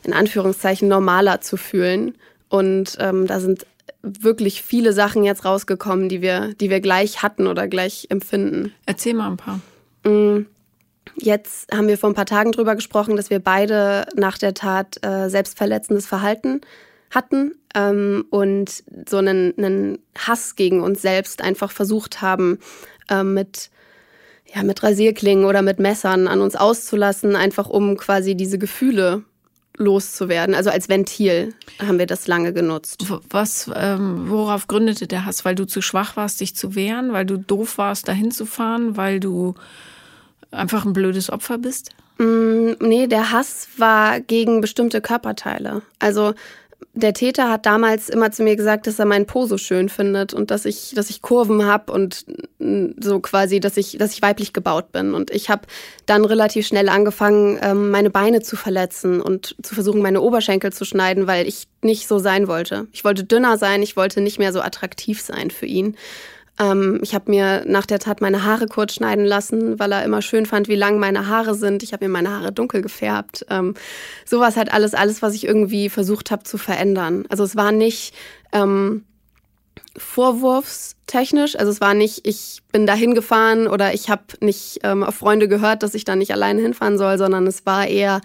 in 0.04 0.14
Anführungszeichen 0.14 0.88
normaler 0.88 1.42
zu 1.42 1.58
fühlen. 1.58 2.16
Und 2.50 2.98
ähm, 3.00 3.28
da 3.28 3.40
sind 3.40 3.66
wirklich 4.02 4.62
viele 4.62 4.94
Sachen 4.94 5.24
jetzt 5.24 5.46
rausgekommen, 5.46 6.10
die 6.10 6.22
wir, 6.22 6.54
die 6.56 6.70
wir 6.70 6.80
gleich 6.80 7.24
hatten 7.24 7.48
oder 7.48 7.68
gleich 7.68 8.08
empfinden. 8.10 8.74
Erzähl 8.86 9.14
mal 9.14 9.32
ein 9.32 9.38
paar. 9.38 9.60
Mm, 10.04 10.46
jetzt 11.16 11.72
haben 11.74 11.88
wir 11.88 11.98
vor 11.98 12.10
ein 12.10 12.16
paar 12.16 12.26
Tagen 12.26 12.52
drüber 12.52 12.76
gesprochen, 12.76 13.16
dass 13.16 13.30
wir 13.30 13.40
beide 13.40 14.06
nach 14.16 14.38
der 14.38 14.54
Tat 14.54 15.04
äh, 15.06 15.30
selbstverletzendes 15.30 16.06
Verhalten 16.06 16.62
hatten 17.10 17.54
ähm, 17.76 18.26
und 18.30 18.84
so 19.08 19.18
einen, 19.18 19.54
einen 19.58 20.00
Hass 20.18 20.56
gegen 20.56 20.82
uns 20.82 21.02
selbst 21.02 21.42
einfach 21.42 21.72
versucht 21.72 22.22
haben, 22.22 22.60
äh, 23.10 23.24
mit 23.24 23.70
ja, 24.54 24.64
mit 24.64 24.82
Rasierklingen 24.82 25.44
oder 25.44 25.62
mit 25.62 25.78
Messern 25.78 26.28
an 26.30 26.40
uns 26.40 26.56
auszulassen, 26.56 27.36
einfach 27.36 27.68
um 27.68 27.98
quasi 27.98 28.36
diese 28.36 28.58
Gefühle 28.58 29.24
loszuwerden. 29.78 30.56
Also 30.56 30.70
als 30.70 30.90
Ventil 30.90 31.54
haben 31.80 32.00
wir 32.00 32.08
das 32.08 32.28
lange 32.28 32.54
genutzt. 32.54 33.06
Was, 33.30 33.70
ähm, 33.76 34.30
worauf 34.30 34.68
gründete 34.68 35.08
der 35.08 35.26
Hass? 35.26 35.46
Weil 35.46 35.56
du 35.56 35.66
zu 35.66 35.82
schwach 35.82 36.18
warst, 36.18 36.42
dich 36.42 36.56
zu 36.56 36.76
wehren, 36.76 37.13
weil 37.13 37.26
du 37.26 37.38
doof 37.38 37.78
warst, 37.78 38.08
dahin 38.08 38.32
zu 38.32 38.46
fahren, 38.46 38.98
weil 38.98 39.20
du 39.20 39.56
einfach 40.52 40.86
ein 40.86 40.94
blödes 40.94 41.30
Opfer 41.30 41.58
bist? 41.58 41.92
Mm, 42.18 42.72
nee, 42.80 43.08
der 43.08 43.32
Hass 43.32 43.68
war 43.78 44.20
gegen 44.20 44.62
bestimmte 44.62 45.02
Körperteile. 45.02 45.84
Also 46.00 46.34
der 46.94 47.13
Täter 47.13 47.50
hat 47.50 47.66
damals 47.66 48.10
immer 48.10 48.32
zu 48.32 48.44
mir 48.44 48.56
gesagt, 48.56 48.88
dass 48.88 48.98
er 48.98 49.06
meinen 49.06 49.28
Po 49.28 49.46
so 49.46 49.58
schön 49.58 49.88
findet 49.88 50.34
und 50.34 50.50
dass 50.50 50.66
ich, 50.66 50.94
dass 50.96 51.12
ich 51.12 51.22
Kurven 51.22 51.66
habe 51.66 51.92
und 51.92 52.26
so 53.00 53.20
quasi, 53.20 53.60
dass 53.60 53.78
ich, 53.78 53.98
dass 54.00 54.13
ich 54.13 54.22
weiblich 54.24 54.52
gebaut 54.52 54.92
bin. 54.92 55.13
Und 55.13 55.30
ich 55.30 55.50
habe 55.50 55.63
dann 56.08 56.26
relativ 56.26 56.66
schnell 56.66 56.90
angefangen, 56.90 57.60
ähm, 57.62 57.92
meine 57.92 58.10
Beine 58.10 58.42
zu 58.42 58.56
verletzen 58.56 59.22
und 59.22 59.56
zu 59.62 59.76
versuchen, 59.76 60.02
meine 60.02 60.22
Oberschenkel 60.22 60.74
zu 60.74 60.86
schneiden, 60.86 61.28
weil 61.28 61.48
ich 61.48 61.68
nicht 61.84 62.08
so 62.08 62.18
sein 62.18 62.48
wollte. 62.48 62.88
Ich 62.92 63.04
wollte 63.04 63.24
dünner 63.24 63.58
sein, 63.58 63.84
ich 63.84 63.96
wollte 63.96 64.22
nicht 64.22 64.40
mehr 64.40 64.52
so 64.52 64.62
attraktiv 64.62 65.22
sein 65.22 65.52
für 65.52 65.68
ihn. 65.68 65.96
Ähm, 66.60 67.00
ich 67.04 67.13
habe 67.13 67.30
mir 67.30 67.63
nach 67.67 67.86
der 67.86 68.00
Tat 68.00 68.22
meine 68.22 68.43
Haare 68.43 68.67
kurz 68.67 68.93
schneiden 68.93 69.26
lassen, 69.26 69.80
weil 69.80 69.91
er 69.91 70.04
immer 70.04 70.22
schön 70.22 70.46
fand, 70.46 70.67
wie 70.67 70.76
lang 70.76 71.00
meine 71.00 71.28
Haare 71.28 71.56
sind. 71.56 71.84
Ich 71.84 71.93
habe 71.93 72.06
mir 72.06 72.12
meine 72.12 72.32
Haare 72.32 72.52
dunkel 72.52 72.82
gefärbt. 72.82 73.46
Ähm, 73.50 73.76
sowas 74.26 74.58
halt 74.58 74.72
alles, 74.74 74.93
alles, 74.93 75.22
was 75.22 75.34
ich 75.34 75.46
irgendwie 75.46 75.89
versucht 75.89 76.32
habe 76.32 76.43
zu 76.43 76.58
verändern. 76.58 77.26
Also 77.30 77.43
es 77.43 77.56
war 77.56 77.72
nicht 77.72 78.13
ähm, 78.52 79.04
vorwurfstechnisch, 79.98 81.56
also 81.58 81.72
es 81.72 81.82
war 81.82 81.93
nicht, 81.93 82.28
ich 82.28 82.62
bin 82.72 82.86
da 82.86 82.93
hingefahren 82.93 83.67
oder 83.67 83.93
ich 83.93 84.10
habe 84.10 84.24
nicht 84.41 84.80
ähm, 84.84 85.04
auf 85.04 85.15
Freunde 85.15 85.48
gehört, 85.48 85.84
dass 85.84 85.96
ich 85.96 86.06
da 86.06 86.15
nicht 86.15 86.32
alleine 86.32 86.62
hinfahren 86.62 86.98
soll, 86.98 87.17
sondern 87.17 87.48
es 87.48 87.65
war 87.65 87.88
eher 87.88 88.22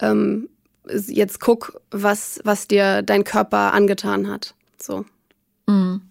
ähm, 0.00 0.48
jetzt 0.90 1.40
guck, 1.40 1.80
was, 1.90 2.40
was 2.44 2.68
dir 2.68 3.02
dein 3.02 3.24
Körper 3.24 3.72
angetan 3.74 4.28
hat. 4.28 4.54
So. 4.80 5.04
Mhm. 5.66 6.02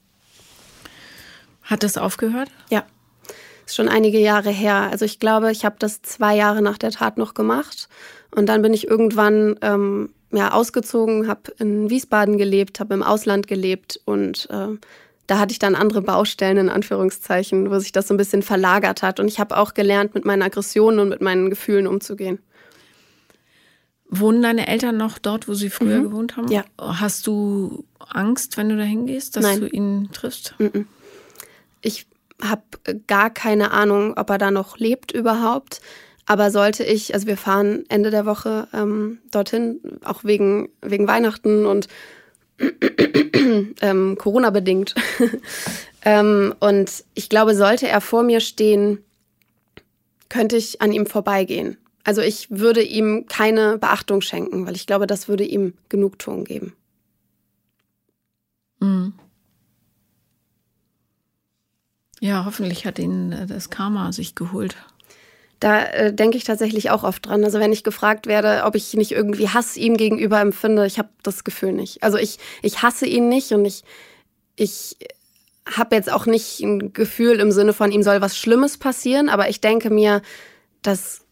Hat 1.67 1.84
das 1.84 1.97
aufgehört? 1.97 2.49
Ja. 2.69 2.84
Ist 3.65 3.75
schon 3.75 3.89
einige 3.89 4.19
Jahre 4.19 4.49
her. 4.49 4.89
Also 4.91 5.03
ich 5.06 5.19
glaube, 5.19 5.51
ich 5.51 5.65
habe 5.65 5.75
das 5.80 6.01
zwei 6.01 6.36
Jahre 6.36 6.62
nach 6.62 6.77
der 6.77 6.91
Tat 6.91 7.17
noch 7.17 7.34
gemacht. 7.34 7.89
Und 8.34 8.47
dann 8.47 8.62
bin 8.62 8.73
ich 8.73 8.88
irgendwann 8.88 9.58
ähm, 9.62 10.10
ja, 10.32 10.51
ausgezogen, 10.53 11.27
habe 11.27 11.51
in 11.60 11.89
Wiesbaden 11.89 12.38
gelebt, 12.38 12.80
habe 12.80 12.93
im 12.93 13.03
Ausland 13.03 13.47
gelebt 13.47 13.99
und 14.06 14.47
äh, 14.49 14.67
da 15.25 15.39
hatte 15.39 15.51
ich 15.51 15.60
dann 15.60 15.75
andere 15.75 16.01
Baustellen 16.01 16.58
in 16.58 16.69
Anführungszeichen, 16.69 17.69
wo 17.69 17.80
sich 17.80 17.91
das 17.91 18.08
so 18.08 18.13
ein 18.13 18.17
bisschen 18.17 18.43
verlagert 18.43 19.03
hat. 19.03 19.19
Und 19.19 19.27
ich 19.27 19.41
habe 19.41 19.58
auch 19.58 19.73
gelernt, 19.73 20.15
mit 20.15 20.23
meinen 20.23 20.41
Aggressionen 20.41 20.99
und 21.01 21.10
mit 21.10 21.19
meinen 21.19 21.49
Gefühlen 21.49 21.86
umzugehen. 21.86 22.39
Wohnen 24.10 24.41
deine 24.41 24.67
Eltern 24.67 24.95
noch 24.95 25.17
dort, 25.17 25.49
wo 25.49 25.53
sie 25.53 25.69
früher 25.69 25.99
Mhm. 25.99 26.03
gewohnt 26.03 26.38
haben? 26.38 26.47
Ja. 26.49 26.63
Hast 26.80 27.27
du 27.27 27.84
Angst, 27.99 28.56
wenn 28.56 28.69
du 28.69 28.77
da 28.77 28.84
hingehst, 28.84 29.36
dass 29.36 29.43
Nein. 29.43 29.60
du 29.60 29.67
ihn 29.67 30.10
triffst? 30.13 30.56
Mhm. 30.60 30.88
Ich 31.88 32.06
habe 32.41 32.63
gar 33.08 33.30
keine 33.30 33.71
Ahnung, 33.71 34.13
ob 34.17 34.30
er 34.30 34.38
da 34.38 34.52
noch 34.52 34.78
lebt 34.78 35.13
überhaupt. 35.13 35.82
Aber 36.26 36.52
sollte 36.52 36.84
ich, 36.84 37.13
also 37.13 37.26
wir 37.26 37.38
fahren 37.38 37.86
Ende 37.88 38.12
der 38.12 38.26
Woche 38.26 38.67
ähm, 38.73 39.19
dorthin, 39.32 39.80
auch 40.04 40.26
wegen, 40.26 40.67
wegen 40.82 41.08
Weihnachten 41.08 41.65
und 41.65 41.88
ähm, 43.82 44.17
Corona 44.17 44.50
bedingt. 44.50 44.93
ähm, 46.04 46.54
und 46.60 47.06
ich 47.13 47.30
glaube, 47.30 47.56
sollte 47.56 47.88
er 47.88 48.02
vor 48.02 48.23
mir 48.23 48.41
stehen, 48.41 49.00
könnte 50.28 50.58
ich 50.58 50.82
an 50.82 50.91
ihm 50.91 51.06
vorbeigehen. 51.06 51.78
Also 52.04 52.21
ich 52.21 52.52
würde 52.52 52.84
ihm 52.84 53.28
keine 53.28 53.78
Beachtung 53.78 54.19
schenken, 54.19 54.67
weil 54.67 54.76
ich 54.76 54.86
glaube, 54.86 55.08
das 55.08 55.30
würde 55.30 55.45
ihm 55.45 55.76
Genugtuung 55.88 56.43
geben. 56.43 56.73
Mhm. 58.82 59.13
Ja, 62.19 62.45
hoffentlich 62.45 62.86
hat 62.86 62.99
ihn 62.99 63.32
äh, 63.32 63.45
das 63.45 63.69
Karma 63.69 64.12
sich 64.12 64.36
geholt. 64.36 64.75
Da 65.60 65.86
äh, 65.86 66.13
denke 66.13 66.38
ich 66.38 66.43
tatsächlich 66.43 66.91
auch 66.91 67.03
oft 67.03 67.25
dran. 67.25 67.43
Also 67.43 67.60
wenn 67.60 67.73
ich 67.73 67.84
gefragt 67.84 68.27
werde, 68.27 68.63
ob 68.63 68.75
ich 68.75 68.93
nicht 68.93 69.12
irgendwie 69.12 69.49
Hass 69.49 69.75
ihm 69.77 69.97
gegenüber 69.97 70.39
empfinde, 70.39 70.86
ich 70.86 70.99
habe 70.99 71.10
das 71.23 71.43
Gefühl 71.43 71.73
nicht. 71.73 72.03
Also 72.03 72.17
ich, 72.17 72.38
ich 72.62 72.82
hasse 72.84 73.08
ihn 73.08 73.27
nicht 73.30 73.51
und 73.51 73.65
ich, 73.65 73.84
ich 74.56 74.97
habe 75.65 75.95
jetzt 75.95 76.12
auch 76.12 76.25
nicht 76.25 76.60
ein 76.62 76.93
Gefühl 76.93 77.39
im 77.39 77.51
Sinne 77.51 77.73
von, 77.73 77.91
ihm 77.91 78.03
soll 78.03 78.21
was 78.21 78.38
Schlimmes 78.38 78.77
passieren, 78.77 79.30
aber 79.30 79.49
ich 79.49 79.60
denke 79.60 79.89
mir, 79.89 80.21
dass 80.82 81.25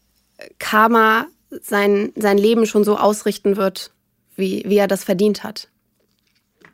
Karma 0.58 1.26
sein, 1.62 2.12
sein 2.16 2.38
Leben 2.38 2.66
schon 2.66 2.84
so 2.84 2.98
ausrichten 2.98 3.56
wird, 3.56 3.92
wie, 4.34 4.64
wie 4.66 4.76
er 4.76 4.88
das 4.88 5.04
verdient 5.04 5.44
hat. 5.44 5.68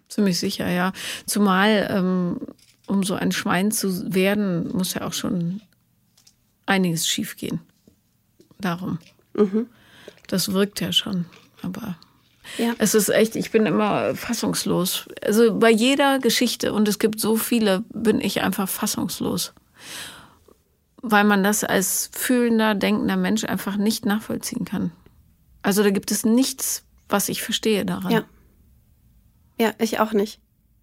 Ziemlich 0.09 0.39
sicher, 0.39 0.69
ja. 0.69 0.93
Zumal, 1.27 1.89
ähm, 1.91 2.41
um 2.87 3.03
so 3.03 3.15
ein 3.15 3.33
Schwein 3.33 3.71
zu 3.71 4.13
werden, 4.15 4.69
muss 4.77 4.95
ja 4.95 5.07
auch 5.07 5.13
schon 5.13 5.61
einiges 6.67 7.07
schiefgehen. 7.07 7.61
Darum. 8.59 8.99
Mhm. 9.35 9.67
Das 10.29 10.53
wirkt 10.53 10.81
ja 10.81 10.93
schon. 10.93 11.27
Aber 11.63 11.97
Ja. 12.59 12.75
es 12.79 12.95
ist 12.95 13.09
echt, 13.09 13.37
ich 13.37 13.51
bin 13.51 13.67
immer 13.67 14.15
fassungslos. 14.15 15.07
Also 15.25 15.59
bei 15.59 15.71
jeder 15.71 16.19
Geschichte, 16.19 16.73
und 16.73 16.89
es 16.89 16.99
gibt 16.99 17.21
so 17.21 17.37
viele, 17.37 17.85
bin 17.93 18.21
ich 18.21 18.43
einfach 18.43 18.69
fassungslos. 18.69 19.53
Weil 21.05 21.25
man 21.25 21.43
das 21.43 21.65
als 21.65 22.11
fühlender, 22.13 22.75
denkender 22.75 23.17
Mensch 23.17 23.45
einfach 23.45 23.77
nicht 23.77 24.07
nachvollziehen 24.07 24.65
kann. 24.65 24.93
Also 25.63 25.83
da 25.83 25.91
gibt 25.91 26.11
es 26.11 26.25
nichts, 26.25 26.85
was 27.09 27.29
ich 27.29 27.43
verstehe 27.43 27.85
daran. 27.85 28.11
Ja. 28.13 28.25
Ja, 29.59 29.73
ich 29.79 30.01
auch 30.01 30.13
nicht. 30.13 30.41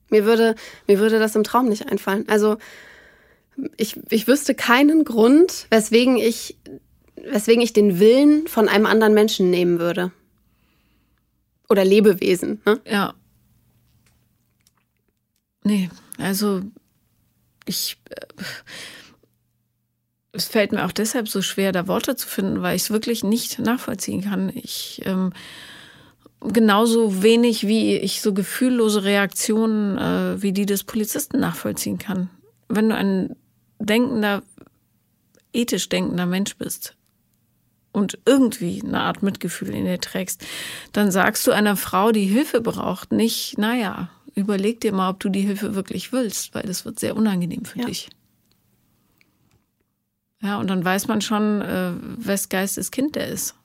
Mir 0.10 0.26
würde, 0.26 0.56
mir 0.88 1.00
würde 1.00 1.20
das 1.20 1.36
im 1.36 1.44
Traum 1.44 1.70
nicht 1.70 1.88
einfallen. 1.92 2.26
Also 2.28 2.58
ich, 3.78 4.00
ich 4.10 4.28
wüsste 4.28 4.56
keinen 4.56 5.04
Grund, 5.04 5.68
weswegen 5.70 6.18
ich, 6.18 6.58
weswegen 7.16 7.62
ich 7.62 7.74
den 7.74 8.00
Willen 8.00 8.48
von 8.48 8.70
einem 8.70 8.86
anderen 8.86 9.14
Menschen 9.14 9.50
nehmen 9.50 9.80
würde. 9.80 10.12
Oder 11.68 11.86
Lebewesen. 11.86 12.62
Ne? 12.66 12.80
Ja. 12.90 13.14
Nee, 15.64 15.90
also 16.18 16.62
ich. 17.66 17.98
Äh, 18.10 18.44
es 20.32 20.46
fällt 20.46 20.72
mir 20.72 20.86
auch 20.86 20.92
deshalb 20.92 21.28
so 21.28 21.42
schwer, 21.42 21.72
da 21.72 21.88
Worte 21.88 22.16
zu 22.16 22.28
finden, 22.28 22.62
weil 22.62 22.76
ich 22.76 22.84
es 22.84 22.92
wirklich 22.92 23.24
nicht 23.24 23.60
nachvollziehen 23.60 24.22
kann. 24.22 24.52
Ich 24.56 25.02
ähm, 25.06 25.34
genauso 26.42 27.22
wenig 27.22 27.68
wie 27.68 27.96
ich 27.98 28.22
so 28.22 28.34
gefühllose 28.34 29.04
Reaktionen 29.04 29.98
äh, 29.98 30.42
wie 30.42 30.54
die 30.54 30.66
des 30.66 30.84
Polizisten 30.84 31.40
nachvollziehen 31.40 31.98
kann. 31.98 32.30
Wenn 32.68 32.90
du 32.90 32.96
ein 32.96 33.36
denkender, 33.80 34.44
ethisch 35.54 35.90
denkender 35.90 36.26
Mensch 36.26 36.56
bist 36.58 36.96
und 37.92 38.20
irgendwie 38.26 38.82
eine 38.86 39.02
Art 39.02 39.24
Mitgefühl 39.24 39.70
in 39.70 39.86
dir 39.86 40.00
trägst, 40.00 40.46
dann 40.94 41.12
sagst 41.12 41.46
du 41.48 41.52
einer 41.52 41.76
Frau, 41.76 42.12
die 42.12 42.26
Hilfe 42.26 42.62
braucht, 42.62 43.12
nicht, 43.12 43.58
naja, 43.58 44.10
überleg 44.36 44.80
dir 44.80 44.94
mal, 44.94 45.10
ob 45.10 45.20
du 45.20 45.30
die 45.30 45.42
Hilfe 45.42 45.76
wirklich 45.76 46.14
willst, 46.14 46.54
weil 46.54 46.64
das 46.64 46.86
wird 46.86 47.00
sehr 47.00 47.18
unangenehm 47.18 47.66
für 47.66 47.80
Ja. 47.80 47.86
dich. 47.86 48.10
Ja, 50.42 50.58
und 50.60 50.70
dann 50.70 50.86
weiß 50.86 51.08
man 51.08 51.20
schon, 51.20 51.62
äh, 51.62 51.92
wes 52.18 52.48
Geistes 52.48 52.92
Kind 52.92 53.16
der 53.16 53.28
ist. 53.28 53.56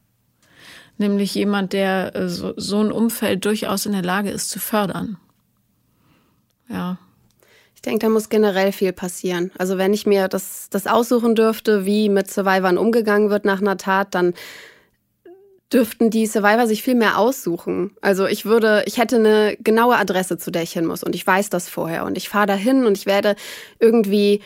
Nämlich 0.96 1.34
jemand, 1.34 1.72
der 1.72 2.14
äh, 2.14 2.28
so, 2.28 2.54
so 2.56 2.80
ein 2.80 2.92
Umfeld 2.92 3.44
durchaus 3.44 3.86
in 3.86 3.92
der 3.92 4.02
Lage 4.02 4.30
ist 4.30 4.50
zu 4.50 4.60
fördern. 4.60 5.16
Ja. 6.68 6.98
Ich 7.74 7.82
denke, 7.82 8.06
da 8.06 8.08
muss 8.08 8.28
generell 8.28 8.72
viel 8.72 8.92
passieren. 8.92 9.50
Also 9.58 9.76
wenn 9.76 9.92
ich 9.92 10.06
mir 10.06 10.28
das, 10.28 10.68
das 10.70 10.86
aussuchen 10.86 11.34
dürfte, 11.34 11.84
wie 11.84 12.08
mit 12.08 12.30
Survivern 12.30 12.78
umgegangen 12.78 13.28
wird 13.28 13.44
nach 13.44 13.60
einer 13.60 13.76
Tat, 13.76 14.14
dann 14.14 14.34
dürften 15.72 16.08
die 16.08 16.26
Survivor 16.26 16.66
sich 16.66 16.82
viel 16.82 16.94
mehr 16.94 17.18
aussuchen. 17.18 17.96
Also 18.00 18.26
ich 18.26 18.44
würde, 18.44 18.84
ich 18.86 18.98
hätte 18.98 19.16
eine 19.16 19.56
genaue 19.58 19.96
Adresse, 19.96 20.38
zu 20.38 20.50
der 20.50 20.62
ich 20.62 20.72
hin 20.72 20.86
muss 20.86 21.02
und 21.02 21.14
ich 21.14 21.26
weiß 21.26 21.50
das 21.50 21.68
vorher 21.68 22.04
und 22.04 22.16
ich 22.16 22.28
fahre 22.28 22.46
dahin 22.46 22.86
und 22.86 22.96
ich 22.96 23.06
werde 23.06 23.34
irgendwie 23.80 24.40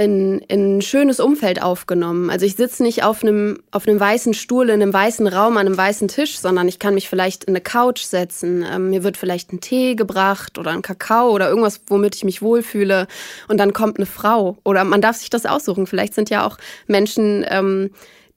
in, 0.00 0.38
in 0.48 0.78
ein 0.78 0.82
schönes 0.82 1.20
Umfeld 1.20 1.60
aufgenommen. 1.60 2.30
Also 2.30 2.46
ich 2.46 2.56
sitze 2.56 2.82
nicht 2.82 3.04
auf 3.04 3.22
einem, 3.22 3.58
auf 3.70 3.86
einem 3.86 4.00
weißen 4.00 4.32
Stuhl 4.32 4.70
in 4.70 4.80
einem 4.80 4.94
weißen 4.94 5.26
Raum 5.26 5.58
an 5.58 5.66
einem 5.66 5.76
weißen 5.76 6.08
Tisch, 6.08 6.38
sondern 6.38 6.68
ich 6.68 6.78
kann 6.78 6.94
mich 6.94 7.06
vielleicht 7.06 7.44
in 7.44 7.50
eine 7.50 7.60
Couch 7.60 8.04
setzen. 8.04 8.64
Ähm, 8.66 8.88
mir 8.88 9.04
wird 9.04 9.18
vielleicht 9.18 9.52
ein 9.52 9.60
Tee 9.60 9.96
gebracht 9.96 10.58
oder 10.58 10.70
ein 10.70 10.80
Kakao 10.80 11.30
oder 11.30 11.50
irgendwas, 11.50 11.82
womit 11.88 12.14
ich 12.14 12.24
mich 12.24 12.40
wohlfühle. 12.40 13.08
Und 13.48 13.58
dann 13.58 13.74
kommt 13.74 13.98
eine 13.98 14.06
Frau. 14.06 14.56
Oder 14.64 14.84
man 14.84 15.02
darf 15.02 15.16
sich 15.16 15.28
das 15.28 15.44
aussuchen. 15.44 15.86
Vielleicht 15.86 16.14
sind 16.14 16.30
ja 16.30 16.46
auch 16.46 16.56
Menschen, 16.86 17.44
ähm, 17.48 17.90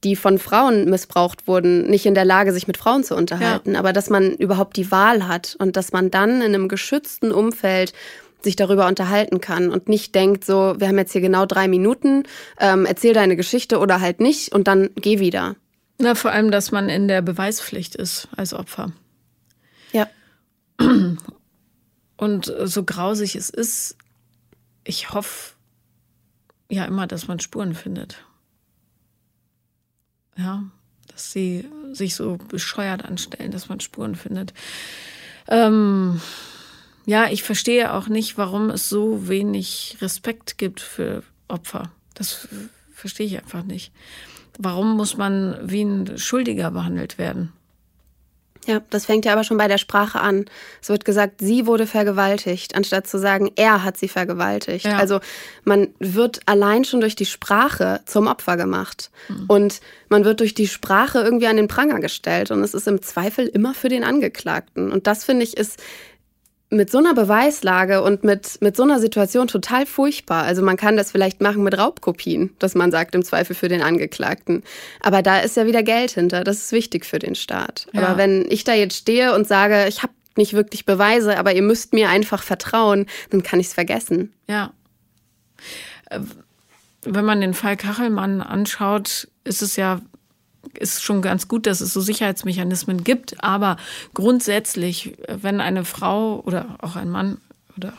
die 0.04 0.16
von 0.16 0.38
Frauen 0.38 0.90
missbraucht 0.90 1.48
wurden, 1.48 1.86
nicht 1.86 2.04
in 2.04 2.14
der 2.14 2.26
Lage, 2.26 2.52
sich 2.52 2.66
mit 2.66 2.76
Frauen 2.76 3.04
zu 3.04 3.16
unterhalten. 3.16 3.74
Aber 3.74 3.94
dass 3.94 4.10
man 4.10 4.34
überhaupt 4.34 4.76
die 4.76 4.90
Wahl 4.90 5.26
hat 5.26 5.56
und 5.58 5.76
dass 5.76 5.92
man 5.92 6.10
dann 6.10 6.42
in 6.42 6.54
einem 6.54 6.68
geschützten 6.68 7.32
Umfeld 7.32 7.94
sich 8.44 8.56
darüber 8.56 8.86
unterhalten 8.86 9.40
kann 9.40 9.70
und 9.70 9.88
nicht 9.88 10.14
denkt, 10.14 10.44
so, 10.44 10.74
wir 10.78 10.88
haben 10.88 10.98
jetzt 10.98 11.12
hier 11.12 11.20
genau 11.20 11.46
drei 11.46 11.68
Minuten, 11.68 12.24
ähm, 12.60 12.86
erzähl 12.86 13.14
deine 13.14 13.36
Geschichte 13.36 13.78
oder 13.78 14.00
halt 14.00 14.20
nicht 14.20 14.52
und 14.52 14.68
dann 14.68 14.90
geh 14.96 15.18
wieder. 15.18 15.56
Na, 15.98 16.14
vor 16.14 16.30
allem, 16.32 16.50
dass 16.50 16.72
man 16.72 16.88
in 16.88 17.08
der 17.08 17.22
Beweispflicht 17.22 17.94
ist 17.94 18.28
als 18.36 18.52
Opfer. 18.52 18.92
Ja. 19.92 20.08
Und 22.16 22.52
so 22.64 22.84
grausig 22.84 23.34
es 23.34 23.50
ist, 23.50 23.96
ich 24.84 25.10
hoffe 25.10 25.54
ja 26.70 26.84
immer, 26.84 27.06
dass 27.06 27.26
man 27.26 27.40
Spuren 27.40 27.74
findet. 27.74 28.24
Ja, 30.36 30.64
dass 31.08 31.32
sie 31.32 31.68
sich 31.92 32.14
so 32.14 32.38
bescheuert 32.48 33.04
anstellen, 33.04 33.50
dass 33.50 33.68
man 33.68 33.80
Spuren 33.80 34.14
findet. 34.14 34.52
Ähm, 35.48 36.20
ja, 37.06 37.28
ich 37.30 37.42
verstehe 37.42 37.92
auch 37.92 38.08
nicht, 38.08 38.38
warum 38.38 38.70
es 38.70 38.88
so 38.88 39.28
wenig 39.28 39.98
Respekt 40.00 40.58
gibt 40.58 40.80
für 40.80 41.22
Opfer. 41.48 41.90
Das 42.14 42.48
verstehe 42.94 43.26
ich 43.26 43.38
einfach 43.38 43.64
nicht. 43.64 43.92
Warum 44.58 44.96
muss 44.96 45.16
man 45.16 45.58
wie 45.62 45.82
ein 45.82 46.16
Schuldiger 46.18 46.70
behandelt 46.70 47.18
werden? 47.18 47.52
Ja, 48.66 48.80
das 48.90 49.04
fängt 49.04 49.24
ja 49.24 49.32
aber 49.32 49.44
schon 49.44 49.58
bei 49.58 49.68
der 49.68 49.78
Sprache 49.78 50.20
an. 50.20 50.46
Es 50.80 50.88
wird 50.88 51.04
gesagt, 51.04 51.40
sie 51.40 51.66
wurde 51.66 51.86
vergewaltigt, 51.86 52.74
anstatt 52.74 53.06
zu 53.06 53.18
sagen, 53.18 53.50
er 53.56 53.84
hat 53.84 53.98
sie 53.98 54.08
vergewaltigt. 54.08 54.86
Ja. 54.86 54.96
Also 54.96 55.20
man 55.64 55.88
wird 55.98 56.40
allein 56.46 56.84
schon 56.84 57.00
durch 57.00 57.14
die 57.14 57.26
Sprache 57.26 58.00
zum 58.06 58.26
Opfer 58.26 58.56
gemacht. 58.56 59.10
Und 59.48 59.80
man 60.08 60.24
wird 60.24 60.40
durch 60.40 60.54
die 60.54 60.68
Sprache 60.68 61.18
irgendwie 61.18 61.46
an 61.46 61.56
den 61.56 61.68
Pranger 61.68 62.00
gestellt. 62.00 62.50
Und 62.50 62.62
es 62.62 62.72
ist 62.72 62.88
im 62.88 63.02
Zweifel 63.02 63.46
immer 63.46 63.74
für 63.74 63.88
den 63.88 64.04
Angeklagten. 64.04 64.90
Und 64.90 65.06
das 65.06 65.24
finde 65.24 65.44
ich 65.44 65.56
ist 65.56 65.82
mit 66.74 66.90
so 66.90 66.98
einer 66.98 67.14
Beweislage 67.14 68.02
und 68.02 68.24
mit, 68.24 68.60
mit 68.60 68.76
so 68.76 68.82
einer 68.82 69.00
Situation 69.00 69.48
total 69.48 69.86
furchtbar. 69.86 70.44
Also 70.44 70.62
man 70.62 70.76
kann 70.76 70.96
das 70.96 71.12
vielleicht 71.12 71.40
machen 71.40 71.62
mit 71.62 71.76
Raubkopien, 71.78 72.54
dass 72.58 72.74
man 72.74 72.90
sagt, 72.90 73.14
im 73.14 73.24
Zweifel 73.24 73.54
für 73.54 73.68
den 73.68 73.82
Angeklagten. 73.82 74.62
Aber 75.00 75.22
da 75.22 75.40
ist 75.40 75.56
ja 75.56 75.66
wieder 75.66 75.82
Geld 75.82 76.12
hinter. 76.12 76.44
Das 76.44 76.58
ist 76.58 76.72
wichtig 76.72 77.06
für 77.06 77.18
den 77.18 77.34
Staat. 77.34 77.86
Ja. 77.92 78.02
Aber 78.02 78.18
wenn 78.18 78.46
ich 78.50 78.64
da 78.64 78.74
jetzt 78.74 78.96
stehe 78.96 79.34
und 79.34 79.46
sage, 79.46 79.86
ich 79.88 80.02
habe 80.02 80.12
nicht 80.36 80.52
wirklich 80.52 80.84
Beweise, 80.84 81.38
aber 81.38 81.54
ihr 81.54 81.62
müsst 81.62 81.92
mir 81.92 82.08
einfach 82.08 82.42
vertrauen, 82.42 83.06
dann 83.30 83.42
kann 83.42 83.60
ich 83.60 83.68
es 83.68 83.74
vergessen. 83.74 84.32
Ja. 84.48 84.72
Äh, 86.10 86.20
wenn 87.04 87.24
man 87.24 87.40
den 87.40 87.54
Fall 87.54 87.76
Kachelmann 87.76 88.40
anschaut, 88.40 89.28
ist 89.44 89.62
es 89.62 89.76
ja 89.76 90.00
ist 90.78 91.02
schon 91.02 91.22
ganz 91.22 91.48
gut, 91.48 91.66
dass 91.66 91.80
es 91.80 91.92
so 91.92 92.00
Sicherheitsmechanismen 92.00 93.04
gibt. 93.04 93.42
Aber 93.42 93.76
grundsätzlich, 94.14 95.16
wenn 95.28 95.60
eine 95.60 95.84
Frau 95.84 96.40
oder 96.40 96.76
auch 96.80 96.96
ein 96.96 97.10
Mann 97.10 97.38
oder 97.76 97.92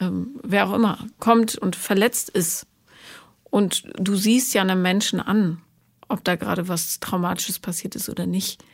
ähm, 0.00 0.40
wer 0.42 0.68
auch 0.68 0.74
immer 0.74 0.98
kommt 1.18 1.56
und 1.56 1.76
verletzt 1.76 2.30
ist 2.30 2.66
und 3.44 3.84
du 3.96 4.16
siehst 4.16 4.54
ja 4.54 4.62
einem 4.62 4.82
Menschen 4.82 5.20
an, 5.20 5.60
ob 6.08 6.24
da 6.24 6.36
gerade 6.36 6.68
was 6.68 7.00
Traumatisches 7.00 7.58
passiert 7.58 7.94
ist 7.94 8.08
oder 8.08 8.26
nicht. 8.26 8.64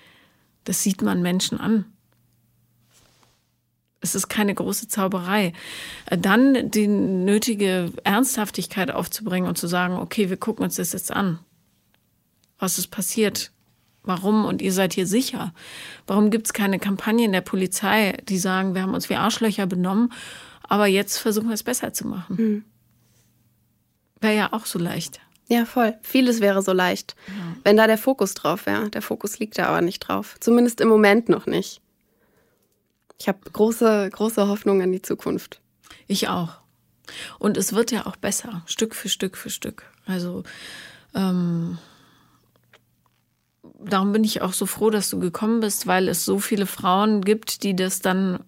Das 0.64 0.82
sieht 0.82 1.02
man 1.02 1.22
Menschen 1.22 1.60
an. 1.60 1.84
Es 4.00 4.14
ist 4.14 4.28
keine 4.28 4.54
große 4.54 4.88
Zauberei. 4.88 5.52
Dann 6.10 6.70
die 6.70 6.86
nötige 6.86 7.92
Ernsthaftigkeit 8.04 8.90
aufzubringen 8.90 9.48
und 9.48 9.58
zu 9.58 9.66
sagen, 9.66 9.96
okay, 9.96 10.30
wir 10.30 10.36
gucken 10.36 10.64
uns 10.64 10.76
das 10.76 10.92
jetzt 10.92 11.10
an 11.10 11.40
was 12.58 12.78
ist 12.78 12.88
passiert, 12.88 13.52
warum 14.02 14.44
und 14.44 14.62
ihr 14.62 14.72
seid 14.72 14.94
hier 14.94 15.06
sicher. 15.06 15.52
Warum 16.06 16.30
gibt 16.30 16.46
es 16.46 16.52
keine 16.52 16.78
Kampagnen 16.78 17.32
der 17.32 17.40
Polizei, 17.40 18.16
die 18.28 18.38
sagen, 18.38 18.74
wir 18.74 18.82
haben 18.82 18.94
uns 18.94 19.10
wie 19.10 19.16
Arschlöcher 19.16 19.66
benommen, 19.66 20.12
aber 20.62 20.86
jetzt 20.86 21.18
versuchen 21.18 21.48
wir 21.48 21.54
es 21.54 21.62
besser 21.62 21.92
zu 21.92 22.06
machen. 22.06 22.36
Mhm. 22.36 22.64
Wäre 24.20 24.36
ja 24.36 24.52
auch 24.52 24.66
so 24.66 24.78
leicht. 24.78 25.20
Ja, 25.48 25.64
voll. 25.64 25.94
Vieles 26.02 26.40
wäre 26.40 26.62
so 26.62 26.72
leicht, 26.72 27.14
ja. 27.28 27.56
wenn 27.62 27.76
da 27.76 27.86
der 27.86 27.98
Fokus 27.98 28.34
drauf 28.34 28.66
wäre. 28.66 28.90
Der 28.90 29.02
Fokus 29.02 29.38
liegt 29.38 29.58
da 29.58 29.66
aber 29.66 29.80
nicht 29.80 30.00
drauf. 30.00 30.36
Zumindest 30.40 30.80
im 30.80 30.88
Moment 30.88 31.28
noch 31.28 31.46
nicht. 31.46 31.80
Ich 33.18 33.28
habe 33.28 33.38
große, 33.52 34.10
große 34.12 34.48
Hoffnung 34.48 34.82
an 34.82 34.92
die 34.92 35.02
Zukunft. 35.02 35.60
Ich 36.08 36.28
auch. 36.28 36.58
Und 37.38 37.56
es 37.56 37.72
wird 37.72 37.92
ja 37.92 38.06
auch 38.06 38.16
besser, 38.16 38.62
Stück 38.66 38.94
für 38.94 39.08
Stück 39.08 39.36
für 39.36 39.50
Stück. 39.50 39.84
Also 40.06 40.42
ähm, 41.14 41.78
darum 43.78 44.12
bin 44.12 44.24
ich 44.24 44.42
auch 44.42 44.52
so 44.52 44.66
froh, 44.66 44.90
dass 44.90 45.10
du 45.10 45.18
gekommen 45.18 45.60
bist, 45.60 45.86
weil 45.86 46.08
es 46.08 46.24
so 46.24 46.38
viele 46.38 46.66
Frauen 46.66 47.22
gibt, 47.22 47.62
die 47.62 47.76
das 47.76 48.00
dann, 48.00 48.40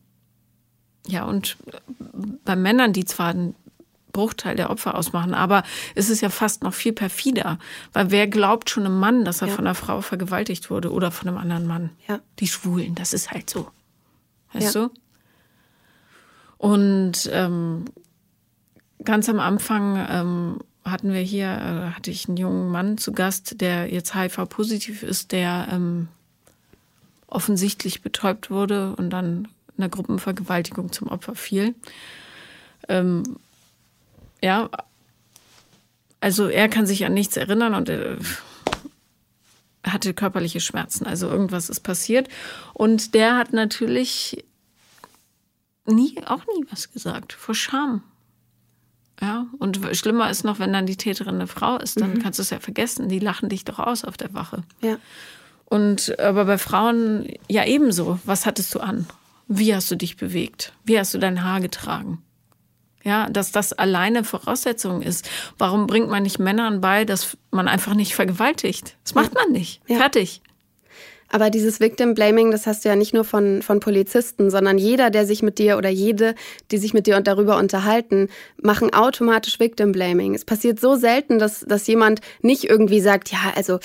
ja, 1.07 1.24
und 1.24 1.57
bei 2.45 2.57
Männern, 2.57 2.93
die 2.93 3.05
zwar 3.05 3.29
einen 3.29 3.55
Bruchteil 4.12 4.57
der 4.57 4.70
Opfer 4.70 4.95
ausmachen, 4.97 5.35
aber 5.35 5.62
es 5.95 6.11
ist 6.11 6.22
ja 6.22 6.31
fast 6.31 6.62
noch 6.62 6.74
viel 6.74 6.93
perfider, 6.93 7.59
weil 7.93 8.11
wer 8.11 8.26
glaubt 8.26 8.70
schon 8.70 8.85
einem 8.85 8.99
Mann, 8.99 9.24
dass 9.24 9.43
er 9.43 9.49
ja. 9.49 9.55
von 9.55 9.66
einer 9.66 9.74
Frau 9.74 10.01
vergewaltigt 10.01 10.70
wurde 10.70 10.93
oder 10.93 11.11
von 11.11 11.29
einem 11.29 11.39
anderen 11.39 11.66
Mann? 11.66 11.91
Ja. 12.09 12.20
Die 12.39 12.49
Schwulen, 12.49 12.95
das 12.95 13.12
ist 13.12 13.31
halt 13.31 13.51
so. 13.51 13.68
Weißt 14.53 14.74
ja. 14.74 14.89
du? 14.89 14.91
Und 16.57 17.31
ähm, 17.33 17.85
ganz 19.05 19.29
am 19.29 19.39
Anfang 19.39 20.07
ähm, 20.11 20.59
hatten 20.91 21.12
wir 21.12 21.20
hier, 21.20 21.47
äh, 21.47 21.95
hatte 21.95 22.11
ich 22.11 22.28
einen 22.28 22.36
jungen 22.36 22.70
Mann 22.70 22.99
zu 22.99 23.12
Gast, 23.12 23.61
der 23.61 23.93
jetzt 23.93 24.14
HIV-positiv 24.14 25.03
ist, 25.03 25.32
der 25.32 25.68
ähm, 25.70 26.09
offensichtlich 27.26 28.03
betäubt 28.03 28.51
wurde 28.51 28.95
und 28.97 29.11
dann 29.11 29.49
einer 29.76 29.89
Gruppenvergewaltigung 29.89 30.93
zum 30.93 31.09
Opfer 31.09 31.34
fiel. 31.34 31.74
Ähm, 32.89 33.36
ja, 34.43 34.70
also 36.20 36.49
er 36.49 36.68
kann 36.68 36.86
sich 36.86 37.05
an 37.05 37.14
nichts 37.14 37.36
erinnern 37.36 37.74
und 37.74 37.89
er 37.89 38.18
hatte 39.84 40.14
körperliche 40.14 40.61
Schmerzen. 40.61 41.07
Also 41.07 41.28
irgendwas 41.28 41.70
ist 41.70 41.80
passiert. 41.80 42.28
Und 42.74 43.14
der 43.14 43.36
hat 43.36 43.53
natürlich 43.53 44.45
nie, 45.86 46.20
auch 46.26 46.45
nie 46.47 46.66
was 46.70 46.93
gesagt, 46.93 47.32
vor 47.32 47.55
Scham. 47.55 48.03
Ja, 49.20 49.46
und 49.58 49.80
schlimmer 49.92 50.30
ist 50.30 50.44
noch, 50.44 50.58
wenn 50.60 50.72
dann 50.72 50.86
die 50.86 50.96
Täterin 50.96 51.36
eine 51.36 51.46
Frau 51.48 51.76
ist, 51.76 52.00
dann 52.00 52.14
mhm. 52.14 52.22
kannst 52.22 52.38
du 52.38 52.42
es 52.42 52.50
ja 52.50 52.60
vergessen. 52.60 53.08
Die 53.08 53.18
lachen 53.18 53.48
dich 53.48 53.64
doch 53.64 53.78
aus 53.78 54.04
auf 54.04 54.16
der 54.16 54.32
Wache. 54.32 54.62
Ja. 54.80 54.96
Und 55.64 56.18
aber 56.18 56.44
bei 56.44 56.56
Frauen 56.56 57.28
ja 57.48 57.64
ebenso. 57.64 58.18
Was 58.24 58.46
hattest 58.46 58.74
du 58.74 58.80
an? 58.80 59.06
Wie 59.48 59.74
hast 59.74 59.90
du 59.90 59.96
dich 59.96 60.16
bewegt? 60.16 60.72
Wie 60.84 60.98
hast 60.98 61.14
du 61.14 61.18
dein 61.18 61.42
Haar 61.42 61.60
getragen? 61.60 62.22
Ja, 63.04 63.28
dass 63.28 63.52
das 63.52 63.72
alleine 63.72 64.24
Voraussetzung 64.24 65.02
ist. 65.02 65.28
Warum 65.56 65.86
bringt 65.86 66.10
man 66.10 66.22
nicht 66.22 66.38
Männern 66.38 66.80
bei, 66.80 67.04
dass 67.04 67.36
man 67.50 67.68
einfach 67.68 67.94
nicht 67.94 68.14
vergewaltigt? 68.14 68.96
Das 69.04 69.14
macht 69.14 69.34
man 69.34 69.50
nicht. 69.52 69.80
Ja. 69.86 69.96
Fertig. 69.98 70.42
Aber 71.31 71.51
dieses 71.51 71.81
Victim 71.81 72.14
Blaming, 72.14 72.51
das 72.51 72.66
hast 72.66 72.85
du 72.85 72.89
ja 72.89 72.97
nicht 72.97 73.14
nur 73.14 73.24
von, 73.24 73.62
von 73.62 73.81
Polizisten, 73.81 74.51
sondern 74.51 74.79
jeder, 74.79 75.11
der 75.11 75.26
sich 75.26 75.43
mit 75.43 75.59
dir 75.59 75.76
oder 75.76 75.91
jede, 75.91 76.35
die 76.70 76.79
sich 76.79 76.95
mit 76.95 77.07
dir 77.07 77.20
darüber 77.20 77.59
unterhalten, 77.59 78.29
machen 78.61 78.93
automatisch 78.93 79.61
Victim 79.61 79.93
Blaming. 79.93 80.35
Es 80.35 80.45
passiert 80.45 80.81
so 80.81 80.97
selten, 80.97 81.39
dass, 81.39 81.61
dass 81.61 81.87
jemand 81.87 82.20
nicht 82.43 82.64
irgendwie 82.64 83.01
sagt, 83.01 83.31
ja, 83.31 83.53
also 83.55 83.79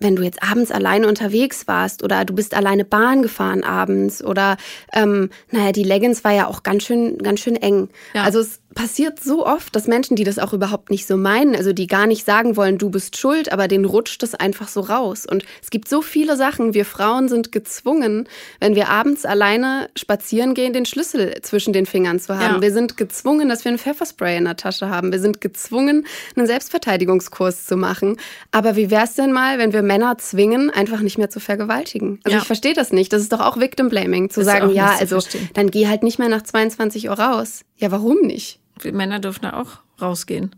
wenn 0.00 0.16
du 0.16 0.22
jetzt 0.22 0.42
abends 0.42 0.70
alleine 0.70 1.06
unterwegs 1.08 1.68
warst 1.68 2.02
oder 2.02 2.24
du 2.24 2.34
bist 2.34 2.54
alleine 2.54 2.84
Bahn 2.84 3.22
gefahren 3.22 3.62
abends 3.62 4.24
oder 4.24 4.56
ähm, 4.92 5.30
naja, 5.50 5.72
die 5.72 5.84
Leggings 5.84 6.24
war 6.24 6.32
ja 6.32 6.46
auch 6.48 6.62
ganz 6.62 6.84
schön, 6.84 7.18
ganz 7.18 7.40
schön 7.40 7.56
eng. 7.56 7.88
Ja. 8.12 8.24
Also 8.24 8.40
es 8.40 8.60
passiert 8.74 9.20
so 9.20 9.46
oft, 9.46 9.74
dass 9.74 9.86
Menschen, 9.86 10.16
die 10.16 10.24
das 10.24 10.38
auch 10.38 10.52
überhaupt 10.52 10.90
nicht 10.90 11.06
so 11.06 11.16
meinen, 11.16 11.54
also 11.54 11.72
die 11.72 11.86
gar 11.86 12.06
nicht 12.06 12.26
sagen 12.26 12.56
wollen, 12.56 12.78
du 12.78 12.90
bist 12.90 13.16
schuld, 13.16 13.52
aber 13.52 13.68
denen 13.68 13.84
rutscht 13.84 14.22
das 14.22 14.34
einfach 14.34 14.68
so 14.68 14.80
raus. 14.80 15.26
Und 15.26 15.44
es 15.62 15.70
gibt 15.70 15.88
so 15.88 16.02
viele 16.02 16.36
Sachen, 16.36 16.74
wir 16.74 16.84
Frauen 16.84 17.28
sind 17.28 17.52
gezwungen, 17.52 18.28
wenn 18.60 18.74
wir 18.74 18.88
abends 18.88 19.24
alleine 19.24 19.88
spazieren 19.96 20.54
gehen, 20.54 20.72
den 20.72 20.86
Schlüssel 20.86 21.40
zwischen 21.42 21.72
den 21.72 21.86
Fingern 21.86 22.18
zu 22.18 22.36
haben. 22.36 22.56
Ja. 22.56 22.62
Wir 22.62 22.72
sind 22.72 22.96
gezwungen, 22.96 23.48
dass 23.48 23.64
wir 23.64 23.72
ein 23.72 23.78
Pfefferspray 23.78 24.36
in 24.36 24.44
der 24.44 24.56
Tasche 24.56 24.88
haben. 24.88 25.12
Wir 25.12 25.20
sind 25.20 25.40
gezwungen, 25.40 26.06
einen 26.36 26.46
Selbstverteidigungskurs 26.46 27.66
zu 27.66 27.76
machen. 27.76 28.18
Aber 28.50 28.76
wie 28.76 28.90
wäre 28.90 29.04
es 29.04 29.14
denn 29.14 29.32
mal, 29.32 29.58
wenn 29.58 29.72
wir 29.72 29.82
Männer 29.82 30.18
zwingen, 30.18 30.70
einfach 30.70 31.00
nicht 31.00 31.18
mehr 31.18 31.30
zu 31.30 31.40
vergewaltigen? 31.40 32.20
Also 32.24 32.36
ja. 32.36 32.42
ich 32.42 32.46
verstehe 32.46 32.74
das 32.74 32.92
nicht. 32.92 33.12
Das 33.12 33.22
ist 33.22 33.32
doch 33.32 33.40
auch 33.40 33.58
Victim 33.58 33.88
Blaming, 33.88 34.30
zu 34.30 34.40
das 34.40 34.46
sagen, 34.46 34.70
ja, 34.70 34.96
also 34.98 35.20
dann 35.54 35.70
geh 35.70 35.86
halt 35.86 36.02
nicht 36.02 36.18
mehr 36.18 36.28
nach 36.28 36.42
22 36.42 37.08
Uhr 37.08 37.18
raus. 37.18 37.60
Ja, 37.76 37.90
warum 37.90 38.20
nicht? 38.22 38.60
Männer 38.82 39.20
dürfen 39.20 39.42
da 39.42 39.60
auch 39.60 39.78
rausgehen. 40.00 40.54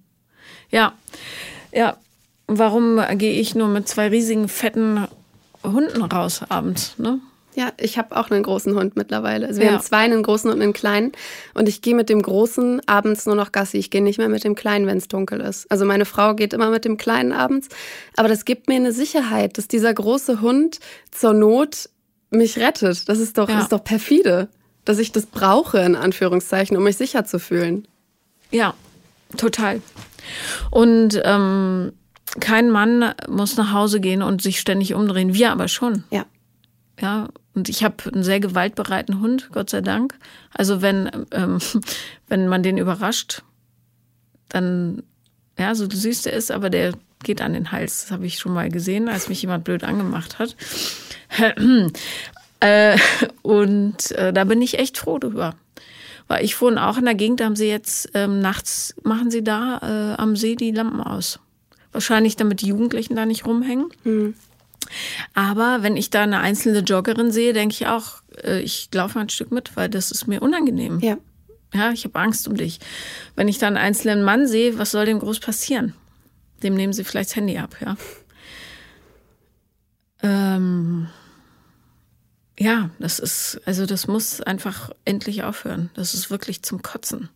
Ja, 0.70 0.94
ja. 1.72 1.96
Warum 2.48 3.00
gehe 3.18 3.40
ich 3.40 3.56
nur 3.56 3.66
mit 3.66 3.88
zwei 3.88 4.06
riesigen, 4.06 4.48
fetten 4.48 5.08
Hunden 5.64 6.02
raus 6.02 6.42
abends? 6.48 6.96
Ne? 6.96 7.20
Ja, 7.56 7.72
ich 7.80 7.96
habe 7.96 8.14
auch 8.14 8.30
einen 8.30 8.42
großen 8.42 8.74
Hund 8.76 8.96
mittlerweile. 8.96 9.46
Also 9.46 9.60
wir 9.60 9.68
ja. 9.68 9.72
haben 9.72 9.82
zwei, 9.82 10.00
einen 10.00 10.22
großen 10.22 10.50
und 10.50 10.60
einen 10.60 10.74
kleinen. 10.74 11.12
Und 11.54 11.68
ich 11.68 11.80
gehe 11.80 11.94
mit 11.94 12.10
dem 12.10 12.20
großen 12.20 12.86
abends 12.86 13.24
nur 13.24 13.34
noch 13.34 13.50
Gassi. 13.50 13.78
Ich 13.78 13.90
gehe 13.90 14.02
nicht 14.02 14.18
mehr 14.18 14.28
mit 14.28 14.44
dem 14.44 14.54
kleinen, 14.54 14.86
wenn 14.86 14.98
es 14.98 15.08
dunkel 15.08 15.40
ist. 15.40 15.68
Also 15.70 15.86
meine 15.86 16.04
Frau 16.04 16.34
geht 16.34 16.52
immer 16.52 16.68
mit 16.68 16.84
dem 16.84 16.98
kleinen 16.98 17.32
abends. 17.32 17.68
Aber 18.14 18.28
das 18.28 18.44
gibt 18.44 18.68
mir 18.68 18.76
eine 18.76 18.92
Sicherheit, 18.92 19.56
dass 19.56 19.68
dieser 19.68 19.92
große 19.94 20.42
Hund 20.42 20.80
zur 21.10 21.32
Not 21.32 21.88
mich 22.28 22.58
rettet. 22.58 23.08
Das 23.08 23.18
ist 23.18 23.38
doch, 23.38 23.48
ja. 23.48 23.60
ist 23.60 23.72
doch 23.72 23.82
perfide, 23.82 24.48
dass 24.84 24.98
ich 24.98 25.12
das 25.12 25.24
brauche, 25.24 25.78
in 25.78 25.96
Anführungszeichen, 25.96 26.76
um 26.76 26.84
mich 26.84 26.98
sicher 26.98 27.24
zu 27.24 27.38
fühlen. 27.38 27.88
Ja, 28.50 28.74
total. 29.36 29.80
Und 30.70 31.20
ähm, 31.24 31.92
kein 32.40 32.70
Mann 32.70 33.12
muss 33.28 33.56
nach 33.56 33.72
Hause 33.72 34.00
gehen 34.00 34.22
und 34.22 34.42
sich 34.42 34.60
ständig 34.60 34.94
umdrehen. 34.94 35.34
Wir 35.34 35.52
aber 35.52 35.68
schon. 35.68 36.04
Ja. 36.10 36.26
Ja, 37.00 37.28
und 37.54 37.68
ich 37.68 37.84
habe 37.84 37.96
einen 38.12 38.22
sehr 38.22 38.40
gewaltbereiten 38.40 39.20
Hund, 39.20 39.50
Gott 39.52 39.70
sei 39.70 39.82
Dank. 39.82 40.14
Also 40.52 40.82
wenn, 40.82 41.10
ähm, 41.32 41.58
wenn 42.28 42.48
man 42.48 42.62
den 42.62 42.78
überrascht, 42.78 43.42
dann, 44.48 45.02
ja, 45.58 45.74
so 45.74 45.86
du 45.86 45.96
siehst, 45.96 46.26
er 46.26 46.32
ist, 46.32 46.50
aber 46.50 46.70
der 46.70 46.92
geht 47.22 47.40
an 47.40 47.54
den 47.54 47.72
Hals. 47.72 48.02
Das 48.02 48.10
habe 48.12 48.26
ich 48.26 48.38
schon 48.38 48.52
mal 48.52 48.70
gesehen, 48.70 49.08
als 49.08 49.28
mich 49.28 49.42
jemand 49.42 49.64
blöd 49.64 49.84
angemacht 49.84 50.38
hat. 50.38 50.56
äh, 52.60 52.98
und 53.42 54.10
äh, 54.12 54.32
da 54.32 54.44
bin 54.44 54.62
ich 54.62 54.78
echt 54.78 54.98
froh 54.98 55.18
drüber. 55.18 55.54
Weil 56.28 56.44
ich 56.44 56.60
wohne 56.60 56.86
auch 56.86 56.98
in 56.98 57.04
der 57.04 57.14
Gegend, 57.14 57.40
da 57.40 57.44
haben 57.44 57.56
sie 57.56 57.68
jetzt 57.68 58.10
ähm, 58.14 58.40
nachts, 58.40 58.94
machen 59.04 59.30
sie 59.30 59.44
da 59.44 59.78
äh, 60.16 60.20
am 60.20 60.36
See 60.36 60.56
die 60.56 60.72
Lampen 60.72 61.00
aus. 61.00 61.38
Wahrscheinlich 61.92 62.36
damit 62.36 62.62
die 62.62 62.68
Jugendlichen 62.68 63.14
da 63.14 63.26
nicht 63.26 63.46
rumhängen. 63.46 63.86
Mhm. 64.04 64.34
Aber 65.34 65.82
wenn 65.82 65.96
ich 65.96 66.10
da 66.10 66.22
eine 66.22 66.40
einzelne 66.40 66.80
Joggerin 66.80 67.30
sehe, 67.30 67.52
denke 67.52 67.74
ich 67.74 67.86
auch, 67.86 68.22
äh, 68.42 68.60
ich 68.60 68.88
laufe 68.92 69.16
mal 69.18 69.22
ein 69.22 69.28
Stück 69.28 69.52
mit, 69.52 69.76
weil 69.76 69.88
das 69.88 70.10
ist 70.10 70.26
mir 70.26 70.42
unangenehm. 70.42 71.00
Ja. 71.00 71.16
Ja, 71.74 71.90
ich 71.90 72.04
habe 72.04 72.18
Angst 72.18 72.48
um 72.48 72.56
dich. 72.56 72.80
Wenn 73.34 73.48
ich 73.48 73.58
da 73.58 73.66
einen 73.66 73.76
einzelnen 73.76 74.22
Mann 74.22 74.46
sehe, 74.46 74.78
was 74.78 74.92
soll 74.92 75.04
dem 75.04 75.18
groß 75.18 75.40
passieren? 75.40 75.94
Dem 76.62 76.74
nehmen 76.74 76.92
sie 76.92 77.04
vielleicht 77.04 77.30
das 77.30 77.36
Handy 77.36 77.58
ab, 77.58 77.76
ja. 77.80 77.96
Ähm, 80.22 81.08
ja, 82.58 82.90
das 82.98 83.18
ist, 83.18 83.60
also 83.66 83.86
das 83.86 84.06
muss 84.06 84.40
einfach 84.40 84.90
endlich 85.04 85.42
aufhören. 85.42 85.90
Das 85.94 86.14
ist 86.14 86.30
wirklich 86.30 86.62
zum 86.62 86.82
Kotzen. 86.82 87.28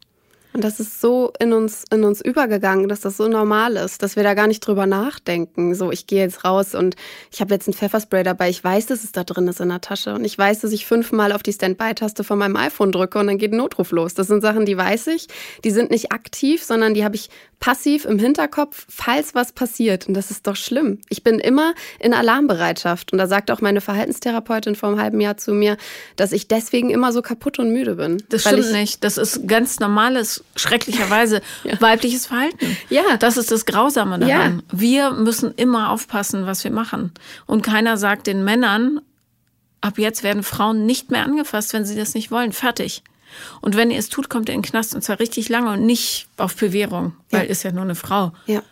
Und 0.52 0.64
das 0.64 0.80
ist 0.80 1.00
so 1.00 1.32
in 1.38 1.52
uns, 1.52 1.84
in 1.92 2.02
uns 2.04 2.20
übergegangen, 2.20 2.88
dass 2.88 3.00
das 3.00 3.16
so 3.16 3.28
normal 3.28 3.76
ist, 3.76 4.02
dass 4.02 4.16
wir 4.16 4.22
da 4.22 4.34
gar 4.34 4.48
nicht 4.48 4.60
drüber 4.60 4.86
nachdenken. 4.86 5.74
So, 5.74 5.92
ich 5.92 6.06
gehe 6.06 6.22
jetzt 6.22 6.44
raus 6.44 6.74
und 6.74 6.96
ich 7.30 7.40
habe 7.40 7.54
jetzt 7.54 7.68
ein 7.68 7.72
Pfefferspray 7.72 8.24
dabei. 8.24 8.48
Ich 8.50 8.62
weiß, 8.62 8.86
dass 8.86 9.04
es 9.04 9.12
da 9.12 9.22
drin 9.22 9.46
ist 9.46 9.60
in 9.60 9.68
der 9.68 9.80
Tasche. 9.80 10.14
Und 10.14 10.24
ich 10.24 10.36
weiß, 10.36 10.60
dass 10.60 10.72
ich 10.72 10.86
fünfmal 10.86 11.32
auf 11.32 11.42
die 11.42 11.52
Standby-Taste 11.52 12.24
von 12.24 12.38
meinem 12.38 12.56
iPhone 12.56 12.90
drücke 12.90 13.18
und 13.18 13.28
dann 13.28 13.38
geht 13.38 13.52
ein 13.52 13.58
Notruf 13.58 13.92
los. 13.92 14.14
Das 14.14 14.26
sind 14.26 14.40
Sachen, 14.40 14.66
die 14.66 14.76
weiß 14.76 15.06
ich. 15.08 15.28
Die 15.62 15.70
sind 15.70 15.90
nicht 15.90 16.10
aktiv, 16.10 16.64
sondern 16.64 16.94
die 16.94 17.04
habe 17.04 17.14
ich 17.14 17.30
passiv 17.60 18.06
im 18.06 18.18
Hinterkopf, 18.18 18.86
falls 18.88 19.34
was 19.34 19.52
passiert. 19.52 20.08
Und 20.08 20.14
das 20.14 20.30
ist 20.30 20.46
doch 20.46 20.56
schlimm. 20.56 20.98
Ich 21.10 21.22
bin 21.22 21.38
immer 21.38 21.74
in 22.00 22.14
Alarmbereitschaft. 22.14 23.12
Und 23.12 23.18
da 23.18 23.26
sagt 23.26 23.50
auch 23.50 23.60
meine 23.60 23.80
Verhaltenstherapeutin 23.80 24.74
vor 24.74 24.88
einem 24.88 25.00
halben 25.00 25.20
Jahr 25.20 25.36
zu 25.36 25.52
mir, 25.52 25.76
dass 26.16 26.32
ich 26.32 26.48
deswegen 26.48 26.90
immer 26.90 27.12
so 27.12 27.22
kaputt 27.22 27.58
und 27.58 27.70
müde 27.70 27.96
bin. 27.96 28.22
Das 28.30 28.42
stimmt 28.42 28.72
nicht. 28.72 29.04
Das 29.04 29.18
ist 29.18 29.46
ganz 29.46 29.78
normales, 29.78 30.39
schrecklicherweise 30.56 31.42
ja. 31.64 31.80
weibliches 31.80 32.26
Verhalten. 32.26 32.76
Ja. 32.88 33.16
Das 33.18 33.36
ist 33.36 33.50
das 33.50 33.66
Grausame 33.66 34.18
daran. 34.18 34.62
Ja. 34.70 34.78
Wir 34.78 35.10
müssen 35.10 35.52
immer 35.54 35.90
aufpassen, 35.90 36.46
was 36.46 36.64
wir 36.64 36.70
machen. 36.70 37.12
Und 37.46 37.62
keiner 37.62 37.96
sagt 37.96 38.26
den 38.26 38.44
Männern, 38.44 39.00
ab 39.80 39.98
jetzt 39.98 40.22
werden 40.22 40.42
Frauen 40.42 40.86
nicht 40.86 41.10
mehr 41.10 41.24
angefasst, 41.24 41.72
wenn 41.72 41.84
sie 41.84 41.96
das 41.96 42.14
nicht 42.14 42.30
wollen. 42.30 42.52
Fertig. 42.52 43.02
Und 43.60 43.76
wenn 43.76 43.90
ihr 43.90 43.98
es 43.98 44.08
tut, 44.08 44.28
kommt 44.28 44.48
ihr 44.48 44.54
in 44.54 44.62
den 44.62 44.68
Knast 44.68 44.94
und 44.94 45.02
zwar 45.02 45.20
richtig 45.20 45.48
lange 45.48 45.70
und 45.70 45.86
nicht 45.86 46.28
auf 46.36 46.56
Bewährung, 46.56 47.14
weil 47.30 47.44
ja. 47.44 47.50
ist 47.50 47.62
ja 47.62 47.72
nur 47.72 47.82
eine 47.84 47.94
Frau. 47.94 48.32
Ja. 48.46 48.62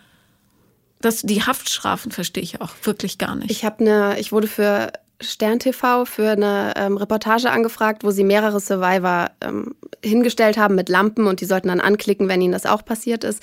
Das, 1.01 1.23
die 1.23 1.43
Haftstrafen 1.45 2.11
verstehe 2.11 2.43
ich 2.43 2.61
auch 2.61 2.73
wirklich 2.83 3.19
gar 3.19 3.37
nicht. 3.37 3.51
Ich 3.51 3.65
habe 3.65 3.81
eine, 3.81 4.19
ich 4.19 4.33
wurde 4.33 4.49
für 4.49 4.93
Stern 5.21 5.59
TV 5.59 6.05
für 6.05 6.31
eine 6.31 6.75
ähm, 6.77 6.97
Reportage 6.97 7.51
angefragt, 7.51 8.05
wo 8.05 8.11
sie 8.11 8.23
mehrere 8.23 8.61
Survivor 8.61 9.31
ähm, 9.41 9.75
hingestellt 10.05 10.59
haben 10.59 10.77
mit 10.77 10.89
Lampen 10.89 11.27
und 11.27 11.41
die 11.41 11.45
sollten 11.45 11.69
dann 11.69 11.81
anklicken, 11.81 12.29
wenn 12.29 12.41
ihnen 12.41 12.53
das 12.53 12.67
auch 12.67 12.85
passiert 12.85 13.25
ist. 13.25 13.43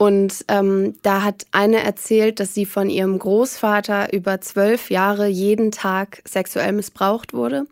Und 0.00 0.46
ähm, 0.48 0.94
da 1.02 1.22
hat 1.24 1.44
eine 1.52 1.82
erzählt, 1.82 2.40
dass 2.40 2.54
sie 2.54 2.64
von 2.64 2.88
ihrem 2.88 3.18
Großvater 3.18 4.14
über 4.14 4.40
zwölf 4.40 4.90
Jahre 4.90 5.26
jeden 5.26 5.72
Tag 5.72 6.22
sexuell 6.26 6.72
missbraucht 6.72 7.34
wurde. 7.34 7.66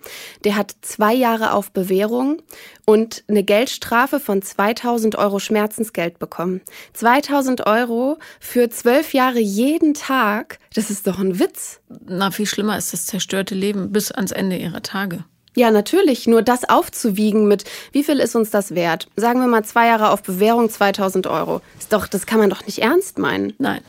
Der 0.44 0.54
hat 0.54 0.74
zwei 0.82 1.14
Jahre 1.14 1.54
auf 1.54 1.70
Bewährung 1.70 2.42
und 2.84 3.24
eine 3.28 3.44
Geldstrafe 3.44 4.20
von 4.20 4.42
2000 4.42 5.16
Euro 5.16 5.38
Schmerzensgeld 5.38 6.18
bekommen. 6.18 6.60
2000 6.92 7.66
Euro 7.66 8.18
für 8.40 8.68
zwölf 8.68 9.14
Jahre 9.14 9.40
jeden 9.40 9.94
Tag, 9.94 10.58
das 10.74 10.90
ist 10.90 11.06
doch 11.06 11.18
ein 11.18 11.38
Witz. 11.38 11.80
Na, 12.04 12.30
viel 12.30 12.44
schlimmer 12.44 12.76
ist 12.76 12.92
das 12.92 13.06
zerstörte 13.06 13.54
Leben 13.54 13.90
bis 13.90 14.12
ans 14.12 14.32
Ende 14.32 14.58
ihrer 14.58 14.82
Tage. 14.82 15.24
Ja, 15.54 15.70
natürlich. 15.70 16.26
Nur 16.26 16.42
das 16.42 16.68
aufzuwiegen 16.68 17.48
mit, 17.48 17.64
wie 17.92 18.04
viel 18.04 18.20
ist 18.20 18.36
uns 18.36 18.50
das 18.50 18.74
wert? 18.74 19.08
Sagen 19.16 19.40
wir 19.40 19.48
mal 19.48 19.64
zwei 19.64 19.86
Jahre 19.86 20.10
auf 20.10 20.22
Bewährung 20.22 20.70
2000 20.70 21.26
Euro. 21.26 21.60
Ist 21.78 21.92
doch, 21.92 22.06
das 22.06 22.26
kann 22.26 22.38
man 22.38 22.50
doch 22.50 22.64
nicht 22.66 22.78
ernst 22.78 23.18
meinen. 23.18 23.54
Nein. 23.58 23.80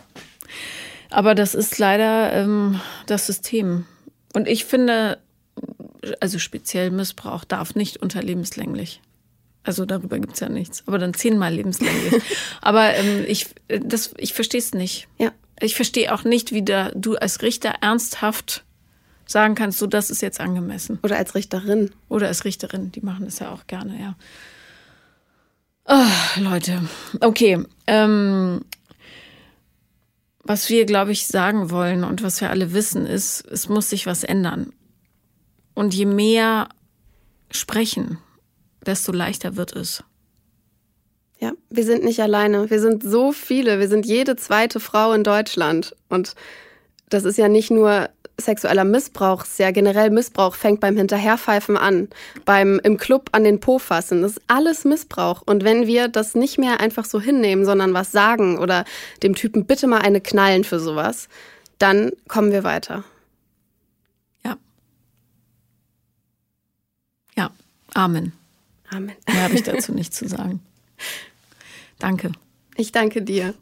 Aber 1.10 1.36
das 1.36 1.56
ist 1.56 1.78
leider 1.78 2.34
ähm, 2.34 2.80
das 3.08 3.26
System. 3.26 3.86
Und 4.34 4.48
ich 4.48 4.66
finde, 4.66 5.18
also 6.20 6.40
speziell 6.40 6.92
Missbrauch 6.92 7.44
darf 7.44 7.76
nicht 7.76 7.98
unter 7.98 8.22
lebenslänglich. 8.22 9.02
Also 9.64 9.86
darüber 9.86 10.20
gibt 10.20 10.34
es 10.34 10.40
ja 10.40 10.50
nichts. 10.50 10.84
Aber 10.88 10.98
dann 10.98 11.14
zehnmal 11.14 11.54
lebenslänglich. 11.54 12.22
Aber 12.62 12.96
ähm, 12.96 13.26
ich, 13.28 13.48
ich 14.18 14.34
verstehe 14.34 14.60
es 14.60 14.74
nicht. 14.74 15.08
Ja. 15.18 15.32
Ich 15.62 15.76
verstehe 15.76 16.14
auch 16.14 16.24
nicht, 16.24 16.54
wie 16.54 16.64
da, 16.64 16.92
du 16.96 17.16
als 17.16 17.42
Richter 17.42 17.74
ernsthaft 17.82 18.64
sagen 19.30 19.56
kannst, 19.56 19.78
so 19.78 19.88
das 19.88 20.10
ist 20.10 20.22
jetzt 20.22 20.40
angemessen. 20.40 21.00
Oder 21.04 21.18
als 21.18 21.36
Richterin. 21.36 21.92
Oder 22.08 22.28
als 22.28 22.46
Richterin, 22.46 22.92
die 22.92 23.02
machen 23.02 23.26
das 23.26 23.40
ja 23.40 23.52
auch 23.52 23.68
gerne, 23.68 24.00
ja. 24.00 24.16
Oh, 25.86 26.42
Leute, 26.42 26.82
okay. 27.22 27.64
Ähm, 27.88 28.62
was 30.44 30.70
wir, 30.70 30.86
glaube 30.86 31.12
ich, 31.12 31.28
sagen 31.28 31.70
wollen 31.70 32.04
und 32.04 32.24
was 32.24 32.42
wir 32.42 32.50
alle 32.50 32.74
wissen, 32.74 33.06
ist, 33.06 33.46
es 33.48 33.70
muss 33.70 33.90
sich 33.90 34.06
was 34.06 34.24
ändern. 34.24 34.74
Und 35.76 35.94
je 35.94 36.06
mehr 36.06 36.70
sprechen, 37.52 38.18
desto 38.86 39.12
leichter 39.12 39.56
wird 39.56 39.76
es. 39.76 40.04
Ja, 41.40 41.54
wir 41.70 41.86
sind 41.86 42.04
nicht 42.04 42.22
alleine. 42.22 42.70
Wir 42.70 42.82
sind 42.82 43.04
so 43.04 43.32
viele. 43.32 43.80
Wir 43.80 43.88
sind 43.88 44.06
jede 44.06 44.36
zweite 44.36 44.80
Frau 44.80 45.14
in 45.14 45.24
Deutschland. 45.24 45.96
Und 46.10 46.36
das 47.10 47.24
ist 47.24 47.38
ja 47.38 47.48
nicht 47.48 47.72
nur 47.72 48.10
sexueller 48.40 48.84
Missbrauch, 48.84 49.46
sehr 49.46 49.72
generell 49.72 50.10
Missbrauch, 50.10 50.56
fängt 50.56 50.80
beim 50.80 50.98
Hinterherpfeifen 50.98 51.78
an, 51.78 52.10
beim 52.46 52.80
im 52.84 52.98
Club 52.98 53.30
an 53.32 53.44
den 53.44 53.60
Po 53.60 53.80
fassen. 53.80 54.22
Das 54.22 54.34
ist 54.34 54.42
alles 54.48 54.86
Missbrauch. 54.86 55.42
Und 55.46 55.64
wenn 55.64 55.88
wir 55.88 56.08
das 56.08 56.36
nicht 56.36 56.58
mehr 56.58 56.80
einfach 56.80 57.06
so 57.06 57.20
hinnehmen, 57.20 57.66
sondern 57.66 57.94
was 57.94 58.12
sagen 58.12 58.58
oder 58.58 58.86
dem 59.24 59.36
Typen 59.36 59.66
bitte 59.66 59.88
mal 59.88 60.00
eine 60.00 60.22
knallen 60.22 60.64
für 60.64 60.80
sowas, 60.80 61.30
dann 61.78 62.12
kommen 62.28 62.52
wir 62.52 62.64
weiter. 62.64 63.04
Ja. 64.44 64.58
Ja. 67.36 67.52
Amen. 67.94 68.34
Amen. 68.90 69.14
Mehr 69.28 69.44
habe 69.44 69.56
ich 69.56 69.64
dazu 69.64 69.92
nicht 69.94 70.14
zu 70.14 70.28
sagen. 70.28 70.62
Danke. 72.00 72.32
Ich 72.76 72.92
danke 72.92 73.22
dir. 73.22 73.54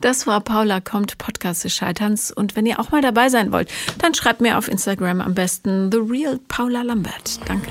Das 0.00 0.26
war 0.26 0.40
Paula 0.40 0.80
kommt, 0.80 1.18
Podcast 1.18 1.64
des 1.64 1.74
Scheiterns. 1.74 2.30
Und 2.30 2.56
wenn 2.56 2.66
ihr 2.66 2.80
auch 2.80 2.90
mal 2.90 3.02
dabei 3.02 3.28
sein 3.28 3.52
wollt, 3.52 3.70
dann 3.98 4.14
schreibt 4.14 4.40
mir 4.40 4.58
auf 4.58 4.68
Instagram 4.68 5.20
am 5.20 5.34
besten 5.34 5.90
The 5.92 5.98
Real 5.98 6.38
Paula 6.48 6.82
Lambert. 6.82 7.40
Danke. 7.48 7.70